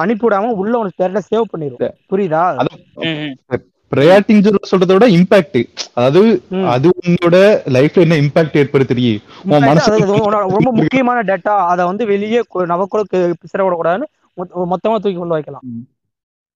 [0.03, 1.81] அனுப்பி விடாம உள்ள உனக்கு டேட்டா சேவ் பண்ணிரும்.
[2.11, 2.43] புரியுதா.
[3.93, 5.59] ப்ரையாரிட்டின்னு சொல்றத விட இம்பாக்ட்
[5.97, 6.21] அதாவது.
[6.73, 7.37] அது உன்னோட
[7.75, 9.05] லைஃப்ல என்ன இம்பாக்ட் ஏற்படுத்துறீ
[9.45, 10.09] உன் Impact மனசு
[10.55, 13.05] ரொம்ப முக்கியமான டேட்டா அதை வந்து வெளியே நமக்குள்ள
[13.43, 14.09] பிசற விடக்கூடாதுன்னு
[14.39, 15.67] மொத்த- மொத்தமா தூக்கி கொண்டு வைக்கலாம்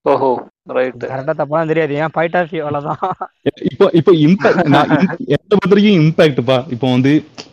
[0.07, 0.29] ஓஹோ
[0.71, 1.95] ரைட் கரெக்டா தப்பாலாம் தெரியாது.
[2.01, 3.01] ஏன் ஃபைட் ஆஃப் அவ்வளவுதான்.
[3.69, 4.93] இப்போ இப்போ இம்பாக்ட் நான்
[5.53, 7.13] பொறுத்த வரைக்கும் இம்பாக்ட்ப்பா இப்போ வந்து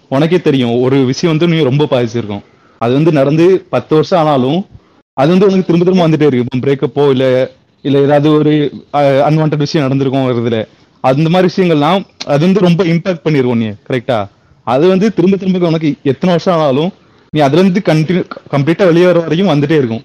[0.10, 0.76] உனக்கே தெரியும்.
[0.84, 2.44] ஒரு விஷயம் வந்து நீ ரொம்ப பாதிச்சிருக்கும்.
[2.82, 4.60] அது வந்து நடந்து பத்து வருஷம் ஆனாலும்
[5.18, 6.46] அது வந்து உனக்கு திரும்ப திரும்ப வந்துட்டே இருக்கு.
[6.46, 7.26] இப்போ பிரேக்கப்போ இல்ல
[7.86, 8.54] இல்லை ஏதாவது ஒரு
[9.28, 10.60] அன்வான்ட் விஷயம் நடந்திருக்கும் வருதுல
[11.04, 14.20] அந்த மாதிரி விஷயங்கள்லாம் அது வந்து ரொம்ப இம்பாக்ட் பண்ணிடுவோம் நீ கரெக்டா
[14.68, 16.92] அது வந்து திரும்ப திரும்ப உனக்கு எத்தனை வருஷம் ஆனாலும்
[17.34, 18.24] நீ அதுல இருந்து கண்டினியூ
[18.54, 20.04] கம்ப்ளீட்டா வெளியே வர வரைக்கும் வந்துட்டே இருக்கும்.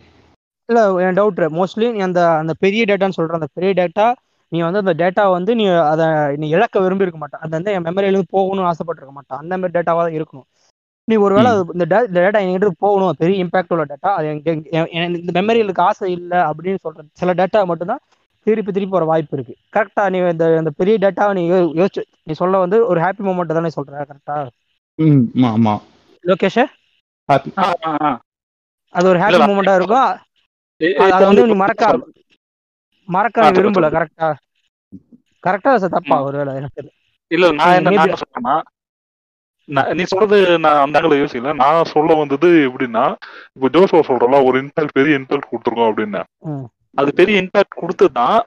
[0.69, 4.07] இல்ல என் டவுட் மோஸ்ட்லி நீ அந்த அந்த பெரிய டேட்டான்னு சொல்ற அந்த பெரிய டேட்டா
[4.53, 6.07] நீ வந்து அந்த டேட்டா வந்து நீ அதை
[6.37, 10.03] நீ இழக்க விரும்பி இருக்க மாட்டேன் அது வந்து என் மெமரியிலேருந்து போகணும்னு ஆசைப்பட்டிருக்க மாட்டேன் அந்த மாதிரி டேட்டாவா
[10.07, 10.47] தான் இருக்கணும்.
[11.09, 11.85] நீ ஒருவேளை இந்த
[12.17, 13.15] டேட்டா என்கிட்ட போகணும்.
[13.19, 14.27] பெரிய இம்பாக்ட் உள்ள டேட்டா அது
[15.13, 18.03] இந்த மெமரியில் இருக்க ஆசை இல்லை அப்படின்னு சொல்ற சில டேட்டா மட்டும்தான்
[18.47, 19.55] திருப்பி திருப்பி வர வாய்ப்பு இருக்கு.
[19.73, 23.53] கரெக்டா நீ இந்த இந்த பெரிய டேட்டாவை நீ யோ- யோசிச்சு நீ சொல்ல வந்து ஒரு ஹாப்பி மூமெண்ட்
[23.53, 24.37] தானே சொல்ற கரெக்டா
[24.99, 25.75] ம், ஆமா ஆமா.
[26.25, 26.63] லோகேஷ்.
[28.95, 30.09] அது ஒரு ஹாப்பி மூமெண்டா இருக்கும்
[31.05, 31.85] அது- வந்து நீ மறக்க.
[33.09, 33.87] மறக்க விரும்பல.
[33.97, 34.29] கரெக்டா
[35.45, 36.17] கரெக்டா சார் தப்பா.
[36.23, 36.83] ஒருவேளை எனக்கு.
[37.31, 38.65] இல்ல நான் என்ன Maybe- நான் என்ன சொல்றேன்னா நான்
[39.99, 43.05] நீ சொல்றது நான் அந்த ஆங்கில யோசிக்கல நான் சொல்ல வந்தது எப்படின்னா
[43.57, 46.23] இப்போ ஜோசோ சொல்றோம்ல ஒரு இம்பாக்ட் பெரிய இம்பாக்ட் கொடுத்துருக்கோம் அப்படின்னு.
[47.01, 48.39] அது பெரிய இம்பாக்ட் கொடுத்துதான்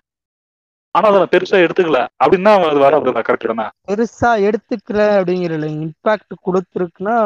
[0.96, 2.02] ஆனா அதை நான் பெருசா எடுத்துக்கல.
[2.24, 3.66] அப்படின்னா அது வராது கரெக்ட் தானே?
[3.90, 7.18] பெருசா எடுத்துக்கல அப்படிங்கிற இம்பாக்ட் கொடுத்துருக்குன்னா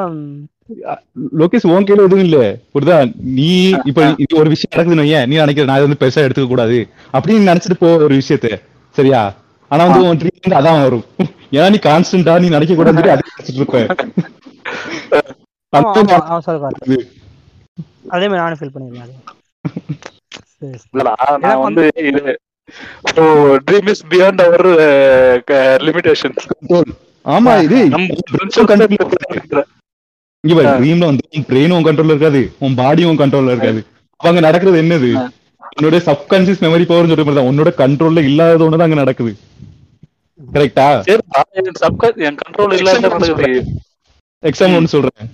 [1.40, 2.40] லோகேஷ் உன் கையில எதுவும் இல்ல.
[2.74, 2.98] புரியுதா?
[3.38, 3.52] நீ
[3.90, 6.78] இப்ப இது ஒரு விஷயம் நடக்குதுன்னு வையேன், நீ நினைக்கிற நான் இதை வந்து பெருசா எடுத்துக்க கூடாது
[7.14, 8.50] அப்படின்னு நினைச்சிட்டு போ ஒரு விஷயத்த.
[8.96, 9.22] சரியா?
[9.72, 11.06] ஆனா வந்து உன் வந்து அதான் வரும்.
[11.52, 13.80] ஏன்னா நீ கான்ஸ்டன்டா நீ நினைக்க கூடாது அதே நினைச்சிட்டு இருப்ப.
[15.74, 15.92] ஆமா
[16.70, 16.98] அது.
[18.14, 18.74] மாதிரி நானும் ஃபீல்
[21.44, 21.84] நான் வந்து
[23.12, 23.24] so
[23.68, 24.66] dream is beyond our
[25.86, 26.36] limitation
[27.26, 28.08] ஆமா இது நம்ம
[30.44, 33.80] இங்க பாரு ட்ரீம்ல வந்து உன் பிரெயின் உன் கண்ட்ரோல்ல இருக்காது உன் பாடி உன் கண்ட்ரோல்ல இருக்காது.
[34.20, 35.10] அப்ப அங்க நடக்கிறது என்னது?
[35.72, 39.32] உன்னோட சப்கான்சியஸ் மெமரி பவர் சொல்ற மாதிரி தான் உன்னோட கண்ட்ரோல்ல இல்லாதது ஒண்ணுதான் அங்க நடக்குது.
[40.56, 41.22] கரெக்டா சரி
[42.28, 43.10] என் கண்ட்ரோல் இல்லாத
[44.44, 45.30] எக்ஸாம்பிள் ஒண்ணு சொல்றேன்.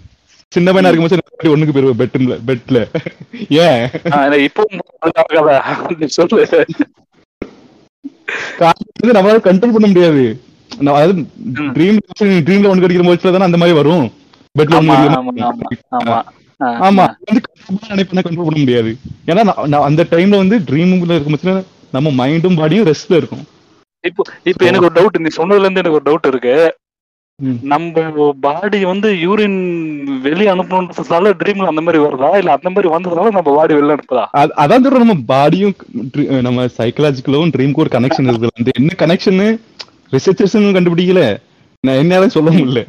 [0.52, 2.78] சின்ன பையனா இருக்கும்போது ஒண்ணுக்கு போயிருவேன் பெட்ல பெட்ல
[3.66, 3.82] ஏன்?
[4.48, 4.64] இப்போ
[6.18, 6.46] சொல்லு.
[9.18, 10.24] நம்மளால கண்ட்ரோல் பண்ண முடியாது.
[10.92, 11.14] அதாவது
[11.76, 12.00] ட்ரீம்
[12.48, 14.06] ட்ரீம்ல ஒண்ணு கிடைக்கிற போச்சுல தானே அந்த மாதிரி வரும்.
[14.56, 14.96] பெட்ல ஆமா
[15.32, 16.18] ஒண்ணு
[16.88, 17.42] ஆமா வந்து
[17.92, 18.92] நினைப்பா கண்ட்ரோல் பண்ண முடியாது.
[19.32, 19.42] ஏன்னா
[19.90, 23.44] அந்த டைம்ல வந்து ட்ரீம்ல இருக்கும் நம்ம மைண்டும் பாடியும் ரெஸ்ட்ல இருக்கும்.
[24.06, 26.56] இப்போ இப்போ எனக்கு ஒரு டவுட் நீ சொன்னதுல இருந்து எனக்கு ஒரு டவுட் இருக்கு.
[27.62, 29.58] நம்ம பாடி வந்து யூரின்
[30.20, 32.38] வெளியே அனுப்பணுன்றதால ட்ரீம்ல அந்த மாதிரி வருதா?
[32.38, 34.26] இல்ல அந்த மாதிரி வந்ததுனால நம்ம பாடி வெளில அனுப்புதா?
[34.34, 35.76] அது- அதான் சொல்றேன் நம்ம பாடியும்
[36.42, 38.48] நம்ம சைக்கலாஜிக்கலும் ட்ரீமுக்கு ஒரு கனெக்ஷன் இருக்குது.
[38.56, 39.60] வந்து என்ன கனெக்ஷன்
[40.12, 41.38] ரிசர்ச்சர்ஸ் கண்டுபிடிக்கல.
[41.80, 42.82] நான் என்னால சொல்ல முடியல.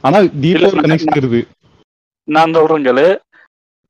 [0.00, 1.42] ஆனா டீப்பா இல்ல, ஒரு கனெக்ஷன் இருக்குது.
[2.28, 3.18] நான் சொல்றேன் கேளு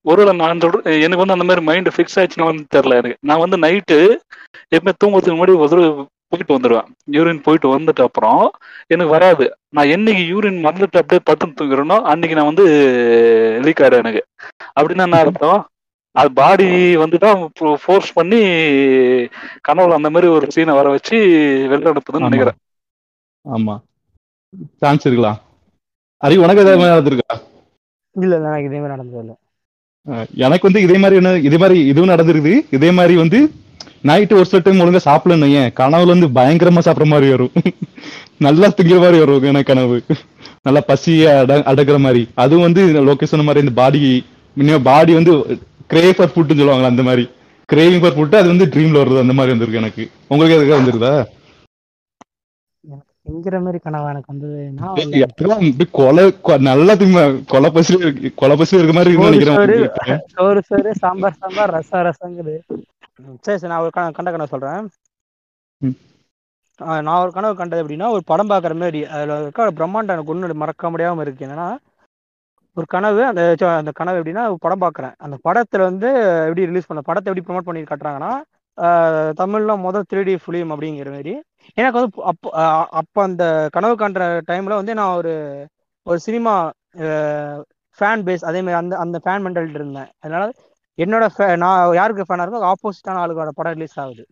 [0.05, 3.17] ஒருவேளை நான் சொல்றேன் எனக்கு வந்து அந்த மாதிரி மைண்ட் ஃபிக்ஸ் ஆயிடுச்சுன்னா வந்து தெரியல எனக்கு.
[3.21, 3.99] நான் வந்து நைட்டு
[4.77, 8.41] எப்பவுமே தூங்குறதுக்கு முன்னாடி ஒரு போயிட்டு வந்துடுவேன் யூரின் போயிட்டு வந்துட்டு அப்புறம்
[8.91, 9.45] எனக்கு வராது.
[9.71, 12.65] நான் என்னைக்கு யூரின் மறந்துட்டு அப்படியே படுத்து தூங்குறேனோ அன்னைக்கு நான் வந்து
[13.67, 14.23] லீக் ஆயிடும் எனக்கு.
[14.79, 15.61] அப்படின்னா என்ன அர்த்தம்?
[16.17, 16.67] அது பாடி
[17.03, 17.39] வந்து தான்
[17.85, 18.41] ஃபோர்ஸ் பண்ணி
[19.69, 21.17] கனவுல அந்த மாதிரி ஒரு சீனை வர வச்சு
[21.73, 22.29] வெளில அனுப்புதுன்னு.
[22.29, 22.59] நினைக்கிறேன்.
[23.45, 23.75] ஆமா.
[24.83, 25.39] சான்ஸ் இருக்கலாம்
[26.23, 27.35] அறிவு உனக்கு ஏதாவது நடந்திருக்கா?
[28.17, 29.35] இல்ல இல்ல எனக்கு இதே மாதிரி நடந்தது இல்ல
[30.45, 32.57] எனக்கு வந்து இதே மாதிரி என்ன இதே மாதிரி இதுவும் நடந்திருக்குது.
[32.77, 33.39] இதே மாதிரி வந்து
[34.09, 37.55] நைட்டு ஒரு சில டைம் ஒழுங்கா சாப்பிடணும் ஏன் கனவுல இருந்து பயங்கரமா சாப்பிடுற மாதிரி வரும்.
[38.47, 39.99] நல்லா திங்கிற மாதிரி வரும் எனக்கு கனவு.
[40.67, 42.23] நல்லா பசிய அட அடக்குற மாதிரி.
[42.43, 44.01] அதுவும் வந்து லொகேஷன் மாதிரி இந்த பாடி
[44.57, 45.33] மினிமம் பாடி வந்து
[45.93, 47.25] கிரேவ் ஃபார் ஃபுட்னு சொல்லுவாங்க அந்த மாதிரி.
[47.73, 50.05] கிரேவிங் ஃபார் ஃபுட் அது வந்து ட்ரீம்ல வருது அந்த மாதிரி வந்திருக்கு எனக்கு.
[50.33, 51.15] உங்களுக்கு எதுக்காக வந்துருதா
[53.31, 56.25] என்கிற மாதிரி கனவா எனக்கு இப்படி கொலை
[56.67, 57.21] நல்லா திங்க
[57.53, 57.95] கொலை பசி
[58.41, 60.21] கொலை பசி இருக்க மாதிரி நினைக்கிறேன்.
[60.35, 62.55] சோறு சோறு சாம்பார் சாம்பார் ரசம் ரசங்குது.
[63.45, 64.87] சரி சரி நான் ஒரு கண்ட கனவு சொல்றேன்.
[67.07, 70.63] நான் ஒரு கனவு கண்டது எப்படின்னா ஒரு படம் பார்க்குற மாதிரி அதுல இருக்க ஒரு பிரம்மாண்டம் எனக்கு ஒன்று
[70.63, 71.45] மறக்க முடியாம இருக்கு.
[71.47, 71.69] என்னன்னா
[72.77, 73.43] ஒரு கனவு அந்த
[73.81, 75.15] அந்த கனவு எப்படின்னா படம் பார்க்குறேன்.
[75.25, 76.09] அந்த படத்துல வந்து
[76.49, 78.33] எப்படி ரிலீஸ் பண்ண படத்தை எப்படி ப்ரோமோட் பண்ணி காட்டுறாங்கன்னா
[79.41, 81.33] தமிழ்ல முதல் த்ரீ டி ஃபிலிம் அப்படிங்கிற மாதிரி
[81.79, 82.49] எனக்கு வந்து அப்போ
[83.01, 83.45] அப்போ அந்த
[83.77, 85.35] கனவு காண்ற டைம்ல வந்து நான் ஒரு
[86.07, 86.55] ஒரு சினிமா
[87.99, 90.11] ஃபேன் பேஸ் அதே மாதிரி அந்த அந்த ஃபேன் மென்டாலிட்டி இருந்தேன்.
[90.25, 90.45] அதனால
[90.99, 91.25] என்னோட
[91.63, 94.25] நான் யாருக்கு ஃபேனாக இருக்கோ ஆப்போசிட்டான ஆளுகளோட படம் ரிலீஸ் ஆகுது.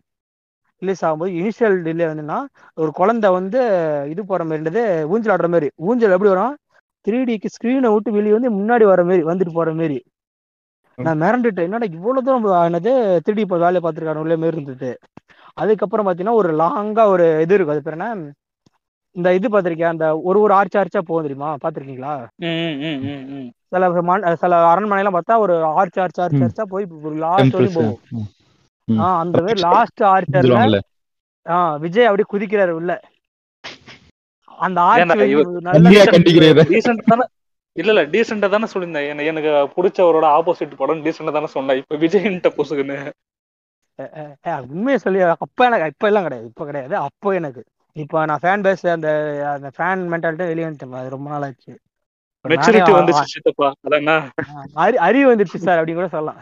[0.81, 2.37] ரிலீஸ் ஆகும்போது இனிஷியல் டிலே வந்துன்னா
[2.81, 3.59] ஒரு குழந்தை வந்து
[4.13, 4.83] இது போற மாதிரி இருந்தது
[5.13, 5.67] ஊஞ்சல் ஆடுற மாதிரி.
[5.89, 6.55] ஊஞ்சல் எப்படி வரும்?
[7.05, 9.97] த்ரீ டிக்கு ஸ்க்ரீனை விட்டு வெளியே வந்து முன்னாடி வர மாதிரி வந்துட்டு போற மாதிரி.
[10.97, 11.67] நான் மிரண்டுட்டேன்.
[11.67, 12.91] என்னடா இவ்வளவு தூரம் ஆனது
[13.25, 14.91] த்ரீ இப்போ வேலையை பார்த்துருக்காரு உள்ள மாதிரி இருந்தது.
[15.61, 17.75] அதுக்கப்புறம் பார்த்தீங்கன்னா ஒரு லாங்கா ஒரு இது இருக்கும்.
[17.75, 18.07] அது பேர் என்ன?
[19.13, 19.83] இந்த இது பார்த்திருக்கியா?
[19.83, 21.55] அந்த ஒரு ஒரு ஆர்ச் ஆர்ச்சா போகும் தெரியுமா?
[21.63, 22.27] பார்த்திருக்கீங்களா?
[22.35, 23.51] ம், ம், ம், ம்.
[23.67, 26.33] சில மண்- சில அரண்மனைலாம் பார்த்தா ஒரு ஆர்ச் ஆர்ச் ஆர்ச்.
[26.33, 27.99] ஆர்ச்சா போய் லாஸ்ட் வரையும் போகும்.
[28.09, 28.93] ம்.
[28.93, 28.99] ம்.
[28.99, 30.79] ஆ அந்த மாதிரி லாஸ்ட் ஆர்ச்சர்ல சொல்லுவாங்கல்ல
[31.49, 32.99] ஆ விஜய் அப்படியே குதிக்கிறாரு உள்ள.
[34.57, 35.01] அந்த ஆர்ச்
[37.71, 39.11] இல்ல இல்ல டீசெண்டா தானே சொல்லியிருந்தேன்.
[39.11, 41.77] எனக்கு- எனக்கு பிடிச்சவரோட ஆப்போசிட் படம் டீசெண்டா தானே சொன்னேன்.
[41.77, 43.11] இப்ப விஜய்ன்ட்ட பொசுக்குன்னு
[44.67, 46.49] உண்மையை சொல்லி அப்ப எனக்கு இப்ப எல்லாம் கிடையாது.
[46.49, 46.95] இப்ப கிடையாது.
[46.95, 47.63] அப்போ எனக்கு.
[47.95, 49.09] இப்போ நான் ஃபேன் பேஸ் அந்த
[49.51, 51.73] அந்த ஃபேன் மென்டாலிட்டி வெளியே வந்துட்டேன் அது ரொம்ப நாள் ஆச்சு
[52.45, 54.23] மெச்சூரிட்டி வந்துச்சு சித்தப்பா அதான்?
[55.07, 56.39] அறிவு வந்துருச்சு சார் அப்படின்னு கூட சொல்லலாம்.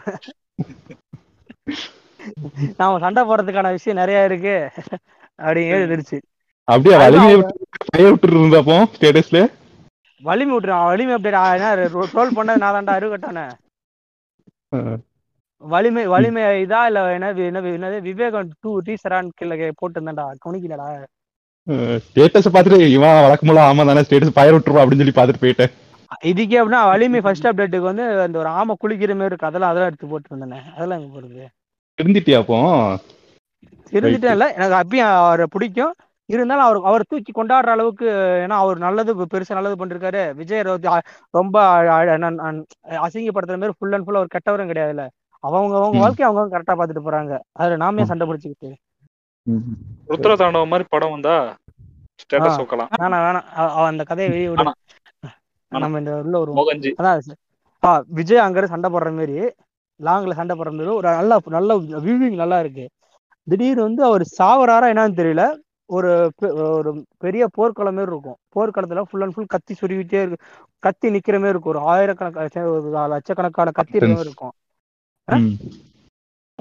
[2.78, 4.56] நாம சண்டை போடுறதுக்கான விஷயம் நிறைய இருக்கு
[5.38, 6.18] அப்படிங்கிறது வந்துருச்சு
[6.68, 9.40] அப்படியே அதுதான் வலிமையை அவங்க- விட்டு பைய விட்டு இருந்தாப்போ ஸ்டேட்டஸ்ல
[10.22, 13.46] வலிமை விட்டுருவான் வலிமை அப்டேட் ட்ரோல் பண்ணது நான் தான்டா அறிவு கட்டானே
[15.62, 20.86] வலிமை வலிமை இதா இல்ல என்ன என்னது விவேகம் டூ டீசரான் கீழே போட்டுருந்தேன்டா கவனிக்கலடா.
[22.06, 25.72] ஸ்டேட்டஸ் பார்த்துட்டு இவன் வழக்கமெல்லாம் ஆமா தானே ஸ்டேட்டஸ் பயிர் விட்டுருவா அப்படின்னு சொல்லி பார்த்துட்டு போயிட்டேன்.
[26.30, 30.10] இதுக்கே அப்படின்னா வலிமை ஃபர்ஸ்ட் அப்டேட்டுக்கு வந்து அந்த ஒரு ஆமை குளிக்கிற மாதிரி இருக்கு அதெல்லாம் அதெல்லாம் எடுத்து
[30.10, 31.44] போட்டு வந்தேனே அதெல்லாம் எங்க போடுது
[31.98, 32.58] இருந்துட்டியா அப்போ?
[33.92, 35.94] இல்ல எனக்கு அப்பயும் அவரை பிடிக்கும்.
[36.28, 38.06] இருந்தாலும் அவர் அவர் தூக்கி கொண்டாடுற அளவுக்கு
[38.44, 40.22] ஏன்னா அவர் நல்லது பெருசா நல்லது பண்ணிருக்காரு.
[40.40, 40.62] விஜய்
[41.34, 41.56] ரொம்ப
[43.06, 45.04] அசிங்கப்படுத்துற மாதிரி ஃபுல் அண்ட் ஃபுல் அவர் கெட்டவரும் கிடையாதுல்ல.
[45.44, 45.98] அவங்க அவங்க.
[46.04, 47.32] வாழ்க்கை அவங்க கரெக்டா பாத்துட்டு போறாங்க.
[47.60, 48.70] அதுல நாமே சண்டை பிடிச்சிக்கிட்டு?
[50.08, 51.56] ருத்ர தாண்டவம் மாதிரி படம் வந்தா
[52.12, 52.56] ஸ்டேட்டஸ்.
[52.56, 52.88] வைக்கலாம்.
[52.98, 53.84] வேணாம் வேணாம்.
[53.84, 54.72] அந்த கதையை வெளியே விடு.
[55.68, 56.92] நம்ம இந்த உள்ள ஒரு மோகன்ஜி.
[56.98, 57.36] அதான் அது.
[57.84, 59.40] ஆ விஜய் அங்க சண்டை போடுற மாதிரி
[60.02, 62.88] லாங்ல சண்டை போடுற மாதிரி ஒரு நல்ல நல்ல வியூவிங் நல்லா இருக்கு.
[63.44, 65.56] திடீர்னு வந்து அவர் சாவறாரா என்னன்னு தெரியல.
[65.86, 68.36] ஒரு பெ- ஒரு பெரிய போர்க்களம் மாதிரி இருக்கும்.
[68.46, 70.36] போர்க்களத்துல ஃபுல் அண்ட் ஃபுல் கத்தி சுருவிட்டே இருக்கு.
[70.78, 71.74] கத்தி நிக்கிற மாதிரி இருக்கும்.
[71.74, 74.52] ஒரு ஆயிரக்கணக்கான ஒரு லட்சக்கணக்கான கத்தி இருக்கும்.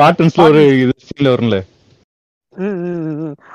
[0.01, 1.65] பாட்டன்ஸ்ல ஒரு இது வரும்ல.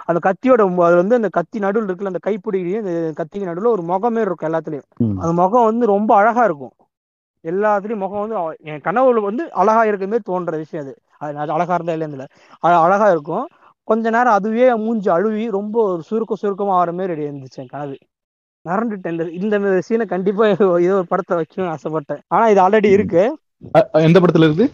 [0.05, 4.21] அந்த கத்தியோட அது வந்து அந்த கத்தி நடுவில் இருக்குல்ல அந்த கைப்பிடிலையும் அந்த கத்திக்கு நடுவில் ஒரு முகமே
[4.21, 4.89] இருக்கும் எல்லாத்துலயும்.
[4.95, 6.73] அந்த முகம் வந்து ரொம்ப அழகா இருக்கும்.
[7.45, 10.95] எல்லாத்துலயும் முகம் வந்து என் கனவுல வந்து அழகா இருக்கிற மாதிரி தோன்ற விஷயம் அது.
[11.19, 12.27] அது அழகா இருந்தா
[12.59, 13.47] அது அழகா இருக்கும்.
[13.85, 17.99] கொஞ்ச நேரம் அதுவே மூஞ்சி அழுவி ரொம்ப ஒரு சுருக்க சுருக்கமா ஆகிற மாதிரி ரெடி இருந்துச்சு என் கனவு.
[18.65, 19.31] மறந்துட்டேன்.
[19.41, 22.23] இந்த இந்த சீனை கண்டிப்பா ஏதோ ஒரு படத்தை வைக்கணும்னு ஆசைப்பட்டேன்.
[22.27, 23.39] ஆனா இது ஆல்ரெடி இருக்கு.
[23.93, 24.67] எந்த படத்துல இருக்கு?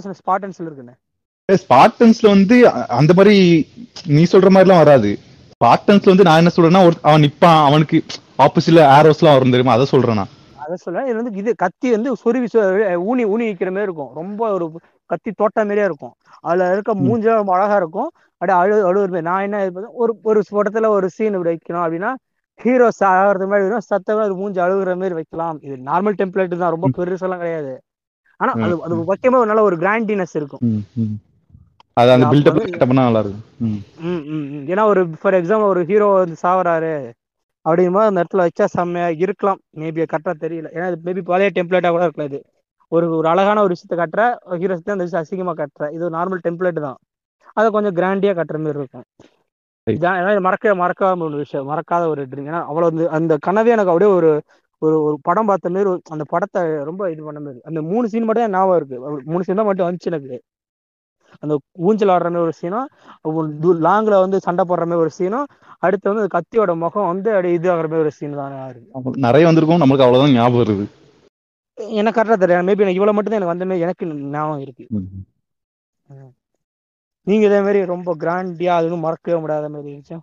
[0.00, 0.94] சொன்ன ஸ்பாட்டன்ஸ்ல இருக்குன்னு.
[1.52, 3.68] ஸ்பார்டன்ஸ்ல வந்து அந்த மாதிரி
[4.06, 5.18] நீ சொல்ற மாதிரி எல்லாம் வராது.
[5.64, 8.04] ஸ்பார்டன்ஸ்ல வந்து நான் என்ன சொல்றேன்னா ஒரு- அவன் நிப்பான் அவனுக்கு
[8.38, 9.72] ஆப்போசிட்ல ஆரோஸ் எல்லாம் வரும் தெரியுமா?
[9.72, 10.28] அதை சொல்றேன் நான்.
[10.56, 14.14] அதை சொல்ல இது வந்து இது கத்தி வந்து சொருவி ஊனி ஊனி வைக்கிற மாதிரி இருக்கும்.
[14.14, 16.12] ரொம்ப ஒரு கத்தி தோட்ட மாதிரியே இருக்கும்.
[16.40, 16.94] அதுல இருக்க.
[16.94, 18.10] மூஞ்ச ரொம்ப அழகா இருக்கும்.
[18.36, 22.14] அப்படியே அழு அழுவுற நான் என்ன ஒரு ஒரு படத்துல ஒரு சீன் இப்படி வைக்கணும் அப்படின்னா
[22.56, 25.58] ஹீரோ சாகிறது மாதிரி வைக்கணும், சத்தமா அது மூஞ்சி அழுகுற மாதிரி வைக்கலாம்.
[25.60, 26.70] இது நார்மல் டெம்ப்ளேட் தான்.
[26.70, 26.88] ரொம்ப.
[26.96, 27.82] பெருசெல்லாம் கிடையாது.
[28.36, 29.04] ஆனா அது அது.
[29.04, 30.60] வைக்கும்போது ஒரு நல்ல ஒரு கிராண்டினஸ் இருக்கும்.
[32.00, 33.44] அது அந்த பில்டப் பண்ணா நல்லா இருக்கும்.
[34.72, 36.92] ஏன்னா ஒரு ஃபார் எக்ஸாம்பிள் ஒரு ஹீரோ வந்து சாவறாரு
[37.66, 39.60] அப்படிங்கும்போது அந்த இடத்துல வச்சா செம்மையா இருக்கலாம்.
[39.80, 40.68] மேபி கரெக்டா தெரியல.
[40.76, 42.40] ஏன்னா இது மேபி பழைய டெம்ப்ளேட்டா கூட இருக்கலாம் இது.
[42.92, 44.22] ஒரு ஒரு அழகான ஒரு விஷயத்த கட்டுற
[44.60, 45.86] ஹீரோ அந்த விஷயம் அசிங்கமா கட்டுற.
[45.96, 46.98] இது நார்மல் டெம்ப்ளேட் தான்.
[47.58, 49.06] அதை கொஞ்சம் கிராண்டியா கட்டுற மாதிரி இருக்கும்.
[49.86, 54.10] இதான் மறக்க மறக்காம ஒரு விஷயம் மறக்காத ஒரு ட்ரீம் ஏன்னா அவ்வளவு வந்து அந்த கனவே எனக்கு அப்படியே
[54.18, 54.30] ஒரு
[54.82, 57.60] ஒரு ஒரு படம் பார்த்த மாதிரி அந்த படத்தை ரொம்ப இது பண்ண மாதிரி.
[57.68, 58.96] அந்த மூணு சீன் மட்டும் ஞாபகம் இருக்கு.
[59.32, 60.36] மூணு சீன் தான் மட்டும் வந்துச்சு எனக்கு.
[61.42, 61.54] அந்த
[61.88, 62.88] ஊஞ்சல் ஆடுற மாதிரி ஒரு சீனும்
[63.86, 65.48] லாங்ல வந்து சண்டை போடுற மாதிரி ஒரு சீனும்
[65.86, 69.82] அடுத்து வந்து கத்தியோட முகம் வந்து அப்படியே இது ஆகுற மாதிரி ஒரு சீன் தான் இருக்கு நிறைய வந்திருக்கும்
[69.82, 70.86] நம்மளுக்கு அவ்வளவுதான் ஞாபகம் இருக்குது
[71.98, 74.04] எனக்கு கரெக்டா தெரியும் மேபி எனக்கு இவ்வளவு மட்டும் தான் எனக்கு வந்த மாதிரி எனக்கு
[74.36, 74.84] ஞாபகம் இருக்கு.
[77.26, 80.16] நீங்க இதே மாதிரி ரொம்ப கிராண்டியா அதுவும் மறக்கவே முடியாத மாதிரி இருந்துச்சு?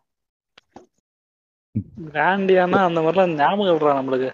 [2.09, 4.29] கிராண்டியானா அந்த மாதிரிலாம் ஞாபகம் விடுறா நம்மளுக்கு.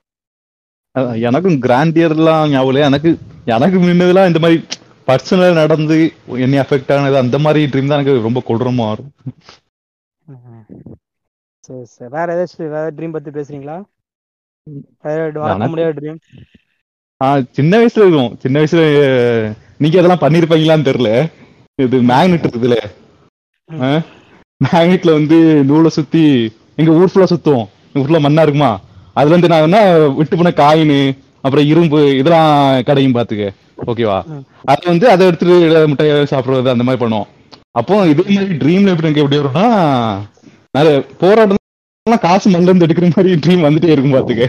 [1.28, 2.88] எனக்கும் கிராண்டியர்லாம் ஞாபகம்.
[2.90, 3.12] எனக்கு
[3.56, 4.58] எனக்கு முன்னதெல்லாம் இந்த மாதிரி
[5.12, 5.98] பர்சனல் நடந்து
[6.40, 9.12] என்ன அஃபெக்ட் ஆனது அந்த மாதிரி ட்ரீம் தான் எனக்கு ரொம்ப கொடூரமா வரும்.
[11.64, 12.10] சரி சரி.
[12.16, 13.78] வேற ஏதாச்சும் வேற ட்ரீம் பத்தி பேசுறீங்களா?
[15.70, 16.20] முடியாத ட்ரீம்
[17.22, 18.32] ஆஹ் சின்ன வயசுல இருக்கும்.
[18.44, 18.84] சின்ன வயசுல
[19.80, 21.10] நீங்க அதெல்லாம் பண்ணிருப்பீங்களான்னு தெரியல.
[21.80, 22.78] இது மேக்னெட் இருக்குதுல.
[24.62, 25.38] மேக்னெட்ல வந்து
[25.70, 26.24] நூலை சுத்தி
[26.80, 27.68] எங்க ஊர் ஃபுல்லா சுத்துவோம்.
[27.92, 28.72] ஊர் ஃபுல்லா மண்ணா இருக்குமா?
[29.16, 29.80] அதுல இருந்து நான் என்ன
[30.18, 30.96] விட்டு போன காயின்
[31.44, 32.52] அப்புறம் இரும்பு இதெல்லாம்
[32.88, 33.46] கிடைக்கும் பாத்துக்க
[33.92, 34.18] ஓகேவா.
[34.66, 35.56] அது வந்து அதை எடுத்துட்டு
[35.92, 37.30] முட்டையை சாப்பிடுறது அந்த மாதிரி பண்ணுவோம்.
[37.80, 39.66] அப்போ இதே மாதிரி ட்ரீம்ல எப்படி எனக்கு எப்படி வரும்னா
[40.74, 41.60] நிறைய போராட்டம்
[42.26, 44.46] காசு இருந்து எடுக்கிற மாதிரி ட்ரீம் வந்துட்டே இருக்கும் பாத்துக்க.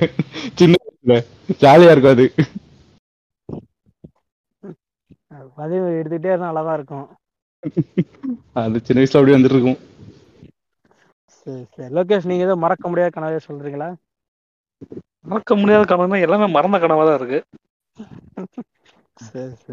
[0.60, 1.16] சின்ன வயசுல.
[1.62, 2.26] ஜாலியா இருக்கும் அது.
[5.58, 7.06] பதிவு எடுத்துக்கிட்டே இருந்தா நல்லாதான் இருக்கும்.
[8.60, 9.80] அது சின்ன வயசுல அப்படியே வந்துட்டு இருக்கும்.
[11.36, 11.88] சரி சரி.
[11.96, 13.88] லோகேஷ் நீங்க ஏதோ மறக்க முடியாத கனவே சொல்றீங்களா?
[15.24, 17.40] மறக்க முடியாத கனவுனா எல்லாமே மறந்த கனவா தான் இருக்கு.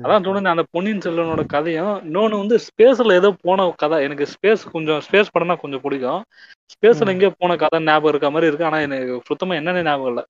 [0.03, 3.97] அதான் சொன்னேன் அந்த பொன்னியின் செல்வனோட கதையும் இன்னொன்னு வந்து ஸ்பேஸ்ல ஏதோ போன கதை.
[4.07, 6.21] எனக்கு ஸ்பேஸ் கொஞ்சம் ஸ்பேஸ் படம்னா கொஞ்சம் பிடிக்கும்.
[6.73, 7.13] ஸ்பேஸ்ல.
[7.13, 8.67] எங்கேயோ போன கதை ஞாபகம் இருக்க மாதிரி இருக்கு.
[8.69, 10.21] ஆனா எனக்கு சுத்தமா என்னன்னு ஞாபகம் இல்ல.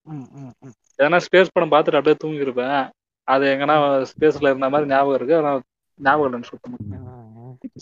[1.00, 2.78] ஏன்னா ஸ்பேஸ் படம் பார்த்துட்டு அப்படியே தூங்கி இருப்பேன்
[3.28, 3.76] அது எங்கன்னா
[4.12, 5.36] ஸ்பேஸ்ல இருந்த மாதிரி ஞாபகம் இருக்கு.
[5.42, 5.52] ஆனா
[6.00, 6.78] ஞாபகம் இல்லை எனக்கு சுத்தமா.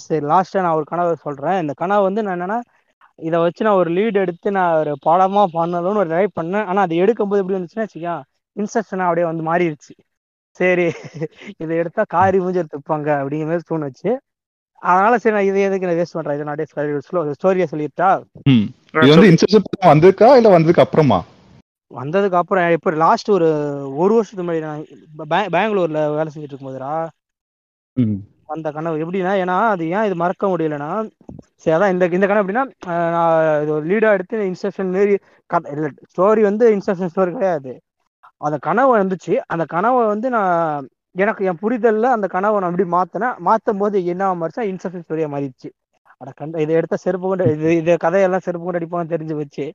[0.08, 1.60] சரி லாஸ்டா நான் ஒரு கனவு சொல்றேன்.
[1.64, 2.60] இந்த கனவு வந்து நான் என்னன்னா
[3.20, 6.68] இதை வச்சு நான் ஒரு லீட் எடுத்து நான் ஒரு படமா பண்ணணும்னு ஒரு ட்ரை பண்ணேன்.
[6.70, 8.16] ஆனா அது எடுக்கும்போது எப்படி வந்துச்சுன்னா வச்சுக்கா
[8.56, 9.94] இன்ஸ்ட்ரக்ஷனா அப்படியே வந்து மாறிடுச்சு
[10.58, 10.86] சரி
[11.58, 14.12] இதை எடுத்தா காரி மூஞ்சி எடுத்துப்பாங்க அப்படிங்கிற மாதிரி தோணுச்சு.
[14.82, 16.36] அதனால சரி நான் இதை எதுக்கு நான் வேஸ்ட் பண்றேன்?
[16.36, 17.02] இதை நான்
[17.36, 18.10] ஸ்டோரியை சொல்லிட்டா.
[18.98, 20.36] இது வந்து இன்செப்ஷன் வந்திருக்கா?
[20.36, 21.20] இல்ல வந்ததுக்கு அப்புறமா?
[21.92, 23.48] வந்ததுக்கு அப்புறம் இப்போ லாஸ்ட் ஒரு
[23.96, 24.82] ஒரு வருஷத்துக்கு முன்னாடி நான்
[25.30, 26.94] பே- பெங்களூர்ல வேலை செஞ்சுட்டு இருக்கும்போதுடா
[27.98, 28.18] ம்.
[28.46, 30.90] அந்த கனவு எப்படின்னா ஏன்னா அது ஏன் இது மறக்க முடியலன்னா
[31.56, 32.64] சரி அதான் இந்த இந்த கனவு எப்படின்னா
[33.12, 33.32] நான்
[33.62, 35.16] இது ஒரு லீடா எடுத்து இன்ஸ்ட்ரக்ஷன் மாரி
[35.50, 37.74] கதை இல்லை ஸ்டோரி வந்து இன்ஸ்ட்ரக்ஷன் ஸ்டோரி கிடையாது.
[38.42, 39.34] அந்த கனவு வந்துச்சு.
[39.48, 43.36] அந்த கனவை வந்து நான் எனக்கு என் புரிதல்ல அந்த கனவை நான் அப்படி மாத்தினேன்.
[43.48, 45.70] மாத்தும் போது என்ன மாறிச்சா இன்ஸ்ட்ரக்ஷன் ஸ்டோரியா மாறிடுச்சு.
[46.22, 49.66] அட கண்ட இதை எடுத்த செருப்பு கொண்டு இது இது கதையெல்லாம் செருப்பு கொண்டு அடிப்பான்னு தெரிஞ்சு வச்சு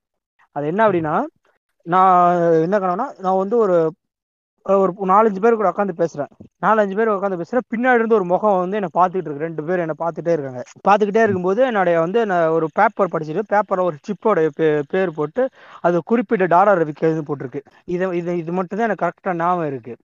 [0.57, 1.15] அது என்ன அப்படின்னா
[1.87, 2.17] நான்
[2.67, 3.77] என்ன கனவுனா நான் வந்து ஒரு
[4.67, 6.31] ஒரு நாலஞ்சு பேர் கூட உட்காந்து பேசுறேன்.
[6.65, 7.65] நாலஞ்சு பேர் உட்காந்து பேசுறேன்.
[7.73, 9.47] பின்னாடி இருந்து ஒரு முகம் வந்து என்னை பாத்துக்கிட்டு இருக்கு.
[9.47, 10.63] ரெண்டு பேர் என்னை பார்த்துட்டே இருக்காங்க.
[10.89, 14.45] பார்த்துக்கிட்டே இருக்கும்போது என்னுடைய வந்து நான் ஒரு பேப்பர் படிச்சுட்டு பேப்பர்ல ஒரு சிப்போட
[14.95, 15.45] பேர் போட்டு
[15.89, 17.63] அது குறிப்பிட்ட டாலர் விற்கிறது போட்டிருக்கு.
[17.95, 19.95] இது இது இது மட்டும் தான் எனக்கு கரெக்டாக ஞாபகம் இருக்கு.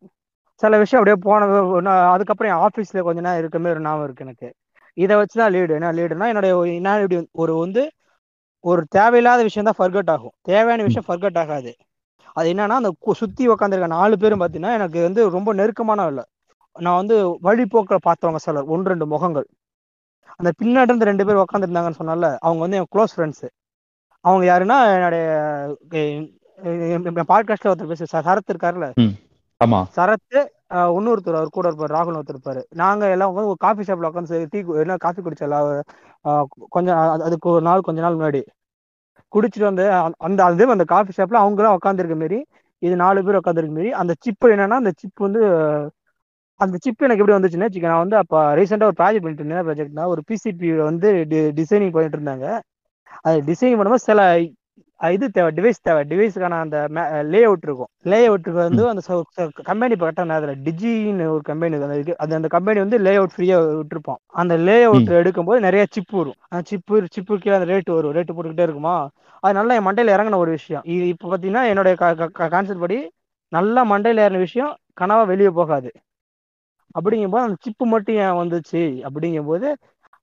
[0.63, 1.47] சில விஷயம் அப்படியே போன
[1.89, 4.49] நான் அதுக்கப்புறம் என் ஆஃபீஸில் கொஞ்ச நேரம் இருக்க மாதிரி ஒரு ஞாபகம் இருக்கு எனக்கு.
[4.97, 7.83] இதை வச்சு தான் லீடு என்ன லீடுனா என்னுடைய என்ன இப்படி ஒரு வந்து
[8.65, 10.35] ஒரு தேவையில்லாத விஷயம் தான் ஃபர்கட் ஆகும்.
[10.51, 11.73] தேவையான விஷயம் ஃபர்கட் ஆகாது.
[12.33, 16.25] அது என்னன்னா அந்த சுத்தி உட்காந்துருக்க நாலு பேரும் பார்த்தீங்கன்னா எனக்கு வந்து ரொம்ப நெருக்கமான இல்லை
[16.77, 19.47] நான் வந்து வழிபோக்கில் பார்த்தவங்க சிலர் ஒன்று ரெண்டு முகங்கள்.
[20.37, 23.49] அந்த பின்னாடி இருந்து ரெண்டு பேர் உட்காந்துருந்தாங்கன்னு சொன்னால அவங்க வந்து என் க்ளோஸ் ஃப்ரெண்ட்ஸு
[24.25, 25.25] அவங்க யாருன்னா என்னுடைய
[27.33, 28.87] பாட்காஸ்ட்ல ஒருத்தர் பேச சரத் இருக்காருல்ல.
[29.61, 29.81] ஆமா.
[29.97, 30.41] சரத்து
[30.75, 32.63] ஆஹ் இன்னொருத்தர் அவர் கூட இருப்பார் ராகுல் ஒருத்தர் இருப்பாரு.
[32.75, 35.59] நாங்க எல்லாம் உட்காந்து ஒரு காஃபி ஷாப்ல உட்காந்து டீ என்ன காஃபி குடிச்சல
[36.69, 38.43] கொஞ்சம் அதுக்கு ஒரு நாள் கொஞ்ச நாள் முன்னாடி.
[39.33, 42.39] குடிச்சிட்டு வந்து அந்த- அந்த அதே அந்த காஃபி ஷாப்ல அவங்களாம் உட்காந்துருக்க மாரி
[42.83, 45.43] இது நாலு பேர் உட்காந்துருக்க மாரி அந்த சிப்பு என்னன்னா அந்த சிப் வந்து
[46.61, 50.07] அந்த சிப் எனக்கு எப்படி வந்துச்சுன்னா வச்சுக்க, நான் வந்து அப்போ ரீசெண்டாக ஒரு ப்ராஜெக்ட் பண்ணிட்டு இருந்தேன் ப்ராஜெக்ட்னா
[50.07, 51.09] ஒரு பிசிபி வந்து
[51.59, 52.47] டிசைனிங் பண்ணிட்டு இருந்தாங்க.
[53.23, 54.21] அது டிசைனிங் பண்ணும்போது சில
[55.01, 56.01] இது தேவை டிவைஸ் தேவை.
[56.11, 56.77] டிவைஸ்க்கான அந்த
[57.33, 57.91] லே அவுட் இருக்கும்.
[58.11, 59.03] லே அவுட்டுக்கு வந்து அந்த
[59.69, 63.59] கம்பெனி பட்டம் அதில் டிஜின்னு ஒரு கம்பெனி அந்த இது அது அந்த கம்பெனி வந்து லே அவுட் ஃப்ரீயா
[63.81, 64.21] விட்டுருப்போம்.
[64.43, 66.39] அந்த லே அவுட் எடுக்கும்போது நிறைய சிப் வரும்.
[66.51, 68.15] அந்த சிப்பு சிப்பு கீழே அந்த ரேட் வரும்.
[68.19, 68.97] ரேட்டு போட்டுக்கிட்டே இருக்குமா?
[69.43, 70.85] அது நல்லா என் மண்டையில இறங்கின ஒரு விஷயம்.
[70.95, 71.95] இது இப்போ பார்த்தீங்கன்னா என்னுடைய
[72.55, 72.99] கான்செப்ட் படி
[73.53, 75.91] நல்லா மண்டையில ஏறின விஷயம் கனவா வெளியே போகாது.
[76.99, 78.83] அப்படிங்கும்போது அந்த சிப்பு மட்டும் ஏன் வந்துச்சு?
[79.09, 79.69] அப்படிங்கும்போது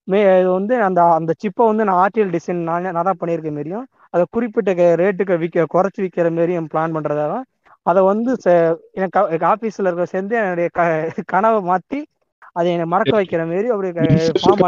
[0.07, 3.85] மே இது வந்து அந்த அந்த சிப்பை வந்து நான் ஆர்டிஎல் டிசைன் நான் நான் தான் பண்ணியிருக்க மாரியும்
[4.13, 7.35] அதை குறிப்பிட்ட ரேட்டுக்கு விற்க குறைச்சி விற்கிற மாரியும் பிளான் பண்றதால
[7.85, 8.31] அதை வந்து
[8.97, 10.83] எனக்கு ஆபீஸ்ல இருக்க சேர்ந்து என்னுடைய க
[11.33, 11.99] கனவை மாத்தி
[12.55, 13.89] அதை என்னை மறக்க வைக்கிற மாரி அப்படி
[14.41, 14.63] ஃபார்ம்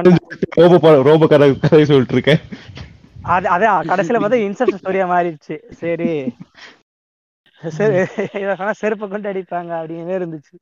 [1.91, 2.41] சொல்லிட்டு இருக்கேன்
[3.29, 5.55] அது அதான் கடைசியில பார்த்தா இன்செப்ஷன் ஸ்டோரியா மாறிடுச்சு.
[5.79, 6.11] சரி.
[7.61, 7.99] சரி.
[8.81, 10.55] செருப்பை கொண்டு அடிப்பாங்க அப்படிங்கிற இருந்துச்சு.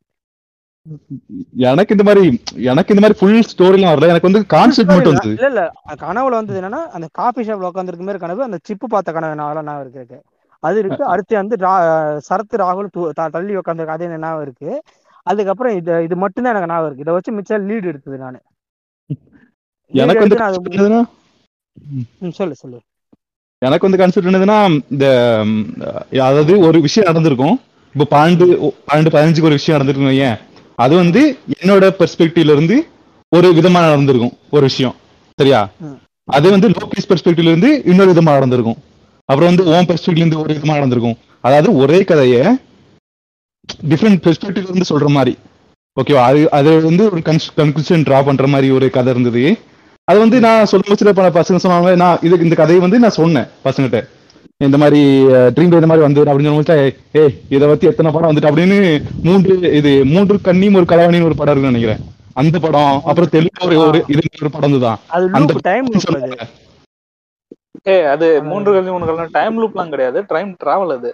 [1.65, 2.23] எனக்கு இந்த மாதிரி
[2.71, 4.09] எனக்கு இந்த மாதிரி ஃபுல் ஸ்டோரிலாம் வரல.
[4.13, 5.63] எனக்கு வந்து கான்செப்ட் மட்டும் வந்தது இல்ல இல்ல.
[6.03, 10.19] கனவுல வந்தது என்னன்னா அந்த காபி ஷாப்ல உட்காந்துருக்க மாதிரி கனவு அந்த சிப்பு பார்த்த கனவு நான் இருக்கு
[10.63, 11.03] அது இருக்கு.
[11.13, 11.55] அடுத்து வந்து
[12.27, 12.91] சரத் ராகுல்
[13.35, 14.69] தள்ளி உட்காந்துருக்க அதே ஞாபகம் இருக்கு.
[15.27, 17.05] அதுக்கப்புறம் இது இது மட்டும்தான் எனக்கு ஞாபகம் இருக்கு.
[17.05, 18.39] இதை வச்சு மிச்சம் லீடு எடுத்தது நானு.
[19.91, 20.39] எனக்கு வந்து
[22.39, 22.79] சொல்லு சொல்லு.
[23.61, 24.57] எனக்கு வந்து கான்செப்ட் என்னதுன்னா
[24.93, 25.05] இந்த
[26.27, 27.55] அதாவது ஒரு விஷயம் நடந்திருக்கும்.
[27.95, 28.45] இப்போ பன்னெண்டு
[28.89, 30.37] பன்னெண்டு பதினஞ்சுக்கு ஒரு விஷயம் நடந்திருக்கும் வையேன்.
[30.77, 31.21] அது வந்து
[31.55, 32.77] என்னோட பெர்ஸ்பெக்டிவ்ல இருந்து
[33.31, 34.95] ஒரு விதமா நடந்திருக்கும் ஒரு விஷயம்.
[35.39, 35.61] சரியா.
[36.27, 38.79] அது வந்து லோகேஷ் பெர்ஸ்பெக்டிவ்ல இருந்து இன்னொரு விதமா நடந்திருக்கும்.
[39.29, 41.17] அப்புறம் வந்து ஓம் பெர்ஸ்பெக்டிவ்ல இருந்து ஒரு விதமா நடந்திருக்கும்.
[41.41, 42.41] அதாவது ஒரே கதையை
[43.91, 45.33] டிஃப்ரெண்ட் பெர்ஸ்பெக்டிவ்ல இருந்து சொல்ற மாதிரி.
[45.97, 47.21] ஓகேவா அது அது வந்து ஒரு
[47.59, 49.43] கன்க்ளூஷன் டிரா பண்ற மாதிரி ஒரு கதை இருந்தது.
[50.07, 53.19] அது வந்து நான் சொல்லும் போது சில பல பசங்க சொன்னாங்க நான் இது இந்த கதையை வந்து நான்
[53.21, 53.99] சொன்னேன் பசங்கிட்ட
[54.61, 54.99] இந்த மாதிரி
[55.55, 56.75] ட்ரீம் இந்த மாதிரி வந்து அப்படின்னு சொல்லும்போது
[57.21, 58.77] ஏய் இதை பத்தி எத்தனை படம் வந்துட்டு அப்படின்னு
[59.25, 62.03] மூன்று இது மூன்று கண்ணியும் ஒரு கலவாணின்னு ஒரு படம் இருக்குன்னு நினைக்கிறேன்.
[62.41, 66.47] அந்த படம் அப்புறம் தெலுங்கு ஒரு ஒரு இது ஒரு படம் தான் அது அந்த டைம் லூப் அது.
[67.93, 70.21] ஏய் அது மூன்று கல்வி மூணு கல்வி டைம் லூப்லாம் கிடையாது.
[70.33, 71.11] டைம் டிராவல் அது.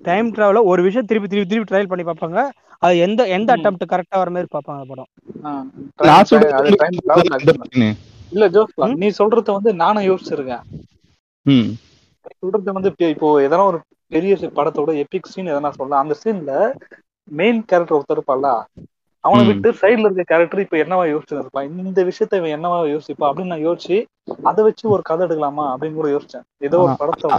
[0.00, 2.38] டைம் டிராவல ஒரு விஷயம் திருப்பி திருப்பி திருப்பி ட்ரையல் பண்ணி பார்ப்பாங்க.
[2.82, 3.50] அது எந்த எந்த.
[3.56, 5.10] அட்டம்ப்ட் கரெக்டா வர மாதிரி பார்ப்பாங்க அந்த படம்.
[8.34, 8.98] இல்ல ஜோஸ்லா ம்?
[9.02, 10.64] நீ சொல்றத வந்து நானும் யோசிச்சிருக்கேன்.
[12.32, 13.78] சொல்றது வந்து இப்போ- எதனா ஒரு
[14.12, 16.52] பெரிய படத்தோட எபிக் சீன் எதனா சொல்ல அந்த சீன்ல
[17.28, 18.48] மெயின் கேரக்டர் ஒருத்தர் இருப்பான்ல
[19.24, 19.42] அவனை.
[19.48, 23.98] விட்டு சைடுல இருக்க கேரக்டர் இப்ப என்னவா யோசிச்சிருப்பான் இந்த விஷயத்த இவன் என்னவா யோசிப்பா அப்படின்னு நான் யோசிச்சு
[24.44, 26.44] அதை வச்சு ஒரு கதை எடுக்கலாமா அப்படின்னு கூட யோசிச்சேன்.
[26.60, 27.38] ஏதோ ஒரு படத்தோட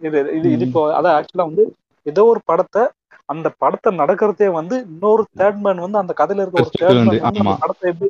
[0.00, 1.64] இது இது இது இப்போ அதான் ஆக்சுவலா வந்து
[2.06, 2.82] ஏதோ ஒரு படத்தை
[3.28, 7.54] அந்த படத்தை நடக்கிறதே வந்து இன்னொரு தேர்ட் மேன் வந்து அந்த கதையில இருக்க ஒரு தேர்ட் மேன் அந்த.
[7.64, 8.08] படத்தை எப்படி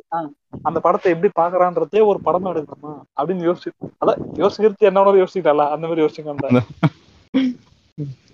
[0.67, 3.69] அந்த படத்தை எப்படி பாக்குறான்றதே ஒரு படமா எடுக்கணுமா அப்படின்னு யோசி
[4.01, 6.63] அதான் யோசிக்கிறது என்னோட யோசிக்கல அந்த மாதிரி யோசிக்க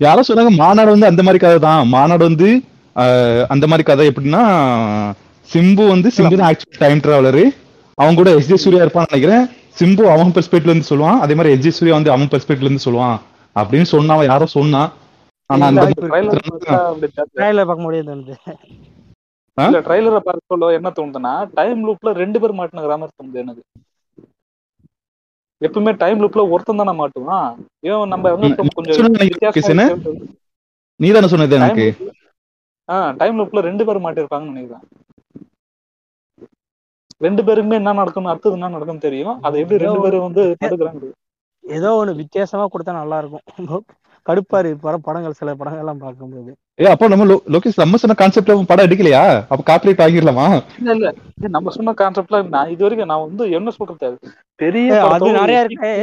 [0.06, 1.84] யாரோ சொன்னாங்க மாநாடு வந்து அந்த மாதிரி கதை தான்.
[1.94, 2.50] மாநாடு வந்து
[3.54, 4.44] அந்த மாதிரி கதை எப்படின்னா
[5.50, 7.46] சிம்பு வந்து சிம்பு தான் ஆக்சுவல் டைம் டிராவலரு
[7.98, 9.44] அவன் கூட எஸ் ஜே சூர்யா இருப்பான்னு நினைக்கிறேன்.
[9.80, 11.20] சிம்பு அவன் பெர்ஸ்பெக்ட்ல இருந்து சொல்லுவான்.
[11.24, 13.18] அதே மாதிரி எஸ் ஜே சூர்யா வந்து அவன் பெர்ஸ்பெக்ட்ல இருந்து சொல்லுவான்.
[13.56, 14.90] அப்படின்னு சொன்னான் யாரோ சொன்னான்.
[15.50, 16.40] ஆனா அந்த இல்ல, ட்ரைலர்
[17.36, 18.36] ட்ரையல பார்க்க முடியாது தோணுது
[19.58, 19.66] ஆ?
[19.68, 23.64] இல்ல ட்ரைலரை பார்க்க சொல்ல என்ன தோணுதுன்னா டைம் லூப்ல ரெண்டு பேர் மாட்டினுங்கிற மாதிரி தோணுது எனக்கு.
[25.62, 27.50] எப்பவுமே டைம் லூப்ல ஒருத்தன் தானே மாட்டுவான்.
[27.90, 28.32] ஏன் நம்ம
[28.78, 28.98] கொஞ்சம்.
[31.00, 31.86] நீ தானே சொன்னது எனக்கு.
[32.90, 34.84] ஆ டைம் லூப்ல ரெண்டு பேர் மாட்டிருப்பாங்கன்னு நினைக்கிறேன்.
[37.22, 39.38] ரெண்டு பேருக்குமே என்ன நடக்கும்னு அடுத்தது என்ன நடக்கும்னு தெரியும்.
[39.42, 41.12] அதை எப்படி ரெண்டு பேரும் வந்து தடுக்கிறாங்க?
[41.64, 43.86] ஏதோ ஒண்ணு வித்தியாசமா கொடுத்தா நல்லா இருக்கும்.
[44.26, 46.52] கடுப்பா இருக்கு வர படங்கள் சில படங்கள் எல்லாம் பார்க்கும்போது.
[46.80, 49.22] ஏ அப்போ நம்ம லோகேஷ் நம்ம சொன்ன கான்செப்ட்ல படம் எடுக்கலையா?
[49.52, 50.48] அப்ப காப்பிரைட் ஆகிடலாமா
[50.80, 51.10] இல்ல இல்ல.
[51.56, 54.10] நம்ம சொன்ன கான்செப்ட்ல நான் இது வரைக்கும் நான் வந்து என்ன சொல்றது
[54.60, 55.94] பெரிய அது நிறைய இருக்கு.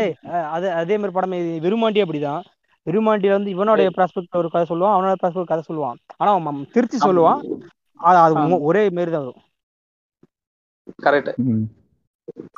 [0.56, 2.42] அது அதே மாதிரி படம் விருமாண்டி அப்படிதான்.
[2.86, 5.98] விருமாண்டி வந்து இவனுடைய ப்ராஸ்பெக்ட் ஒரு கதை சொல்லுவான் அவனோட ப்ராஸ்பெக்ட் கதை சொல்லுவான்.
[6.20, 7.40] ஆனா அவன் திருத்தி சொல்லுவான்.
[8.24, 9.42] அது ஒரே மாரி தான் வரும்
[11.06, 11.30] கரெக்ட்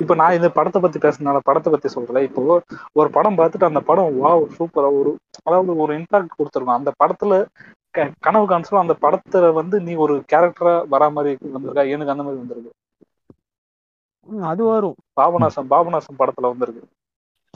[0.01, 2.61] இப்ப நான் இந்த படத்தை பத்தி பேசுனால படத்தை பத்தி சொல்றேன் இப்போ
[2.93, 5.11] ஒரு படம் பார்த்துட்டு அந்த படம் வாவ் சூப்பரா ஒரு
[5.43, 6.77] அதாவது ஒரு இம்பாக்ட் கொடுத்துருக்கும்.
[6.79, 7.33] அந்த படத்துல
[7.89, 11.89] க- கனவு காமிச்சோம் அந்த படத்துல வந்து நீ ஒரு கேரக்டரா வரா மாதிரி வந்திருக்கா?
[11.89, 12.71] எனக்கு அந்த மாதிரி வந்திருக்கு.
[14.47, 14.95] அது வரும்.
[15.21, 16.83] பாபநாசம் பாபநாசம் படத்துல வந்திருக்கு.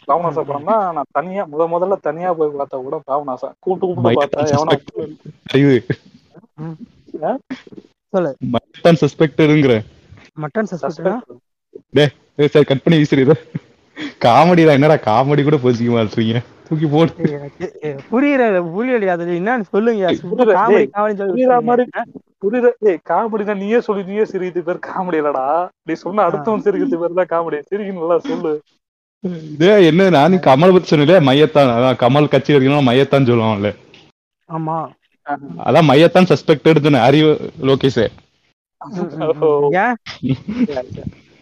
[0.07, 3.53] பாபநாசம் படம்னா நான் தனியா முத முதல்ல தனியா போய் பார்த்தா கூட பாபநாசம்.
[3.59, 4.75] கூட்டு கூப்பிட்டு பார்த்தா எவனா
[5.45, 5.75] அறிவு
[8.13, 8.31] சொல்லு.
[8.51, 9.73] மைத்தான் சஸ்பெக்டருங்கிற
[10.41, 11.15] மட்டன் சஸ்பெக்ட்னா
[11.93, 13.35] ஏய் சார் கட் பண்ணி வீசுறீங்க
[14.25, 17.29] காமெடி தான் என்னடா காமெடி கூட போச்சுக்க மாட்டீங்க தூக்கி போட்டு
[18.11, 18.43] புரியல
[18.75, 20.11] புரியலையா அது என்னன்னு சொல்லுங்க.
[20.57, 21.45] காமெடி காமெடி சொல்லி
[22.43, 25.45] புரியுற ஏய் காமெடினா நீயே சொல்லி நீயே சிரிக்கிறது பேர் காமெடி இல்லடா.
[25.87, 27.57] நீ சொன்ன அடுத்தவன் சிரிக்கிறது பேர் தான் காமெடி.
[27.71, 28.51] சிரிக்கணும்ல சொல்லு.
[29.53, 31.71] இதே என்ன நான் கமல் பத்தி சொன்னல மையத்தான்.
[31.77, 33.71] அதான் கமல் கட்சி எடுக்கணும் மையத்தான் சொல்லுவான்ல.
[34.49, 34.77] ஆமா.
[35.67, 37.31] அதான் மையத்தான் சஸ்பெக்டட் அறிவு
[37.69, 38.03] லோகேஷ்.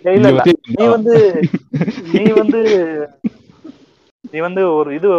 [0.08, 0.28] இல்ல.
[0.30, 0.42] இல்ல
[0.74, 1.16] நீ வந்து
[2.14, 2.60] நீ வந்து
[4.24, 5.10] நீ வந்து ஒரு இது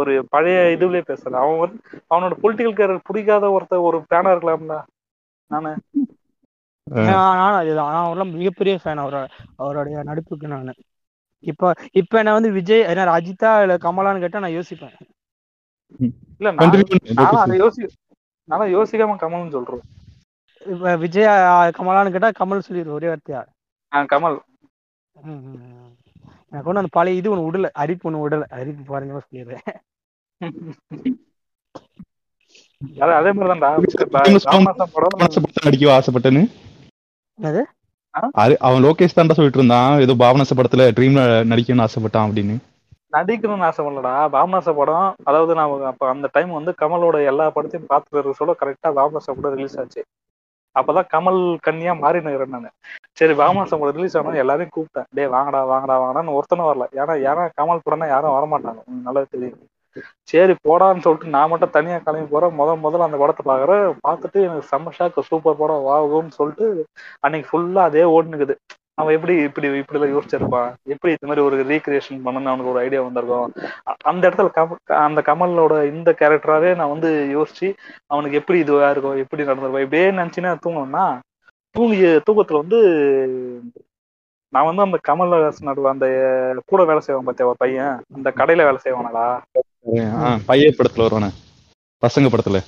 [0.00, 1.32] ஒரு பழைய இதுலயே பேசுற.
[1.42, 1.78] அவன் வந்து
[2.10, 4.76] அவனோட பொலிட்டிக்கல் கேரியர் பிடிக்காத ஒருத்த ஒரு பேனா இருக்கலாம்ல
[5.50, 5.72] நானு.
[6.86, 9.22] நான் நானும் அதுதான் நான் அவரெல்லாம் மிகப்பெரிய ஃபேன் அவரோட
[9.62, 10.72] அவருடைய நடிப்புக்கு நான்.
[11.44, 14.94] இப்ப இப்ப நான் வந்து விஜய் என்ன அஜித்தா இல்ல கமலான்னு கேட்டா நான் யோசிப்பேன்.
[16.40, 16.86] இல்ல நானும்.
[17.42, 17.82] அதை யோசி
[18.48, 19.84] நானும் யோசிக்காம கமல்னு சொல்றேன்.
[20.66, 21.32] இப்ப விஜயா
[21.76, 23.42] கமலான்னு கேட்டா கமல் சொல்லிடு ஒரே வார்த்தையா?
[24.12, 24.38] கமல்.
[26.50, 28.44] எனக்கு ஒண்ணு அந்த பழைய இது ஒண்ணு விடல அரிப்பு ஒண்ணு விடல.
[28.60, 29.64] அரிப்பு பாருங்க சொல்லிடுறேன்.
[33.04, 33.60] அது அதே மாதிரி
[34.94, 36.42] படத்தை நடிக்க ஆசைப்பட்டேன்னு.
[38.66, 39.92] அவன் லோகேஷ் தான்டா சொல்லிட்டு இருந்தான்.
[40.04, 41.22] ஏதோ பாவனச படத்துல ட்ரீம்ல
[41.52, 42.56] நடிக்கணும்னு ஆசைப்பட்டான் அப்படின்னு.
[43.16, 48.38] நடிக்கணும்னு ஆசை பண்ணலடா பாமனாச படம் அதாவது நான் அப்ப அந்த டைம் வந்து கமலோட எல்லா படத்தையும் பார்த்துட்டு
[48.40, 50.02] சொல்ல கரெக்டா பாமனாச படம் ரிலீஸ் ஆச்சு.
[50.76, 52.70] அப்பதான் கமல் கன்னியா மாறி நிக்கிறேன் நானு.
[53.16, 55.08] சரி பாமனாச சம்பளம் ரிலீஸ் ஆனா எல்லாரையும் கூப்பிட்டேன்.
[55.16, 56.86] டே வாங்கடா வாங்கடா வாங்கடான்னு ஒருத்தனும் வரல.
[57.00, 58.80] ஏன்னா ஏன்னா கமல் படம்னா யாரும் வரமாட்டாங்க.
[58.88, 59.60] உனக்கு நல்லா தெரியும்
[60.30, 62.54] சரி போடான்னு சொல்லிட்டு நான் மட்டும் தனியா கிளம்பி போறேன்.
[62.60, 66.66] முத முதல்ல அந்த படத்தை பாக்குறேன் பார்த்துட்டு எனக்கு செம்ம ஷாக்கு சூப்பர் படம் வாகும்னு சொல்லிட்டு
[67.26, 68.54] அன்னைக்கு ஃபுல்லா அதே ஓடுனுக்குது.
[69.00, 70.68] அவன் எப்படி இப்படி இப்படி எல்லாம் யோசிச்சிருப்பான்?
[70.94, 73.54] எப்படி இந்த மாதிரி ஒரு ரீக்ரியேஷன் பண்ணணும்னு அவனுக்கு ஒரு ஐடியா வந்திருக்கும்
[74.10, 77.68] அந்த இடத்துல கமல் அந்த கமலோட இந்த கேரக்டராவே நான் வந்து யோசிச்சு
[78.14, 81.06] அவனுக்கு எப்படி இதுவா இருக்கும் எப்படி நடந்திருக்கும் இப்படியே நினைச்சுன்னா தூங்கணும்னா
[81.74, 82.78] தூங்கி தூக்கத்துல வந்து
[84.52, 86.06] நான் வந்து அந்த கமல்ஹாசன் நடுவ அந்த
[86.66, 88.02] கூட வேலை செய்வான் பாத்தியா ஒரு பையன்.
[88.14, 89.24] அந்த கடையில வேலை செய்வானடா.
[90.20, 91.30] ஆ, பையன் படத்துல வருவானே.
[92.02, 92.58] பசங்க படத்துல.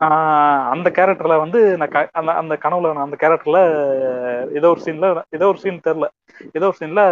[0.00, 3.58] ஆஹ் அந்த கேரக்டர்ல வந்து நான் க- அந்த அந்த கனவுல நான் அந்த கேரக்டர்ல
[4.54, 6.06] ஏதோ ஒரு சீன்ல ஏதோ ஒரு சீன் தெரியல.
[6.52, 7.02] ஏதோ ஒரு சீன்ல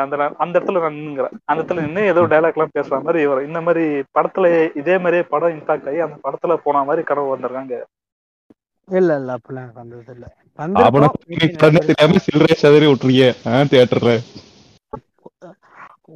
[0.00, 1.36] அந்த அந்த இடத்துல நான் நின்னுங்கிறேன்.
[1.44, 3.84] அந்த இடத்துல நின்று ஏதோ டைலாக் எல்லாம் பேசுற மாதிரி வரும் இந்த மாதிரி
[4.18, 4.46] படத்துல
[4.76, 7.76] இதே மாதிரியே படம் இம்பாக்ட் ஆகி அந்த படத்துல போன மாதிரி கனவு வந்திருக்காங்க.
[8.88, 10.26] இல்ல இல்ல அப்படிலாம் வந்தது இல்ல.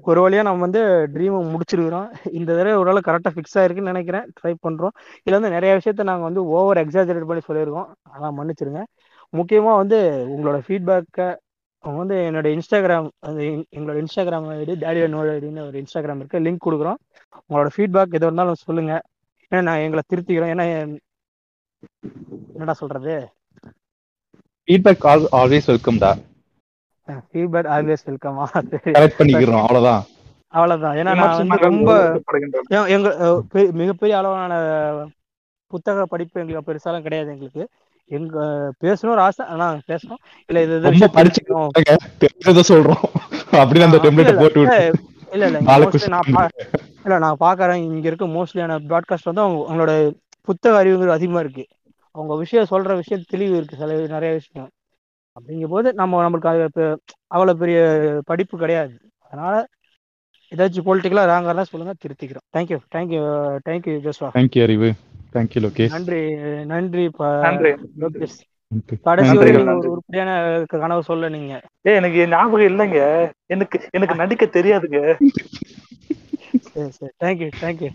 [0.03, 2.09] ஒரு வழியா நம்ம வந்து ட்ரீமை முடிச்சிருக்கிறோம்.
[2.33, 4.33] இந்த தடவை ஓரளவு கரெக்டாக ஃபிக்ஸ் ஆயிருக்குன்னு நினைக்கிறேன்.
[4.43, 4.89] ட்ரை பண்றோம்.
[5.25, 7.87] இதுல வந்து நிறைய விஷயத்த நாங்க வந்து ஓவர் எக்ஸாஜரேட் பண்ணி சொல்லியிருக்கோம்.
[8.15, 8.83] அதான் மன்னிச்சிருங்க.
[9.37, 11.37] முக்கியமா வந்து உங்களோட ஃபீட்பேக்கை
[11.79, 16.41] அவங்க வந்து என்னோட இன்ஸ்டாகிராம் அது எங்- எங்களோட இன்ஸ்டாகிராம் ஐடி டேடி நோட் ஐடின்னு ஒரு இன்ஸ்டாகிராம் இருக்கு.
[16.41, 16.95] லிங்க் கொடுக்குறோம்.
[17.49, 19.03] உங்களோட ஃபீட்பேக் எது இருந்தாலும் சொல்லுங்க.
[19.51, 20.57] ஏன்னா நான் எங்களை திருத்திக்கிறோம்.
[20.57, 20.99] ஏன்னா என்-
[22.53, 23.29] என்னடா சொல்றது?
[24.67, 26.15] ஃபீட்பேக் ஆல்வேஸ் வெல்கம்டா
[27.33, 30.05] ஃபீட்பேக் ஆல்வேஸ் வெல்கமா கரெக்ட் பண்ணிக்கிறோம் அவ்வளவுதான்.
[30.49, 30.97] அவ்வளவுதான்.
[30.97, 33.43] ஏன்னா நான் வந்து ரொம்ப எங்க
[33.73, 35.07] மிகப்பெரிய அளவான
[35.67, 37.69] புத்தக படிப்பு எங்களுக்கு பெருசாலாம் கிடையாது எங்களுக்கு.
[38.05, 40.17] எங்க பேசணும் ஒரு ஆசை ஆனா பேசணும்.
[40.47, 41.43] இல்ல இது ரொம்ப படிச்சு
[42.45, 43.01] சொல்றோம்.
[43.51, 44.93] அப்படின்னு அந்த டெம்ப்ளேட் இல்ல, போட்டு
[45.33, 45.61] இல்ல இல்ல.
[45.61, 46.49] நான் பா-
[47.05, 47.75] இல்ல நான் பாக்குறேன்.
[47.75, 51.67] இங்க இருக்க மோஸ்ட்லியான ப்ராட்காஸ்ட் வந்து அவங்க அவங்களோட புத்தக அறிவுங்கிறது அதிகமா இருக்கு.
[52.17, 53.81] அவங்க விஷயம் சொல்ற விஷயம் தெளிவு இருக்கு.
[53.83, 54.69] சில நிறைய விஷயம்
[55.37, 56.85] அப்படிங்கும் போது நம்ம நம்மளுக்கு அது
[57.35, 57.79] அவ்வளவு பெரிய
[58.31, 58.95] படிப்பு கிடையாது.
[59.27, 59.55] அதனால
[60.53, 62.47] ஏதாச்சும் பொலிட்டிக்கலா ராங்கா இருந்தா சொல்லுங்க திருத்திக்கிறோம்.
[62.57, 63.23] Thank you thank you
[63.69, 64.91] thank you Joshua thank you Arivu
[65.35, 66.21] thank you Lokesh நன்றி
[66.75, 67.05] நன்றி
[68.05, 68.37] லோகேஷ்
[68.73, 68.97] நன்றி.
[69.09, 69.35] கடைசி
[69.91, 70.31] உருப்படியான
[70.73, 71.53] கனவு சொல்ல நீங்க.
[71.89, 73.01] ஏய் எனக்கு ஞாபகம் இல்லைங்க.
[73.55, 75.01] எனக்கு எனக்கு நடிக்க தெரியாதுங்க.
[76.73, 77.13] சரி சரி.
[77.25, 77.91] Thank you thank you